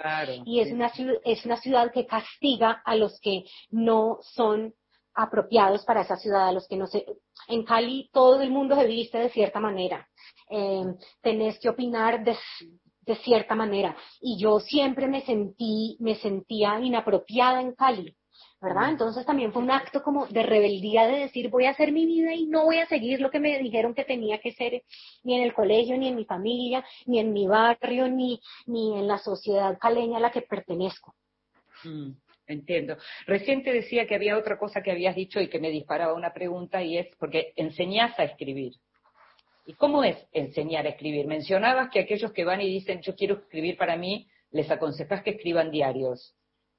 y 0.45 0.61
es 0.61 0.71
una, 0.71 0.91
es 1.23 1.45
una 1.45 1.57
ciudad 1.57 1.91
que 1.91 2.07
castiga 2.07 2.81
a 2.83 2.95
los 2.95 3.19
que 3.21 3.43
no 3.69 4.17
son 4.21 4.73
apropiados 5.13 5.83
para 5.85 6.01
esa 6.01 6.15
ciudad, 6.15 6.47
a 6.47 6.53
los 6.53 6.67
que 6.67 6.77
no 6.77 6.87
se... 6.87 7.05
En 7.47 7.63
Cali 7.63 8.09
todo 8.11 8.41
el 8.41 8.51
mundo 8.51 8.75
se 8.75 8.85
viste 8.85 9.17
de 9.17 9.29
cierta 9.29 9.59
manera 9.59 10.07
eh, 10.49 10.83
tenés 11.21 11.59
que 11.59 11.69
opinar 11.69 12.23
de, 12.23 12.35
de, 13.01 13.15
cierta 13.17 13.55
manera. 13.55 13.95
Y 14.19 14.37
yo 14.37 14.59
siempre 14.59 15.07
me 15.07 15.21
sentí, 15.25 15.97
me 15.99 16.15
sentía 16.15 16.79
inapropiada 16.79 17.61
en 17.61 17.73
Cali, 17.73 18.15
¿verdad? 18.61 18.89
Entonces 18.89 19.25
también 19.25 19.53
fue 19.53 19.61
un 19.61 19.71
acto 19.71 20.01
como 20.01 20.25
de 20.27 20.43
rebeldía 20.43 21.07
de 21.07 21.19
decir 21.19 21.49
voy 21.49 21.65
a 21.65 21.71
hacer 21.71 21.91
mi 21.91 22.05
vida 22.05 22.33
y 22.33 22.47
no 22.47 22.65
voy 22.65 22.79
a 22.79 22.87
seguir 22.87 23.21
lo 23.21 23.29
que 23.29 23.39
me 23.39 23.59
dijeron 23.59 23.93
que 23.93 24.03
tenía 24.03 24.39
que 24.39 24.53
ser 24.53 24.83
ni 25.23 25.35
en 25.35 25.43
el 25.43 25.53
colegio, 25.53 25.97
ni 25.97 26.07
en 26.07 26.15
mi 26.15 26.25
familia, 26.25 26.83
ni 27.05 27.19
en 27.19 27.31
mi 27.31 27.47
barrio, 27.47 28.07
ni, 28.07 28.41
ni 28.65 28.97
en 28.97 29.07
la 29.07 29.19
sociedad 29.19 29.77
caleña 29.79 30.17
a 30.17 30.21
la 30.21 30.31
que 30.31 30.41
pertenezco. 30.41 31.13
Mm, 31.83 32.11
entiendo. 32.49 32.97
Recién 33.25 33.63
te 33.63 33.71
decía 33.71 34.07
que 34.07 34.15
había 34.15 34.37
otra 34.37 34.57
cosa 34.57 34.81
que 34.81 34.91
habías 34.91 35.15
dicho 35.15 35.39
y 35.39 35.47
que 35.47 35.59
me 35.59 35.69
disparaba 35.69 36.13
una 36.13 36.33
pregunta 36.33 36.83
y 36.83 36.97
es 36.97 37.07
porque 37.17 37.53
enseñás 37.55 38.17
a 38.19 38.23
escribir. 38.23 38.73
¿Y 39.65 39.73
cómo 39.73 40.03
es 40.03 40.17
enseñar 40.31 40.85
a 40.87 40.89
escribir? 40.89 41.27
Mencionabas 41.27 41.89
que 41.91 41.99
aquellos 41.99 42.33
que 42.33 42.43
van 42.43 42.61
y 42.61 42.67
dicen 42.67 43.01
yo 43.01 43.15
quiero 43.15 43.35
escribir 43.35 43.77
para 43.77 43.95
mí, 43.95 44.27
les 44.51 44.69
aconsejas 44.71 45.21
que 45.21 45.31
escriban 45.31 45.69
diarios. 45.69 46.35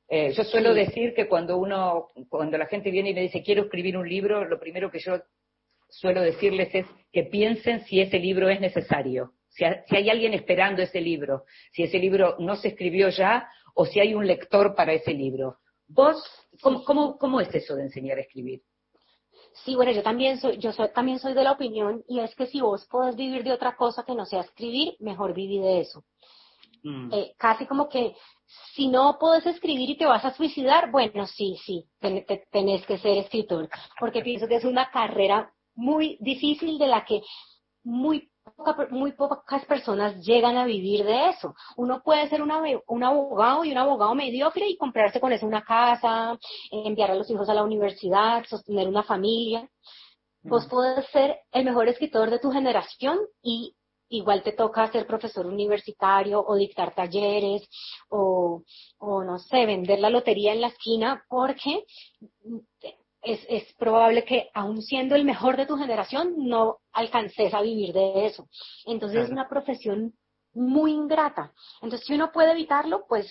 Eh, 0.09 0.33
yo 0.33 0.43
suelo 0.43 0.75
decir 0.75 1.15
que 1.15 1.29
cuando 1.29 1.57
uno, 1.57 2.11
cuando 2.29 2.59
la 2.59 2.67
gente 2.67 2.91
viene 2.91 3.11
y 3.11 3.15
me 3.15 3.23
dice 3.23 3.45
quiero 3.45 3.63
escribir 3.63 3.97
un 3.97 4.09
libro, 4.09 4.45
lo 4.45 4.59
primero 4.59 4.91
que 4.91 4.99
yo 4.99 5.23
suelo 5.89 6.21
decirles 6.21 6.75
es 6.75 6.87
que 7.13 7.25
piensen 7.25 7.85
si 7.85 8.01
ese 8.01 8.19
libro 8.19 8.49
es 8.49 8.61
necesario, 8.61 9.35
si, 9.51 9.65
hay 9.65 10.11
alguien 10.11 10.35
esperando 10.35 10.83
ese 10.83 11.01
libro, 11.01 11.45
si 11.73 11.83
ese 11.83 11.99
libro 11.99 12.37
no 12.39 12.57
se 12.57 12.69
escribió 12.69 13.09
ya 13.09 13.49
o 13.75 13.87
si 13.87 14.01
hay 14.01 14.15
un 14.15 14.27
lector 14.27 14.75
para 14.75 14.93
ese 14.93 15.13
libro. 15.13 15.59
¿Vos, 15.89 16.23
cómo, 16.63 17.19
cómo 17.19 17.41
es 17.41 17.55
eso 17.55 17.75
de 17.75 17.83
enseñar 17.85 18.19
a 18.19 18.23
escribir? 18.23 18.63
Sí, 19.65 19.75
bueno, 19.75 19.93
yo 19.93 20.03
también 20.03 20.39
soy, 20.39 20.59
yo 20.59 20.73
también 20.95 21.19
soy 21.19 21.35
de 21.35 21.43
la 21.43 21.53
opinión 21.53 22.05
y 22.09 22.21
es 22.21 22.35
que 22.35 22.47
si 22.47 22.61
vos 22.61 22.87
podés 22.87 23.17
vivir 23.17 23.43
de 23.43 23.53
otra 23.53 23.77
cosa 23.77 24.05
que 24.05 24.15
no 24.15 24.25
sea 24.25 24.41
escribir, 24.41 24.97
mejor 25.01 25.35
viví 25.35 25.59
de 25.59 25.81
eso. 25.81 26.05
Mm. 26.83 27.13
Eh, 27.13 27.35
casi 27.37 27.67
como 27.67 27.89
que 27.89 28.15
si 28.75 28.89
no 28.89 29.19
puedes 29.19 29.45
escribir 29.47 29.91
y 29.91 29.97
te 29.97 30.07
vas 30.07 30.25
a 30.25 30.35
suicidar, 30.35 30.91
bueno, 30.91 31.27
sí, 31.27 31.57
sí, 31.65 31.85
tenés 32.51 32.87
que 32.87 32.99
ser 32.99 33.19
escritor, 33.19 33.69
porque 33.99 34.23
pienso 34.23 34.49
que 34.49 34.57
es 34.57 34.65
una 34.65 34.91
carrera 34.91 35.53
muy 35.75 36.17
difícil 36.21 36.79
de 36.79 36.87
la 36.87 37.05
que 37.05 37.23
muy 37.85 38.30
muy 38.91 39.13
pocas 39.13 39.65
personas 39.67 40.25
llegan 40.25 40.57
a 40.57 40.65
vivir 40.65 41.05
de 41.05 41.31
eso. 41.31 41.55
Uno 41.77 42.03
puede 42.03 42.29
ser 42.29 42.43
un 42.43 42.51
abogado 43.03 43.65
y 43.65 43.73
un 43.73 43.79
abogado 43.79 44.15
mediocre 44.15 44.69
y 44.69 44.77
comprarse 44.77 45.21
con 45.21 45.33
eso 45.33 45.47
una 45.47 45.65
casa, 45.65 46.39
enviar 46.71 47.11
a 47.11 47.15
los 47.15 47.31
hijos 47.31 47.49
a 47.49 47.55
la 47.55 47.63
universidad, 47.63 48.45
sostener 48.47 48.89
una 48.89 49.03
familia. 49.03 49.69
Vos 50.43 50.67
puedes 50.71 51.07
ser 51.11 51.39
el 51.53 51.65
mejor 51.65 51.89
escritor 51.89 52.31
de 52.31 52.39
tu 52.39 52.51
generación 52.51 53.19
y 53.43 53.75
igual 54.09 54.43
te 54.43 54.53
toca 54.53 54.91
ser 54.91 55.07
profesor 55.07 55.47
universitario 55.47 56.45
o 56.45 56.57
dictar 56.57 56.95
talleres 56.95 57.69
o, 58.09 58.63
o 58.99 59.23
no 59.23 59.39
sé, 59.39 59.67
vender 59.67 60.01
la 60.01 60.11
lotería 60.11 60.53
en 60.53 60.63
la 60.63 60.69
esquina 60.69 61.25
porque 61.29 61.85
es, 63.23 63.41
es, 63.49 63.73
probable 63.75 64.25
que 64.25 64.51
aún 64.55 64.83
siendo 64.83 65.15
el 65.15 65.25
mejor 65.25 65.57
de 65.57 65.67
tu 65.67 65.77
generación 65.77 66.35
no 66.37 66.79
alcances 66.93 67.53
a 67.53 67.63
vivir 67.63 67.93
de 67.93 68.27
eso. 68.27 68.49
Entonces 68.87 69.25
es 69.25 69.31
una 69.31 69.49
profesión 69.49 70.15
muy 70.53 70.93
ingrata. 70.93 71.53
Entonces 71.83 72.07
si 72.07 72.15
uno 72.15 72.33
puede 72.33 72.53
evitarlo, 72.53 73.05
pues 73.09 73.31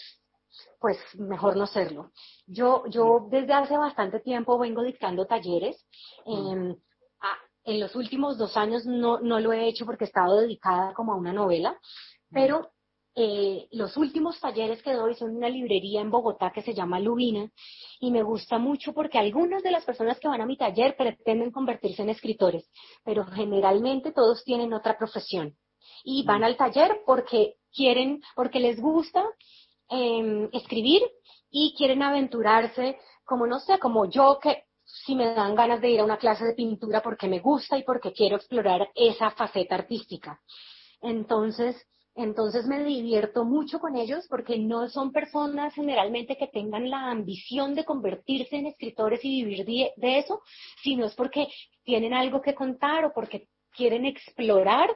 pues 0.80 0.98
mejor 1.16 1.56
no 1.56 1.68
serlo. 1.68 2.12
Yo, 2.48 2.84
yo 2.88 3.28
desde 3.30 3.54
hace 3.54 3.78
bastante 3.78 4.20
tiempo 4.20 4.58
vengo 4.58 4.84
dictando 4.84 5.26
talleres. 5.26 5.86
Eh, 6.26 6.76
en 7.66 7.80
los 7.80 7.96
últimos 7.96 8.38
dos 8.38 8.58
años 8.58 8.86
no, 8.86 9.20
no 9.20 9.40
lo 9.40 9.54
he 9.54 9.68
hecho 9.68 9.86
porque 9.86 10.06
he 10.06 10.08
estado 10.08 10.38
dedicada 10.38 10.94
como 10.94 11.14
a 11.14 11.18
una 11.18 11.34
novela, 11.34 11.78
pero 12.32 12.72
eh, 13.16 13.68
los 13.72 13.98
últimos 13.98 14.40
talleres 14.40 14.82
que 14.84 14.94
doy 14.94 15.16
son 15.16 15.32
en 15.32 15.38
una 15.38 15.50
librería 15.50 16.02
en 16.02 16.12
Bogotá 16.12 16.52
que 16.54 16.62
se 16.62 16.74
llama 16.74 17.00
Lubina 17.00 17.50
y 18.00 18.12
me 18.12 18.24
gusta 18.24 18.58
mucho 18.60 18.94
porque 18.94 19.18
algunas 19.18 19.64
de 19.64 19.72
las 19.72 19.84
personas 19.84 20.20
que 20.20 20.28
van 20.28 20.42
a 20.42 20.46
mi 20.46 20.58
taller 20.58 20.96
pretenden 20.96 21.52
convertirse 21.52 22.04
en 22.04 22.10
escritores, 22.10 22.70
pero 23.04 23.26
generalmente 23.26 24.12
todos 24.12 24.44
tienen 24.44 24.74
otra 24.74 24.98
profesión 24.98 25.58
y 26.04 26.24
van 26.24 26.44
al 26.44 26.56
taller 26.56 27.02
porque 27.06 27.56
quieren, 27.74 28.22
porque 28.36 28.60
les 28.60 28.80
gusta 28.80 29.24
em, 29.90 30.50
escribir 30.54 31.02
y 31.50 31.74
quieren 31.76 32.04
aventurarse, 32.04 33.00
como 33.26 33.48
no 33.48 33.60
sé, 33.60 33.80
como 33.80 34.06
yo 34.06 34.40
que 34.42 34.66
si 34.86 35.16
me 35.16 35.34
dan 35.34 35.56
ganas 35.56 35.82
de 35.82 35.90
ir 35.90 36.00
a 36.00 36.06
una 36.06 36.18
clase 36.18 36.46
de 36.46 36.54
pintura 36.54 37.02
porque 37.02 37.28
me 37.28 37.40
gusta 37.40 37.78
y 37.78 37.84
porque 37.84 38.12
quiero 38.14 38.38
explorar 38.38 38.90
esa 38.96 39.32
faceta 39.32 39.76
artística. 39.76 40.42
Entonces, 41.02 41.76
entonces 42.22 42.68
me 42.68 42.84
divierto 42.84 43.46
mucho 43.46 43.80
con 43.80 43.96
ellos 43.96 44.26
porque 44.30 44.60
no 44.60 44.90
son 44.90 45.14
personas 45.14 45.74
generalmente 45.74 46.38
que 46.38 46.48
tengan 46.48 46.90
la 46.90 47.12
ambición 47.12 47.76
de 47.76 47.86
convertirse 47.86 48.58
en 48.58 48.68
escritores 48.68 49.24
y 49.24 49.44
vivir 49.44 49.66
de, 49.66 50.18
eso, 50.18 50.42
sino 50.84 51.06
es 51.06 51.16
porque 51.16 51.48
tienen 51.84 52.14
algo 52.14 52.42
que 52.42 52.54
contar 52.54 53.06
o 53.06 53.14
porque 53.14 53.48
quieren 53.72 54.06
explorar 54.06 54.90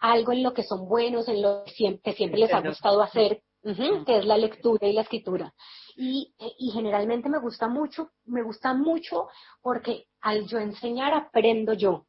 algo 0.00 0.32
en 0.32 0.42
lo 0.42 0.54
que 0.54 0.62
son 0.62 0.88
buenos, 0.88 1.28
en 1.28 1.42
lo 1.42 1.64
que 1.64 2.12
siempre, 2.12 2.38
les 2.38 2.52
ha 2.52 2.60
gustado 2.60 3.02
hacer, 3.02 3.42
que 3.62 4.18
es 4.18 4.24
la 4.24 4.38
lectura 4.38 4.88
y 4.88 4.94
la 4.94 5.02
escritura. 5.02 5.52
Y, 5.96 6.32
y, 6.58 6.70
generalmente 6.70 7.28
me 7.28 7.40
gusta 7.40 7.68
mucho, 7.68 8.10
me 8.24 8.42
gusta 8.42 8.72
mucho 8.72 9.28
porque 9.60 10.06
al 10.22 10.46
yo 10.46 10.58
enseñar 10.58 11.12
aprendo 11.12 11.74
yo. 11.74 12.06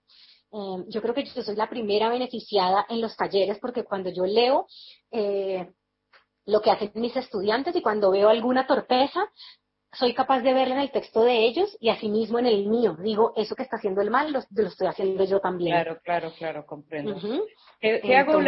Eh, 0.54 0.84
yo 0.88 1.02
creo 1.02 1.14
que 1.14 1.24
yo 1.24 1.44
soy 1.44 1.56
la 1.56 1.70
primera 1.70 2.10
beneficiada 2.10 2.86
en 2.90 3.02
los 3.02 3.16
talleres 3.16 3.58
porque 3.60 3.84
cuando 3.86 4.10
yo 4.10 4.26
leo 4.26 4.68
eh, 5.12 5.72
lo 6.46 6.62
que 6.62 6.72
hacen 6.72 6.92
mis 6.96 7.16
estudiantes 7.16 7.76
y 7.76 7.82
cuando 7.82 8.12
veo 8.12 8.30
alguna 8.30 8.68
torpeza, 8.68 9.22
soy 9.94 10.14
capaz 10.14 10.42
de 10.42 10.54
verla 10.54 10.76
en 10.76 10.82
el 10.82 10.92
texto 10.92 11.24
de 11.24 11.46
ellos 11.46 11.78
y 11.82 11.90
asimismo 11.90 12.40
en 12.40 12.46
el 12.46 12.66
mío. 12.68 12.96
Digo, 13.02 13.34
eso 13.36 13.56
que 13.56 13.64
está 13.64 13.76
haciendo 13.76 14.02
el 14.02 14.10
mal 14.10 14.32
lo, 14.32 14.40
lo 14.52 14.68
estoy 14.68 14.88
haciendo 14.88 15.26
yo 15.26 15.40
también. 15.40 15.72
Claro, 15.72 16.00
claro, 16.02 16.32
claro, 16.38 16.66
comprendo. 16.66 17.20
te, 17.80 18.16
hago 18.16 18.40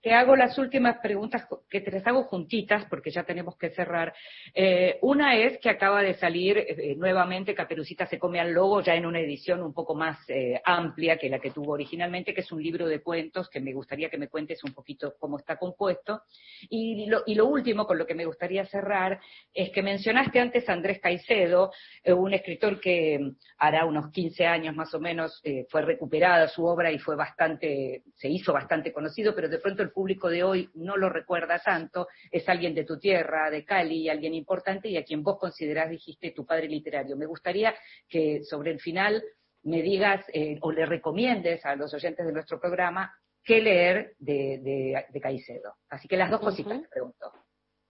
te, 0.00 0.14
hago 0.14 0.36
las 0.36 0.56
últimas 0.56 0.98
preguntas 0.98 1.46
que 1.68 1.80
te 1.80 1.90
las 1.90 2.06
hago 2.06 2.22
juntitas 2.24 2.86
porque 2.88 3.10
ya 3.10 3.24
tenemos 3.24 3.58
que 3.58 3.70
cerrar. 3.70 4.14
Eh, 4.54 4.98
una 5.02 5.36
es 5.36 5.58
que 5.58 5.68
acaba 5.68 6.02
de 6.02 6.14
salir 6.14 6.56
eh, 6.56 6.94
nuevamente 6.96 7.54
Caperucita 7.54 8.06
se 8.06 8.18
come 8.18 8.40
al 8.40 8.52
lobo 8.52 8.80
ya 8.80 8.94
en 8.94 9.04
una 9.04 9.20
edición 9.20 9.62
un 9.62 9.74
poco 9.74 9.94
más 9.94 10.18
eh, 10.28 10.60
amplia 10.64 11.18
que 11.18 11.28
la 11.28 11.40
que 11.40 11.50
tuvo 11.50 11.72
originalmente, 11.72 12.32
que 12.32 12.40
es 12.40 12.52
un 12.52 12.62
libro 12.62 12.86
de 12.86 13.02
cuentos 13.02 13.50
que 13.50 13.60
me 13.60 13.74
gustaría 13.74 14.08
que 14.08 14.18
me 14.18 14.28
cuentes 14.28 14.64
un 14.64 14.72
poquito 14.72 15.14
cómo 15.18 15.38
está 15.38 15.58
compuesto. 15.58 16.22
Y 16.70 17.06
lo, 17.06 17.22
y 17.26 17.34
lo 17.34 17.46
último 17.46 17.86
con 17.86 17.98
lo 17.98 18.06
que 18.06 18.14
me 18.14 18.24
gustaría 18.24 18.64
cerrar 18.64 19.20
es 19.52 19.70
que 19.70 19.82
mencionaste 19.82 20.40
antes 20.40 20.66
a 20.70 20.85
Andrés 20.86 21.00
Caicedo, 21.00 21.72
eh, 22.04 22.12
un 22.12 22.32
escritor 22.32 22.80
que 22.80 23.18
hará 23.58 23.84
unos 23.84 24.12
15 24.12 24.46
años 24.46 24.76
más 24.76 24.94
o 24.94 25.00
menos 25.00 25.40
eh, 25.42 25.66
fue 25.68 25.82
recuperada 25.82 26.46
su 26.46 26.64
obra 26.64 26.92
y 26.92 26.98
fue 27.00 27.16
bastante, 27.16 28.04
se 28.14 28.28
hizo 28.28 28.52
bastante 28.52 28.92
conocido, 28.92 29.34
pero 29.34 29.48
de 29.48 29.58
pronto 29.58 29.82
el 29.82 29.90
público 29.90 30.28
de 30.28 30.44
hoy 30.44 30.70
no 30.74 30.96
lo 30.96 31.08
recuerda 31.08 31.58
tanto, 31.58 32.06
es 32.30 32.48
alguien 32.48 32.72
de 32.72 32.84
tu 32.84 33.00
tierra, 33.00 33.50
de 33.50 33.64
Cali, 33.64 34.08
alguien 34.08 34.32
importante 34.34 34.88
y 34.88 34.96
a 34.96 35.02
quien 35.02 35.24
vos 35.24 35.38
considerás, 35.40 35.90
dijiste, 35.90 36.30
tu 36.30 36.46
padre 36.46 36.68
literario. 36.68 37.16
Me 37.16 37.26
gustaría 37.26 37.74
que 38.08 38.44
sobre 38.44 38.70
el 38.70 38.78
final 38.78 39.20
me 39.64 39.82
digas 39.82 40.24
eh, 40.32 40.56
o 40.60 40.70
le 40.70 40.86
recomiendes 40.86 41.66
a 41.66 41.74
los 41.74 41.92
oyentes 41.92 42.24
de 42.24 42.32
nuestro 42.32 42.60
programa 42.60 43.12
qué 43.42 43.60
leer 43.60 44.14
de, 44.20 45.04
de, 45.12 45.20
Caicedo. 45.20 45.74
Así 45.88 46.06
que 46.06 46.16
las 46.16 46.30
dos 46.30 46.40
cositas 46.40 46.80
te 46.80 46.88
pregunto. 46.88 47.32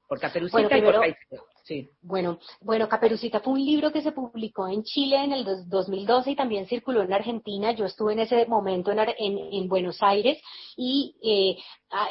Por 0.09 0.19
Caperucita 0.19 0.79
y 0.79 0.83
por 0.83 1.01
Caicedo. 1.01 1.56
Sí. 1.67 1.91
Bueno, 2.01 2.39
bueno, 2.61 2.89
Caperucita 2.89 3.41
fue 3.41 3.55
un 3.55 3.65
libro 3.65 3.91
que 3.91 4.01
se 4.01 4.13
publicó 4.13 4.69
en 4.69 4.85
Chile 4.85 5.17
en 5.25 5.33
el 5.33 5.45
2012 5.69 6.31
y 6.31 6.37
también 6.37 6.69
circuló 6.69 7.03
en 7.03 7.13
Argentina. 7.13 7.73
Yo 7.73 7.87
estuve 7.87 8.13
en 8.13 8.21
ese 8.21 8.47
momento 8.47 8.93
en, 8.93 9.01
en, 9.19 9.67
Buenos 9.67 10.01
Aires 10.01 10.41
y 10.77 11.17
eh, 11.25 11.57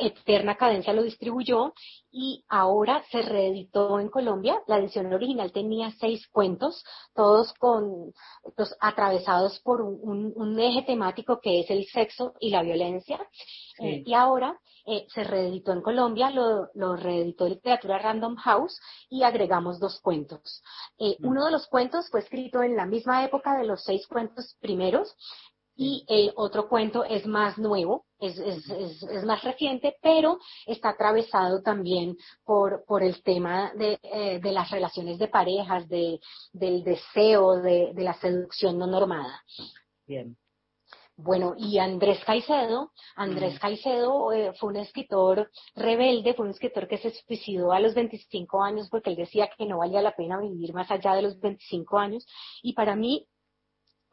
Eterna 0.01 0.57
Cadencia 0.57 0.91
lo 0.91 1.03
distribuyó 1.03 1.73
y 2.17 2.45
ahora 2.47 3.03
se 3.11 3.21
reeditó 3.21 3.99
en 3.99 4.07
Colombia. 4.07 4.61
La 4.67 4.77
edición 4.77 5.11
original 5.11 5.51
tenía 5.51 5.91
seis 5.99 6.25
cuentos, 6.29 6.81
todos 7.13 7.53
con 7.55 8.13
los 8.55 8.73
atravesados 8.79 9.59
por 9.59 9.81
un, 9.81 10.31
un, 10.33 10.57
eje 10.57 10.83
temático 10.83 11.41
que 11.41 11.59
es 11.59 11.69
el 11.69 11.85
sexo 11.87 12.33
y 12.39 12.51
la 12.51 12.63
violencia. 12.63 13.19
Eh, 13.79 14.01
y 14.05 14.13
ahora 14.13 14.57
eh, 14.85 15.05
se 15.13 15.25
reeditó 15.25 15.73
en 15.73 15.81
Colombia, 15.81 16.29
lo, 16.29 16.69
lo, 16.73 16.95
reeditó 16.95 17.49
Literatura 17.49 17.99
Random 17.99 18.37
House 18.37 18.79
y 19.09 19.23
agregamos 19.23 19.81
dos 19.81 19.99
cuentos. 19.99 20.63
Eh, 20.97 21.17
mm. 21.19 21.27
Uno 21.27 21.43
de 21.43 21.51
los 21.51 21.67
cuentos 21.67 22.09
fue 22.09 22.21
escrito 22.21 22.63
en 22.63 22.77
la 22.77 22.85
misma 22.85 23.25
época 23.25 23.57
de 23.57 23.65
los 23.65 23.83
seis 23.83 24.07
cuentos 24.07 24.55
primeros 24.61 25.13
y 25.75 26.05
el 26.07 26.31
otro 26.35 26.69
cuento 26.69 27.03
es 27.03 27.25
más 27.25 27.57
nuevo, 27.57 28.05
es, 28.19 28.37
es, 28.37 28.69
es, 28.69 29.23
más 29.25 29.43
reciente, 29.43 29.97
pero 30.01 30.39
está 30.65 30.89
atravesado 30.89 31.61
también 31.61 32.15
por, 32.45 32.85
por 32.85 33.03
el 33.03 33.21
tema 33.23 33.73
de, 33.75 33.99
eh, 34.03 34.39
de 34.39 34.51
las 34.51 34.71
relaciones 34.71 35.19
de 35.19 35.27
parejas, 35.27 35.87
de, 35.89 36.19
del 36.53 36.83
deseo, 36.83 37.61
de, 37.61 37.91
de 37.93 38.03
la 38.03 38.13
seducción 38.15 38.77
no 38.77 38.87
normada. 38.87 39.43
Bien. 40.07 40.37
Bueno, 41.17 41.55
y 41.57 41.77
Andrés 41.77 42.19
Caicedo, 42.25 42.91
Andrés 43.15 43.57
Caicedo 43.57 44.33
eh, 44.33 44.51
fue 44.59 44.71
un 44.71 44.75
escritor 44.75 45.49
rebelde, 45.73 46.33
fue 46.33 46.45
un 46.45 46.51
escritor 46.51 46.89
que 46.89 46.97
se 46.97 47.11
suicidó 47.11 47.71
a 47.71 47.79
los 47.79 47.93
25 47.93 48.61
años 48.61 48.89
porque 48.89 49.11
él 49.11 49.15
decía 49.15 49.49
que 49.57 49.65
no 49.65 49.77
valía 49.77 50.01
la 50.01 50.13
pena 50.13 50.37
vivir 50.41 50.73
más 50.73 50.91
allá 50.91 51.15
de 51.15 51.21
los 51.21 51.39
25 51.39 51.97
años. 51.97 52.27
Y 52.61 52.73
para 52.73 52.97
mí, 52.97 53.25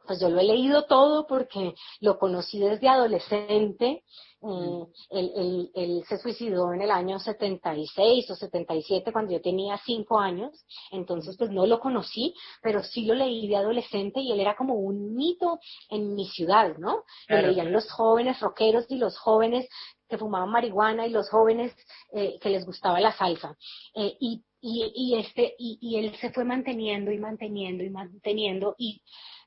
pues 0.05 0.19
yo 0.19 0.29
lo 0.29 0.39
he 0.39 0.43
leído 0.43 0.85
todo 0.85 1.25
porque 1.27 1.73
lo 2.01 2.17
conocí 2.17 2.59
desde 2.59 2.87
adolescente. 2.87 4.03
Eh, 4.45 4.85
él, 5.11 5.71
él, 5.73 6.03
se 6.07 6.17
suicidó 6.17 6.73
en 6.73 6.81
el 6.81 6.91
año 6.91 7.17
76 7.17 8.29
o 8.29 8.35
77 8.35 9.13
cuando 9.13 9.31
yo 9.31 9.41
tenía 9.41 9.77
5 9.77 10.19
años, 10.19 10.65
entonces 10.91 11.37
pues 11.37 11.49
no 11.49 11.65
lo 11.65 11.79
conocí, 11.79 12.33
pero 12.61 12.83
sí 12.83 13.05
lo 13.05 13.13
leí 13.13 13.47
de 13.47 13.55
adolescente 13.55 14.19
y 14.19 14.33
él 14.33 14.41
era 14.41 14.57
como 14.57 14.73
un 14.73 15.15
mito 15.15 15.59
en 15.89 16.13
mi 16.13 16.27
ciudad, 16.27 16.75
¿no? 16.77 17.03
Lo 17.29 17.37
leían 17.37 17.71
los 17.71 17.89
jóvenes 17.89 18.41
rockeros 18.41 18.85
y 18.89 18.97
los 18.97 19.17
jóvenes 19.17 19.69
que 20.09 20.17
fumaban 20.17 20.49
marihuana 20.49 21.07
y 21.07 21.11
los 21.11 21.29
jóvenes 21.29 21.73
eh, 22.11 22.37
que 22.41 22.49
les 22.49 22.65
gustaba 22.65 22.99
la 22.99 23.13
salsa. 23.13 23.55
Eh, 23.95 24.17
y, 24.19 24.43
y, 24.59 24.91
y, 24.93 25.19
este, 25.19 25.55
y, 25.57 25.77
y 25.81 25.97
él 25.97 26.15
se 26.17 26.31
fue 26.31 26.43
manteniendo 26.43 27.11
y 27.11 27.17
manteniendo 27.17 27.83
y 27.83 27.89
manteniendo 27.89 28.75
y 28.77 29.01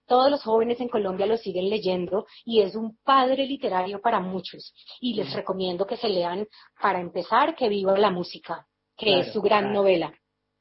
todos 0.07 0.31
los 0.31 0.43
jóvenes 0.43 0.81
en 0.81 0.89
Colombia 0.89 1.27
lo 1.27 1.37
siguen 1.37 1.69
leyendo 1.69 2.27
y 2.45 2.61
es 2.63 2.75
un 2.75 2.97
padre 3.05 3.47
literario 3.47 4.01
para 4.01 4.21
muchos. 4.21 4.73
Y 5.01 5.15
les 5.15 5.33
recomiendo 5.33 5.87
que 5.87 5.97
se 5.97 6.09
lean, 6.09 6.47
para 6.81 7.01
empezar, 7.01 7.55
Que 7.55 7.69
viva 7.69 7.97
la 7.99 8.11
música, 8.11 8.67
que 8.97 9.21
es 9.21 9.33
su 9.33 9.41
gran 9.43 9.73
novela. 9.73 10.13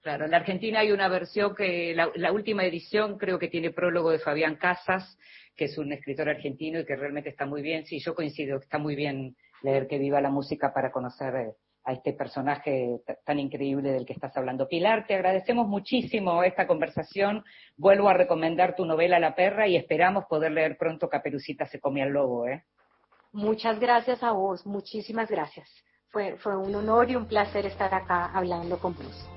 Claro, 0.01 0.25
en 0.25 0.31
la 0.31 0.37
Argentina 0.37 0.81
hay 0.81 0.91
una 0.91 1.07
versión 1.07 1.55
que 1.55 1.95
la, 1.95 2.11
la, 2.15 2.31
última 2.31 2.63
edición 2.63 3.17
creo 3.17 3.39
que 3.39 3.47
tiene 3.47 3.71
prólogo 3.71 4.11
de 4.11 4.19
Fabián 4.19 4.55
Casas, 4.55 5.17
que 5.55 5.65
es 5.65 5.77
un 5.79 5.91
escritor 5.91 6.29
argentino 6.29 6.79
y 6.79 6.85
que 6.85 6.95
realmente 6.95 7.29
está 7.29 7.45
muy 7.45 7.63
bien. 7.63 7.85
Sí, 7.85 7.99
yo 7.99 8.13
coincido, 8.13 8.59
está 8.59 8.77
muy 8.77 8.95
bien 8.95 9.35
leer 9.63 9.87
Que 9.87 9.97
viva 9.97 10.21
la 10.21 10.29
música 10.29 10.73
para 10.73 10.91
conocer 10.91 11.35
eh, 11.35 11.53
a 11.85 11.93
este 11.93 12.13
personaje 12.13 12.99
tan 13.23 13.39
increíble 13.39 13.91
del 13.91 14.05
que 14.05 14.13
estás 14.13 14.35
hablando. 14.35 14.67
Pilar, 14.67 15.05
te 15.07 15.13
agradecemos 15.13 15.67
muchísimo 15.67 16.43
esta 16.43 16.67
conversación. 16.67 17.43
Vuelvo 17.77 18.09
a 18.09 18.13
recomendar 18.13 18.75
tu 18.75 18.85
novela 18.85 19.19
La 19.19 19.35
perra 19.35 19.67
y 19.67 19.75
esperamos 19.75 20.25
poder 20.25 20.51
leer 20.51 20.77
pronto 20.77 21.09
Caperucita 21.09 21.65
se 21.65 21.79
come 21.79 22.01
al 22.01 22.09
lobo. 22.09 22.47
¿eh? 22.47 22.63
muchas 23.35 23.79
gracias 23.79 24.23
a 24.23 24.31
vos, 24.31 24.65
muchísimas 24.65 25.29
gracias. 25.29 25.69
Fue, 26.09 26.37
fue 26.37 26.55
un 26.55 26.73
honor 26.73 27.11
y 27.11 27.15
un 27.15 27.27
placer 27.27 27.65
estar 27.65 27.93
acá 27.93 28.31
hablando 28.33 28.79
con 28.79 28.95
vos. 28.95 29.34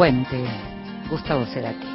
Puente, 0.00 0.42
Gustavo 1.10 1.44
Cerati. 1.44 1.86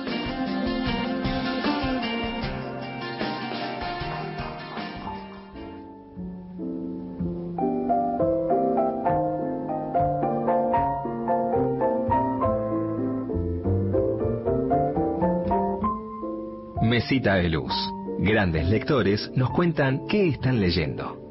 Mesita 16.83 17.33
de 17.33 17.49
Luz. 17.49 17.73
Grandes 18.19 18.67
lectores 18.69 19.31
nos 19.33 19.49
cuentan 19.49 20.05
qué 20.07 20.27
están 20.27 20.59
leyendo. 20.59 21.24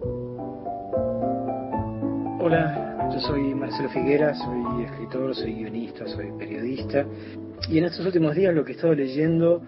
Yo 3.14 3.20
soy 3.20 3.54
Marcelo 3.54 3.88
Figuera, 3.90 4.34
soy 4.34 4.84
escritor, 4.84 5.36
soy 5.36 5.54
guionista, 5.54 6.04
soy 6.08 6.32
periodista. 6.36 7.06
Y 7.68 7.78
en 7.78 7.84
estos 7.84 8.04
últimos 8.04 8.34
días 8.34 8.52
lo 8.52 8.64
que 8.64 8.72
he 8.72 8.74
estado 8.74 8.92
leyendo, 8.92 9.62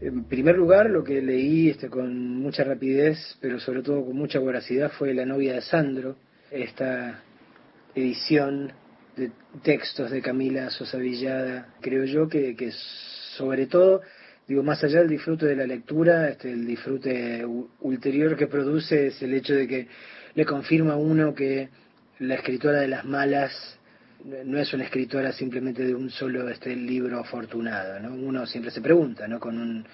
en 0.00 0.24
primer 0.24 0.56
lugar, 0.56 0.90
lo 0.90 1.04
que 1.04 1.22
leí 1.22 1.70
este, 1.70 1.88
con 1.88 2.40
mucha 2.40 2.64
rapidez, 2.64 3.38
pero 3.40 3.60
sobre 3.60 3.82
todo 3.82 4.04
con 4.04 4.16
mucha 4.16 4.40
voracidad, 4.40 4.90
fue 4.90 5.14
La 5.14 5.24
novia 5.24 5.54
de 5.54 5.60
Sandro, 5.60 6.16
esta 6.50 7.22
edición 7.94 8.72
de 9.16 9.30
textos 9.62 10.10
de 10.10 10.20
Camila 10.20 10.68
Sosa 10.70 10.98
Villada, 10.98 11.68
creo 11.80 12.04
yo 12.04 12.28
que, 12.28 12.56
que 12.56 12.72
sobre 13.36 13.66
todo, 13.66 14.00
digo, 14.48 14.64
más 14.64 14.82
allá 14.82 15.00
del 15.00 15.08
disfrute 15.08 15.46
de 15.46 15.54
la 15.54 15.66
lectura, 15.66 16.30
este, 16.30 16.50
el 16.50 16.66
disfrute 16.66 17.46
ulterior 17.80 18.36
que 18.36 18.48
produce 18.48 19.06
es 19.06 19.22
el 19.22 19.34
hecho 19.34 19.54
de 19.54 19.68
que 19.68 19.88
le 20.34 20.44
confirma 20.44 20.94
a 20.94 20.96
uno 20.96 21.32
que 21.32 21.68
la 22.22 22.36
escritora 22.36 22.80
de 22.80 22.88
las 22.88 23.04
malas 23.04 23.78
no 24.44 24.58
es 24.58 24.72
una 24.72 24.84
escritora 24.84 25.32
simplemente 25.32 25.84
de 25.84 25.94
un 25.94 26.08
solo 26.08 26.48
este 26.48 26.74
libro 26.76 27.18
afortunado, 27.18 27.98
¿no? 27.98 28.14
Uno 28.14 28.46
siempre 28.46 28.70
se 28.70 28.80
pregunta, 28.80 29.26
¿no? 29.26 29.40
Con 29.40 29.58
un 29.58 29.84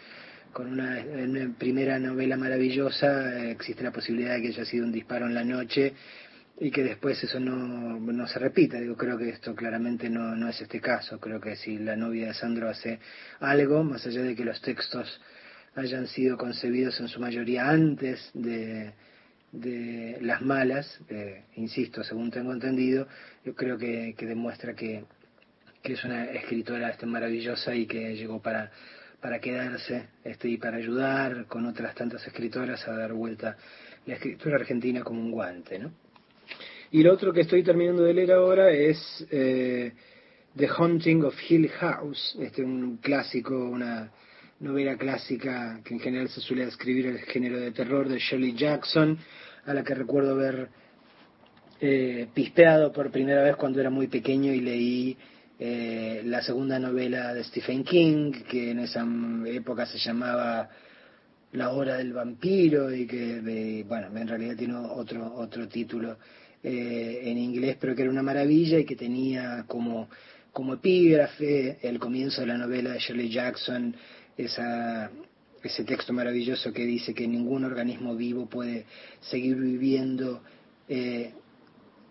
con 0.53 0.67
una, 0.67 0.99
una 1.01 1.55
primera 1.59 1.99
novela 1.99 2.37
maravillosa 2.37 3.39
eh, 3.39 3.51
existe 3.53 3.83
la 3.83 3.93
posibilidad 3.93 4.35
de 4.35 4.43
que 4.43 4.49
haya 4.49 4.65
sido 4.65 4.85
un 4.85 4.93
disparo 4.93 5.27
en 5.27 5.35
la 5.35 5.45
noche 5.45 5.93
y 6.59 6.71
que 6.71 6.83
después 6.83 7.23
eso 7.23 7.39
no, 7.39 7.99
no 8.01 8.27
se 8.27 8.39
repita. 8.39 8.79
Digo, 8.79 8.97
creo 8.97 9.17
que 9.17 9.29
esto 9.29 9.55
claramente 9.55 10.11
no, 10.11 10.35
no 10.35 10.49
es 10.49 10.61
este 10.61 10.81
caso. 10.81 11.21
Creo 11.21 11.41
que 11.41 11.55
si 11.57 11.79
la 11.79 11.97
novia 11.97 12.29
de 12.29 12.35
Sandro 12.35 12.69
hace 12.69 12.99
algo, 13.41 13.85
más 13.85 14.07
allá 14.07 14.23
de 14.23 14.35
que 14.35 14.45
los 14.45 14.61
textos 14.61 15.21
hayan 15.77 16.07
sido 16.09 16.37
concebidos 16.37 16.99
en 17.01 17.09
su 17.09 17.21
mayoría 17.21 17.69
antes 17.69 18.31
de, 18.35 18.93
de 19.53 20.19
las 20.21 20.43
malas, 20.43 21.01
eh, 21.09 21.45
insisto, 21.57 22.05
según 22.05 22.31
tengo 22.31 22.53
entendido, 22.53 23.09
yo 23.45 23.55
creo 23.55 23.79
que, 23.79 24.15
que 24.17 24.27
demuestra 24.27 24.75
que, 24.75 25.05
que, 25.83 25.95
es 25.95 26.05
una 26.05 26.27
escritora 26.27 26.91
este, 26.91 27.07
maravillosa 27.07 27.75
y 27.75 27.87
que 27.87 28.15
llegó 28.15 28.43
para, 28.43 28.71
para 29.21 29.41
quedarse 29.41 30.09
este, 30.25 30.49
y 30.49 30.59
para 30.59 30.77
ayudar 30.77 31.47
con 31.47 31.67
otras 31.67 31.95
tantas 31.95 32.27
escritoras 32.27 32.87
a 32.87 32.93
dar 32.93 33.13
vuelta 33.13 33.57
la 34.07 34.15
escritura 34.15 34.57
argentina 34.57 35.03
como 35.03 35.21
un 35.21 35.31
guante. 35.31 35.79
¿no? 35.79 35.93
Y 36.91 37.03
lo 37.03 37.13
otro 37.13 37.33
que 37.33 37.43
estoy 37.43 37.63
terminando 37.63 38.03
de 38.03 38.15
leer 38.15 38.33
ahora 38.33 38.71
es 38.71 39.27
eh, 39.31 39.93
The 40.57 40.69
Haunting 40.69 41.25
of 41.25 41.35
Hill 41.49 41.69
House, 41.69 42.37
este, 42.41 42.63
un 42.63 42.99
clásico, 42.99 43.55
una 43.57 44.11
novela 44.61 44.97
clásica 44.97 45.81
que 45.85 45.95
en 45.95 46.01
general 46.01 46.29
se 46.29 46.41
suele 46.41 46.65
escribir 46.65 47.07
el 47.07 47.19
género 47.21 47.61
de 47.61 47.71
terror 47.71 48.09
de 48.09 48.19
Shirley 48.19 48.55
Jackson, 48.55 49.19
a 49.67 49.75
la 49.75 49.85
que 49.85 49.95
recuerdo 49.95 50.33
haber 50.33 50.69
eh, 51.81 52.27
pispeado 52.35 52.93
por 52.93 53.11
primera 53.11 53.43
vez 53.43 53.57
cuando 53.57 53.81
era 53.81 53.91
muy 53.91 54.09
pequeño 54.09 54.53
y 54.53 54.61
leí 54.61 55.17
eh, 55.61 56.23
la 56.25 56.43
segunda 56.43 56.79
novela 56.79 57.33
de 57.35 57.45
Stephen 57.45 57.85
King, 57.85 58.33
que 58.49 58.73
en 58.73 58.81
esa 58.81 59.07
época 59.47 59.87
se 59.87 59.99
llamaba 59.99 60.69
La 61.53 61.71
hora 61.71 61.97
del 61.97 62.13
vampiro 62.13 62.93
y 62.93 63.07
que, 63.07 63.85
bueno, 63.87 64.09
en 64.17 64.29
realidad 64.29 64.57
tiene 64.57 64.75
otro, 64.75 65.35
otro 65.35 65.69
título 65.69 66.17
eh, 66.63 67.21
en 67.25 67.39
inglés, 67.39 67.77
pero 67.81 67.95
que 67.95 68.03
era 68.03 68.11
una 68.11 68.23
maravilla 68.23 68.79
y 68.79 68.85
que 68.85 68.97
tenía 68.97 69.65
como, 69.69 70.09
como 70.53 70.75
epígrafe 70.75 71.79
el 71.83 72.01
comienzo 72.01 72.41
de 72.41 72.49
la 72.49 72.59
novela 72.59 72.91
de 72.91 72.99
Shirley 72.99 73.29
Jackson, 73.29 73.95
esa, 74.39 75.11
ese 75.63 75.85
texto 75.85 76.13
maravilloso 76.13 76.73
que 76.73 76.87
dice 76.87 77.13
que 77.13 77.27
ningún 77.27 77.65
organismo 77.65 78.15
vivo 78.15 78.47
puede 78.47 78.87
seguir 79.21 79.57
viviendo 79.57 80.43
eh, 80.89 81.33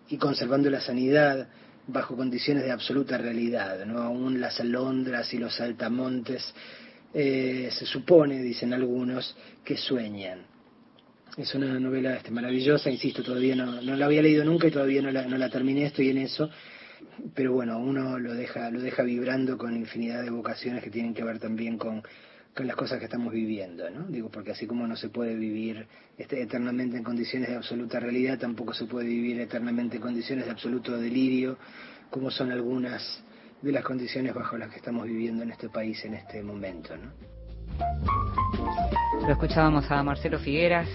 y 0.08 0.16
conservando 0.18 0.70
la 0.70 0.80
sanidad 0.80 1.48
bajo 1.86 2.14
condiciones 2.16 2.64
de 2.64 2.70
absoluta 2.70 3.16
realidad, 3.16 3.84
¿no? 3.86 4.02
Aún 4.02 4.40
las 4.40 4.60
alondras 4.60 5.32
y 5.32 5.38
los 5.38 5.58
altamontes 5.60 6.54
eh, 7.14 7.70
se 7.72 7.86
supone, 7.86 8.42
dicen 8.42 8.74
algunos, 8.74 9.34
que 9.64 9.76
sueñan. 9.76 10.40
Es 11.38 11.54
una 11.54 11.78
novela 11.80 12.16
este, 12.16 12.30
maravillosa, 12.30 12.90
insisto, 12.90 13.22
todavía 13.22 13.56
no, 13.56 13.80
no 13.80 13.96
la 13.96 14.06
había 14.06 14.20
leído 14.20 14.44
nunca 14.44 14.66
y 14.66 14.70
todavía 14.70 15.00
no 15.00 15.10
la, 15.10 15.26
no 15.26 15.38
la 15.38 15.48
terminé, 15.48 15.86
estoy 15.86 16.10
en 16.10 16.18
eso, 16.18 16.50
pero 17.34 17.52
bueno, 17.52 17.78
uno 17.78 18.18
lo 18.18 18.34
deja, 18.34 18.70
lo 18.70 18.80
deja 18.80 19.02
vibrando 19.02 19.58
con 19.58 19.76
infinidad 19.76 20.22
de 20.22 20.30
vocaciones 20.30 20.82
que 20.82 20.90
tienen 20.90 21.14
que 21.14 21.24
ver 21.24 21.38
también 21.38 21.78
con, 21.78 22.02
con 22.54 22.66
las 22.66 22.76
cosas 22.76 22.98
que 22.98 23.04
estamos 23.04 23.32
viviendo, 23.32 23.88
¿no? 23.90 24.06
Digo, 24.06 24.30
porque 24.30 24.52
así 24.52 24.66
como 24.66 24.86
no 24.86 24.96
se 24.96 25.08
puede 25.08 25.34
vivir 25.34 25.86
este, 26.16 26.42
eternamente 26.42 26.96
en 26.96 27.04
condiciones 27.04 27.50
de 27.50 27.56
absoluta 27.56 28.00
realidad, 28.00 28.38
tampoco 28.38 28.74
se 28.74 28.86
puede 28.86 29.06
vivir 29.06 29.40
eternamente 29.40 29.96
en 29.96 30.02
condiciones 30.02 30.46
de 30.46 30.50
absoluto 30.50 30.98
delirio, 30.98 31.58
como 32.10 32.30
son 32.30 32.50
algunas 32.50 33.22
de 33.62 33.72
las 33.72 33.84
condiciones 33.84 34.34
bajo 34.34 34.56
las 34.56 34.70
que 34.70 34.76
estamos 34.76 35.06
viviendo 35.06 35.42
en 35.42 35.50
este 35.50 35.68
país 35.68 36.04
en 36.04 36.14
este 36.14 36.42
momento, 36.42 36.96
¿no? 36.96 37.12
Lo 39.22 39.32
escuchábamos 39.32 39.90
a 39.90 40.02
Marcelo 40.02 40.38
Figueras, 40.38 40.88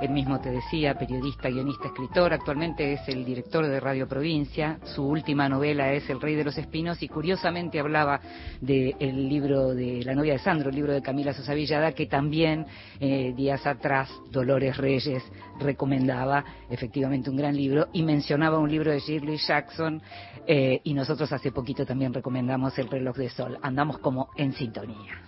él 0.00 0.10
mismo 0.10 0.40
te 0.40 0.50
decía, 0.50 0.94
periodista, 0.94 1.48
guionista, 1.48 1.88
escritor, 1.88 2.32
actualmente 2.32 2.92
es 2.92 3.08
el 3.08 3.24
director 3.24 3.66
de 3.66 3.80
Radio 3.80 4.06
Provincia, 4.06 4.78
su 4.84 5.04
última 5.04 5.48
novela 5.48 5.92
es 5.92 6.08
El 6.08 6.20
Rey 6.20 6.34
de 6.34 6.44
los 6.44 6.56
Espinos 6.56 7.02
y 7.02 7.08
curiosamente 7.08 7.80
hablaba 7.80 8.20
del 8.60 9.28
libro 9.28 9.74
de 9.74 10.02
La 10.04 10.14
novia 10.14 10.34
de 10.34 10.38
Sandro, 10.38 10.70
el 10.70 10.76
libro 10.76 10.92
de 10.92 11.02
Camila 11.02 11.32
Sosa 11.32 11.54
Villada, 11.54 11.92
que 11.92 12.06
también 12.06 12.66
eh, 13.00 13.32
días 13.36 13.66
atrás 13.66 14.08
Dolores 14.30 14.76
Reyes 14.76 15.22
recomendaba, 15.58 16.44
efectivamente 16.70 17.30
un 17.30 17.36
gran 17.36 17.56
libro, 17.56 17.88
y 17.92 18.02
mencionaba 18.02 18.58
un 18.58 18.70
libro 18.70 18.92
de 18.92 19.00
Shirley 19.00 19.38
Jackson 19.38 20.00
eh, 20.46 20.80
y 20.84 20.94
nosotros 20.94 21.32
hace 21.32 21.52
poquito 21.52 21.84
también 21.84 22.14
recomendamos 22.14 22.78
El 22.78 22.88
reloj 22.88 23.16
de 23.16 23.30
sol, 23.30 23.58
andamos 23.62 23.98
como 23.98 24.28
en 24.36 24.52
sintonía. 24.52 25.27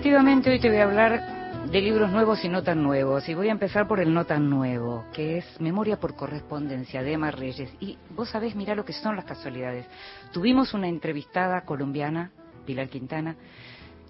Efectivamente 0.00 0.50
hoy 0.50 0.58
te 0.58 0.70
voy 0.70 0.78
a 0.78 0.84
hablar 0.84 1.66
de 1.70 1.80
libros 1.82 2.10
nuevos 2.10 2.42
y 2.42 2.48
no 2.48 2.62
tan 2.62 2.82
nuevos. 2.82 3.28
Y 3.28 3.34
voy 3.34 3.50
a 3.50 3.52
empezar 3.52 3.86
por 3.86 4.00
el 4.00 4.14
no 4.14 4.24
tan 4.24 4.48
nuevo, 4.48 5.04
que 5.12 5.36
es 5.36 5.60
Memoria 5.60 6.00
por 6.00 6.16
correspondencia 6.16 7.02
de 7.02 7.12
Emma 7.12 7.30
Reyes. 7.30 7.70
Y 7.80 7.98
vos 8.16 8.30
sabés, 8.30 8.56
mira 8.56 8.74
lo 8.74 8.86
que 8.86 8.94
son 8.94 9.14
las 9.14 9.26
casualidades. 9.26 9.86
Tuvimos 10.32 10.72
una 10.72 10.88
entrevistada 10.88 11.66
colombiana, 11.66 12.30
Pilar 12.64 12.88
Quintana, 12.88 13.36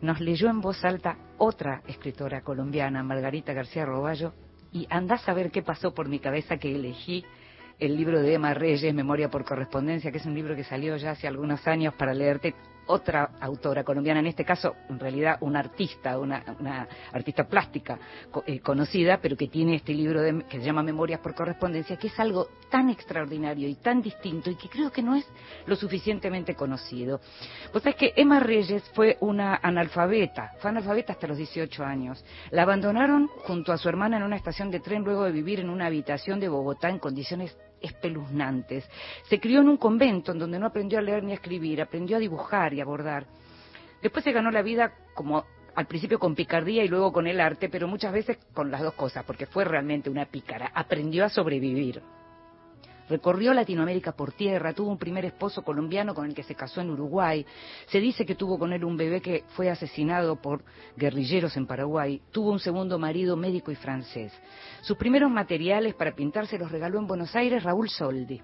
nos 0.00 0.20
leyó 0.20 0.48
en 0.48 0.60
voz 0.60 0.84
alta 0.84 1.16
otra 1.38 1.82
escritora 1.88 2.42
colombiana, 2.42 3.02
Margarita 3.02 3.52
García 3.52 3.84
Roballo, 3.84 4.32
y 4.70 4.86
andás 4.90 5.28
a 5.28 5.34
ver 5.34 5.50
qué 5.50 5.62
pasó 5.62 5.92
por 5.92 6.08
mi 6.08 6.20
cabeza 6.20 6.56
que 6.56 6.72
elegí 6.72 7.24
el 7.80 7.96
libro 7.96 8.22
de 8.22 8.34
Emma 8.34 8.54
Reyes, 8.54 8.94
Memoria 8.94 9.28
por 9.28 9.44
Correspondencia, 9.44 10.12
que 10.12 10.18
es 10.18 10.26
un 10.26 10.36
libro 10.36 10.54
que 10.54 10.62
salió 10.62 10.96
ya 10.98 11.10
hace 11.10 11.26
algunos 11.26 11.66
años 11.66 11.94
para 11.94 12.14
leerte 12.14 12.54
otra 12.86 13.30
autora 13.40 13.84
colombiana, 13.84 14.20
en 14.20 14.26
este 14.26 14.44
caso 14.44 14.74
en 14.88 14.98
realidad 14.98 15.38
una 15.40 15.60
artista, 15.60 16.18
una, 16.18 16.42
artista 17.12 17.44
plástica 17.44 17.98
eh, 18.46 18.60
conocida, 18.60 19.18
pero 19.20 19.36
que 19.36 19.48
tiene 19.48 19.76
este 19.76 19.94
libro 19.94 20.20
que 20.48 20.58
se 20.58 20.64
llama 20.64 20.82
Memorias 20.82 21.20
por 21.20 21.34
Correspondencia, 21.34 21.96
que 21.96 22.08
es 22.08 22.18
algo 22.18 22.48
tan 22.70 22.90
extraordinario 22.90 23.68
y 23.68 23.76
tan 23.76 24.02
distinto 24.02 24.50
y 24.50 24.56
que 24.56 24.68
creo 24.68 24.90
que 24.90 25.02
no 25.02 25.14
es 25.14 25.26
lo 25.66 25.76
suficientemente 25.76 26.54
conocido. 26.54 27.20
Pues 27.72 27.86
es 27.86 27.94
que 27.94 28.12
Emma 28.16 28.40
Reyes 28.40 28.82
fue 28.94 29.16
una 29.20 29.60
analfabeta, 29.62 30.52
fue 30.60 30.70
analfabeta 30.70 31.12
hasta 31.12 31.26
los 31.26 31.36
18 31.36 31.84
años. 31.84 32.24
La 32.50 32.62
abandonaron 32.62 33.28
junto 33.44 33.72
a 33.72 33.78
su 33.78 33.88
hermana 33.88 34.16
en 34.16 34.22
una 34.22 34.36
estación 34.36 34.70
de 34.70 34.80
tren 34.80 35.04
luego 35.04 35.24
de 35.24 35.32
vivir 35.32 35.60
en 35.60 35.70
una 35.70 35.86
habitación 35.86 36.40
de 36.40 36.48
Bogotá 36.48 36.88
en 36.88 36.98
condiciones 36.98 37.56
espeluznantes. 37.80 38.88
Se 39.28 39.40
crió 39.40 39.60
en 39.60 39.68
un 39.68 39.76
convento 39.76 40.32
en 40.32 40.38
donde 40.38 40.58
no 40.58 40.66
aprendió 40.66 40.98
a 40.98 41.02
leer 41.02 41.22
ni 41.24 41.32
a 41.32 41.36
escribir, 41.36 41.80
aprendió 41.80 42.16
a 42.16 42.20
dibujar 42.20 42.74
y 42.74 42.80
a 42.80 42.84
bordar. 42.84 43.26
Después 44.02 44.24
se 44.24 44.32
ganó 44.32 44.50
la 44.50 44.62
vida 44.62 44.92
como 45.14 45.44
al 45.74 45.86
principio 45.86 46.18
con 46.18 46.34
picardía 46.34 46.84
y 46.84 46.88
luego 46.88 47.12
con 47.12 47.26
el 47.26 47.40
arte, 47.40 47.68
pero 47.68 47.86
muchas 47.86 48.12
veces 48.12 48.38
con 48.52 48.70
las 48.70 48.82
dos 48.82 48.94
cosas, 48.94 49.24
porque 49.24 49.46
fue 49.46 49.64
realmente 49.64 50.10
una 50.10 50.26
pícara. 50.26 50.70
Aprendió 50.74 51.24
a 51.24 51.28
sobrevivir. 51.28 52.02
Recorrió 53.10 53.52
Latinoamérica 53.52 54.12
por 54.12 54.32
tierra, 54.32 54.72
tuvo 54.72 54.90
un 54.90 54.98
primer 54.98 55.24
esposo 55.24 55.62
colombiano 55.62 56.14
con 56.14 56.26
el 56.26 56.34
que 56.34 56.44
se 56.44 56.54
casó 56.54 56.80
en 56.80 56.90
Uruguay, 56.90 57.44
se 57.88 58.00
dice 58.00 58.24
que 58.24 58.36
tuvo 58.36 58.58
con 58.58 58.72
él 58.72 58.84
un 58.84 58.96
bebé 58.96 59.20
que 59.20 59.44
fue 59.48 59.68
asesinado 59.68 60.36
por 60.36 60.62
guerrilleros 60.96 61.56
en 61.56 61.66
Paraguay, 61.66 62.22
tuvo 62.30 62.52
un 62.52 62.60
segundo 62.60 62.98
marido 62.98 63.36
médico 63.36 63.72
y 63.72 63.74
francés. 63.74 64.32
Sus 64.82 64.96
primeros 64.96 65.30
materiales 65.30 65.94
para 65.94 66.14
pintar 66.14 66.46
se 66.46 66.58
los 66.58 66.70
regaló 66.70 66.98
en 67.00 67.08
Buenos 67.08 67.34
Aires 67.34 67.64
Raúl 67.64 67.90
Soldi. 67.90 68.40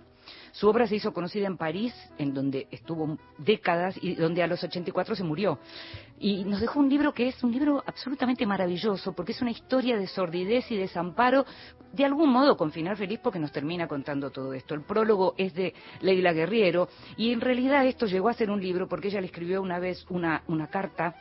Su 0.56 0.68
obra 0.68 0.86
se 0.86 0.96
hizo 0.96 1.12
conocida 1.12 1.46
en 1.46 1.58
París, 1.58 1.92
en 2.16 2.32
donde 2.32 2.66
estuvo 2.70 3.18
décadas 3.36 3.94
y 4.00 4.14
donde 4.14 4.42
a 4.42 4.46
los 4.46 4.64
84 4.64 5.14
se 5.14 5.22
murió. 5.22 5.58
Y 6.18 6.44
nos 6.44 6.62
dejó 6.62 6.80
un 6.80 6.88
libro 6.88 7.12
que 7.12 7.28
es 7.28 7.44
un 7.44 7.52
libro 7.52 7.84
absolutamente 7.86 8.46
maravilloso, 8.46 9.12
porque 9.12 9.32
es 9.32 9.42
una 9.42 9.50
historia 9.50 9.98
de 9.98 10.06
sordidez 10.06 10.70
y 10.70 10.78
desamparo, 10.78 11.44
de 11.92 12.06
algún 12.06 12.30
modo 12.30 12.56
con 12.56 12.72
final 12.72 12.96
feliz, 12.96 13.20
porque 13.22 13.38
nos 13.38 13.52
termina 13.52 13.86
contando 13.86 14.30
todo 14.30 14.54
esto. 14.54 14.72
El 14.72 14.80
prólogo 14.80 15.34
es 15.36 15.52
de 15.52 15.74
Leila 16.00 16.32
Guerriero, 16.32 16.88
y 17.18 17.32
en 17.32 17.42
realidad 17.42 17.84
esto 17.84 18.06
llegó 18.06 18.30
a 18.30 18.32
ser 18.32 18.50
un 18.50 18.62
libro 18.62 18.88
porque 18.88 19.08
ella 19.08 19.20
le 19.20 19.26
escribió 19.26 19.60
una 19.60 19.78
vez 19.78 20.06
una, 20.08 20.42
una 20.46 20.68
carta 20.68 21.16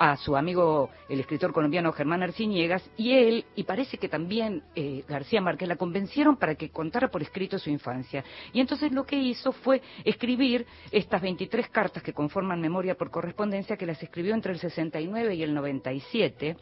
a 0.00 0.16
su 0.16 0.34
amigo 0.34 0.88
el 1.10 1.20
escritor 1.20 1.52
colombiano 1.52 1.92
Germán 1.92 2.22
Arciniegas 2.22 2.82
y 2.96 3.12
él, 3.12 3.44
y 3.54 3.64
parece 3.64 3.98
que 3.98 4.08
también 4.08 4.62
eh, 4.74 5.04
García 5.06 5.42
Márquez, 5.42 5.68
la 5.68 5.76
convencieron 5.76 6.36
para 6.36 6.54
que 6.54 6.70
contara 6.70 7.08
por 7.08 7.20
escrito 7.20 7.58
su 7.58 7.68
infancia. 7.68 8.24
Y 8.54 8.60
entonces 8.60 8.92
lo 8.92 9.04
que 9.04 9.16
hizo 9.16 9.52
fue 9.52 9.82
escribir 10.02 10.66
estas 10.90 11.20
23 11.20 11.68
cartas 11.68 12.02
que 12.02 12.14
conforman 12.14 12.62
memoria 12.62 12.94
por 12.94 13.10
correspondencia 13.10 13.76
que 13.76 13.84
las 13.84 14.02
escribió 14.02 14.34
entre 14.34 14.52
el 14.52 14.58
69 14.58 15.34
y 15.34 15.42
el 15.42 15.52
97 15.52 16.56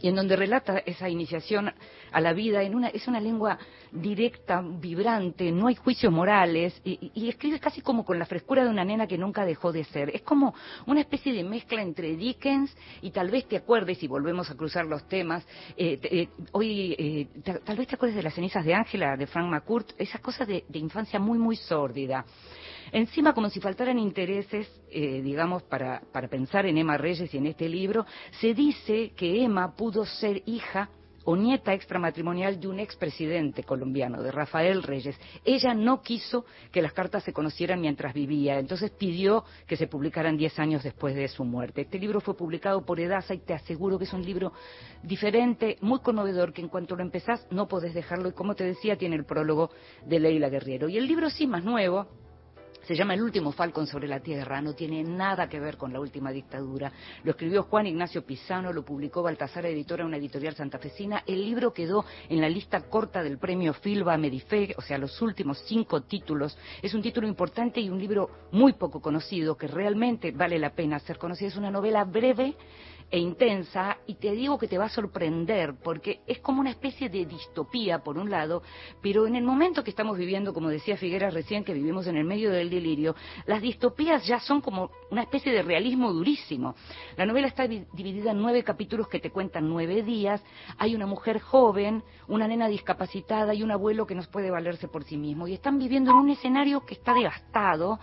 y 0.00 0.08
en 0.08 0.16
donde 0.16 0.36
relata 0.36 0.78
esa 0.78 1.08
iniciación 1.08 1.72
a 2.12 2.20
la 2.20 2.32
vida 2.32 2.62
en 2.62 2.74
una 2.74 2.88
es 2.88 3.06
una 3.08 3.20
lengua 3.20 3.58
directa, 3.92 4.62
vibrante, 4.62 5.50
no 5.52 5.68
hay 5.68 5.76
juicios 5.76 6.12
morales 6.12 6.80
y, 6.84 7.12
y, 7.14 7.28
escribe 7.28 7.60
casi 7.60 7.80
como 7.80 8.04
con 8.04 8.18
la 8.18 8.26
frescura 8.26 8.64
de 8.64 8.70
una 8.70 8.84
nena 8.84 9.06
que 9.06 9.16
nunca 9.16 9.44
dejó 9.44 9.72
de 9.72 9.84
ser. 9.84 10.10
Es 10.10 10.22
como 10.22 10.54
una 10.86 11.00
especie 11.00 11.32
de 11.32 11.44
mezcla 11.44 11.80
entre 11.80 12.16
Dickens 12.16 12.76
y 13.02 13.10
tal 13.10 13.30
vez 13.30 13.46
te 13.46 13.56
acuerdes 13.56 13.98
si 13.98 14.08
volvemos 14.08 14.50
a 14.50 14.56
cruzar 14.56 14.86
los 14.86 15.06
temas. 15.08 15.46
Eh, 15.76 15.98
eh, 16.02 16.28
hoy 16.52 16.94
eh, 16.98 17.28
tal 17.64 17.76
vez 17.76 17.88
te 17.88 17.94
acuerdes 17.94 18.16
de 18.16 18.22
las 18.22 18.34
cenizas 18.34 18.64
de 18.64 18.74
Ángela 18.74 19.16
de 19.16 19.26
Frank 19.26 19.48
McCourt, 19.48 19.92
esas 19.98 20.20
cosas 20.20 20.48
de, 20.48 20.64
de 20.68 20.78
infancia 20.78 21.18
muy 21.18 21.38
muy 21.38 21.56
sórdida. 21.56 22.24
Encima, 22.94 23.34
como 23.34 23.50
si 23.50 23.58
faltaran 23.58 23.98
intereses, 23.98 24.70
eh, 24.88 25.20
digamos, 25.20 25.64
para, 25.64 26.00
para 26.12 26.28
pensar 26.28 26.64
en 26.64 26.78
Emma 26.78 26.96
Reyes 26.96 27.34
y 27.34 27.38
en 27.38 27.46
este 27.46 27.68
libro, 27.68 28.06
se 28.40 28.54
dice 28.54 29.10
que 29.16 29.42
Emma 29.42 29.74
pudo 29.74 30.06
ser 30.06 30.44
hija 30.46 30.88
o 31.24 31.34
nieta 31.34 31.72
extramatrimonial 31.72 32.60
de 32.60 32.68
un 32.68 32.78
expresidente 32.78 33.64
colombiano, 33.64 34.22
de 34.22 34.30
Rafael 34.30 34.80
Reyes. 34.84 35.18
Ella 35.44 35.74
no 35.74 36.02
quiso 36.02 36.44
que 36.70 36.82
las 36.82 36.92
cartas 36.92 37.24
se 37.24 37.32
conocieran 37.32 37.80
mientras 37.80 38.14
vivía, 38.14 38.60
entonces 38.60 38.92
pidió 38.92 39.44
que 39.66 39.76
se 39.76 39.88
publicaran 39.88 40.36
diez 40.36 40.56
años 40.60 40.84
después 40.84 41.16
de 41.16 41.26
su 41.26 41.44
muerte. 41.44 41.80
Este 41.80 41.98
libro 41.98 42.20
fue 42.20 42.36
publicado 42.36 42.86
por 42.86 43.00
Edasa 43.00 43.34
y 43.34 43.38
te 43.38 43.54
aseguro 43.54 43.98
que 43.98 44.04
es 44.04 44.12
un 44.12 44.24
libro 44.24 44.52
diferente, 45.02 45.78
muy 45.80 45.98
conmovedor, 45.98 46.52
que 46.52 46.62
en 46.62 46.68
cuanto 46.68 46.94
lo 46.94 47.02
empezás 47.02 47.44
no 47.50 47.66
podés 47.66 47.92
dejarlo 47.92 48.28
y 48.28 48.34
como 48.34 48.54
te 48.54 48.62
decía 48.62 48.96
tiene 48.96 49.16
el 49.16 49.24
prólogo 49.24 49.70
de 50.06 50.20
Leila 50.20 50.48
Guerriero. 50.48 50.88
Y 50.88 50.96
el 50.96 51.08
libro 51.08 51.28
sí 51.28 51.48
más 51.48 51.64
nuevo, 51.64 52.06
se 52.86 52.94
llama 52.94 53.14
El 53.14 53.22
último 53.22 53.52
Falcon 53.52 53.86
sobre 53.86 54.08
la 54.08 54.20
Tierra, 54.20 54.60
no 54.60 54.74
tiene 54.74 55.02
nada 55.02 55.48
que 55.48 55.58
ver 55.58 55.76
con 55.76 55.92
la 55.92 56.00
última 56.00 56.30
dictadura. 56.30 56.92
Lo 57.22 57.30
escribió 57.30 57.62
Juan 57.64 57.86
Ignacio 57.86 58.24
Pisano, 58.26 58.72
lo 58.72 58.84
publicó 58.84 59.22
Baltasar 59.22 59.66
Editora, 59.66 60.04
una 60.04 60.18
editorial 60.18 60.54
santafesina. 60.54 61.22
El 61.26 61.44
libro 61.44 61.72
quedó 61.72 62.04
en 62.28 62.40
la 62.40 62.48
lista 62.48 62.82
corta 62.82 63.22
del 63.22 63.38
premio 63.38 63.72
Filba 63.72 64.16
Medife, 64.18 64.74
o 64.76 64.82
sea, 64.82 64.98
los 64.98 65.20
últimos 65.22 65.62
cinco 65.66 66.02
títulos. 66.02 66.58
Es 66.82 66.92
un 66.94 67.02
título 67.02 67.26
importante 67.26 67.80
y 67.80 67.88
un 67.88 67.98
libro 67.98 68.28
muy 68.52 68.74
poco 68.74 69.00
conocido, 69.00 69.56
que 69.56 69.66
realmente 69.66 70.32
vale 70.32 70.58
la 70.58 70.70
pena 70.70 70.98
ser 70.98 71.16
conocido. 71.16 71.48
Es 71.48 71.56
una 71.56 71.70
novela 71.70 72.04
breve 72.04 72.54
e 73.10 73.18
intensa 73.18 73.98
y 74.06 74.14
te 74.14 74.32
digo 74.32 74.58
que 74.58 74.68
te 74.68 74.78
va 74.78 74.86
a 74.86 74.88
sorprender 74.88 75.74
porque 75.82 76.20
es 76.26 76.40
como 76.40 76.60
una 76.60 76.70
especie 76.70 77.08
de 77.08 77.26
distopía 77.26 78.00
por 78.00 78.18
un 78.18 78.30
lado, 78.30 78.62
pero 79.00 79.26
en 79.26 79.36
el 79.36 79.44
momento 79.44 79.84
que 79.84 79.90
estamos 79.90 80.18
viviendo, 80.18 80.52
como 80.52 80.68
decía 80.68 80.96
Figueras 80.96 81.34
recién, 81.34 81.64
que 81.64 81.74
vivimos 81.74 82.06
en 82.06 82.16
el 82.16 82.24
medio 82.24 82.50
del 82.50 82.70
delirio, 82.70 83.14
las 83.46 83.62
distopías 83.62 84.26
ya 84.26 84.40
son 84.40 84.60
como 84.60 84.90
una 85.10 85.22
especie 85.22 85.52
de 85.52 85.62
realismo 85.62 86.12
durísimo. 86.12 86.74
La 87.16 87.26
novela 87.26 87.46
está 87.46 87.66
dividida 87.66 88.32
en 88.32 88.40
nueve 88.40 88.64
capítulos 88.64 89.08
que 89.08 89.20
te 89.20 89.30
cuentan 89.30 89.68
nueve 89.68 90.02
días, 90.02 90.42
hay 90.78 90.94
una 90.94 91.06
mujer 91.06 91.40
joven, 91.40 92.02
una 92.28 92.48
nena 92.48 92.68
discapacitada 92.68 93.54
y 93.54 93.62
un 93.62 93.70
abuelo 93.70 94.06
que 94.06 94.14
nos 94.14 94.28
puede 94.28 94.50
valerse 94.50 94.88
por 94.88 95.04
sí 95.04 95.16
mismo 95.16 95.46
y 95.46 95.54
están 95.54 95.78
viviendo 95.78 96.10
en 96.10 96.16
un 96.16 96.30
escenario 96.30 96.84
que 96.84 96.94
está 96.94 97.14
devastado, 97.14 97.98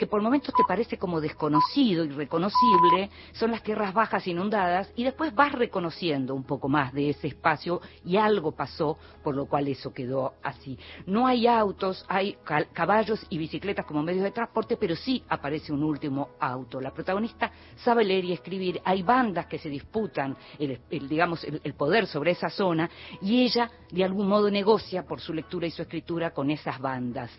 que 0.00 0.06
por 0.06 0.22
momentos 0.22 0.54
te 0.54 0.64
parece 0.64 0.96
como 0.96 1.20
desconocido, 1.20 2.06
irreconocible, 2.06 3.10
son 3.32 3.50
las 3.50 3.62
tierras 3.62 3.92
bajas 3.92 4.26
inundadas, 4.26 4.90
y 4.96 5.04
después 5.04 5.34
vas 5.34 5.52
reconociendo 5.52 6.34
un 6.34 6.44
poco 6.44 6.70
más 6.70 6.94
de 6.94 7.10
ese 7.10 7.26
espacio 7.26 7.82
y 8.02 8.16
algo 8.16 8.52
pasó 8.52 8.96
por 9.22 9.36
lo 9.36 9.44
cual 9.44 9.68
eso 9.68 9.92
quedó 9.92 10.36
así. 10.42 10.78
No 11.04 11.26
hay 11.26 11.46
autos, 11.46 12.06
hay 12.08 12.38
caballos 12.72 13.26
y 13.28 13.36
bicicletas 13.36 13.84
como 13.84 14.02
medios 14.02 14.24
de 14.24 14.30
transporte, 14.30 14.78
pero 14.78 14.96
sí 14.96 15.22
aparece 15.28 15.70
un 15.70 15.84
último 15.84 16.30
auto. 16.40 16.80
La 16.80 16.94
protagonista 16.94 17.52
sabe 17.76 18.02
leer 18.02 18.24
y 18.24 18.32
escribir, 18.32 18.80
hay 18.82 19.02
bandas 19.02 19.48
que 19.48 19.58
se 19.58 19.68
disputan 19.68 20.34
el, 20.58 20.80
digamos, 21.10 21.44
el, 21.44 21.60
el 21.62 21.74
poder 21.74 22.06
sobre 22.06 22.30
esa 22.30 22.48
zona 22.48 22.88
y 23.20 23.42
ella 23.42 23.70
de 23.90 24.02
algún 24.02 24.28
modo 24.28 24.50
negocia 24.50 25.04
por 25.04 25.20
su 25.20 25.34
lectura 25.34 25.66
y 25.66 25.70
su 25.70 25.82
escritura 25.82 26.30
con 26.30 26.50
esas 26.50 26.78
bandas. 26.78 27.30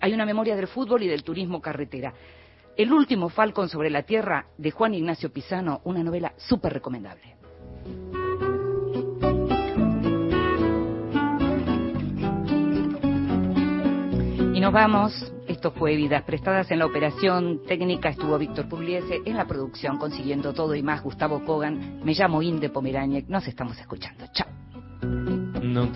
Hay 0.00 0.12
una 0.12 0.26
memoria 0.26 0.56
del 0.56 0.68
fútbol 0.68 1.02
y 1.02 1.08
del 1.08 1.22
turismo 1.24 1.60
carretera. 1.60 2.12
El 2.76 2.92
último 2.92 3.28
Falcon 3.28 3.68
sobre 3.68 3.90
la 3.90 4.02
Tierra 4.02 4.46
de 4.58 4.70
Juan 4.70 4.94
Ignacio 4.94 5.32
Pisano, 5.32 5.80
una 5.84 6.02
novela 6.02 6.34
súper 6.36 6.72
recomendable. 6.72 7.36
Y 14.54 14.60
nos 14.60 14.72
vamos. 14.72 15.32
Esto 15.46 15.70
fue 15.72 15.94
Vidas 15.94 16.22
Prestadas 16.24 16.70
en 16.70 16.80
la 16.80 16.86
operación 16.86 17.62
técnica. 17.66 18.08
Estuvo 18.08 18.36
Víctor 18.38 18.68
Pugliese 18.68 19.20
en 19.24 19.36
la 19.36 19.46
producción, 19.46 19.98
consiguiendo 19.98 20.52
todo 20.52 20.74
y 20.74 20.82
más. 20.82 21.02
Gustavo 21.02 21.44
Kogan. 21.44 22.00
Me 22.04 22.12
llamo 22.12 22.42
Inde 22.42 22.70
Pomeraniec. 22.70 23.28
Nos 23.28 23.46
estamos 23.46 23.78
escuchando. 23.78 24.24
Chao. 24.32 24.48
No 25.62 25.90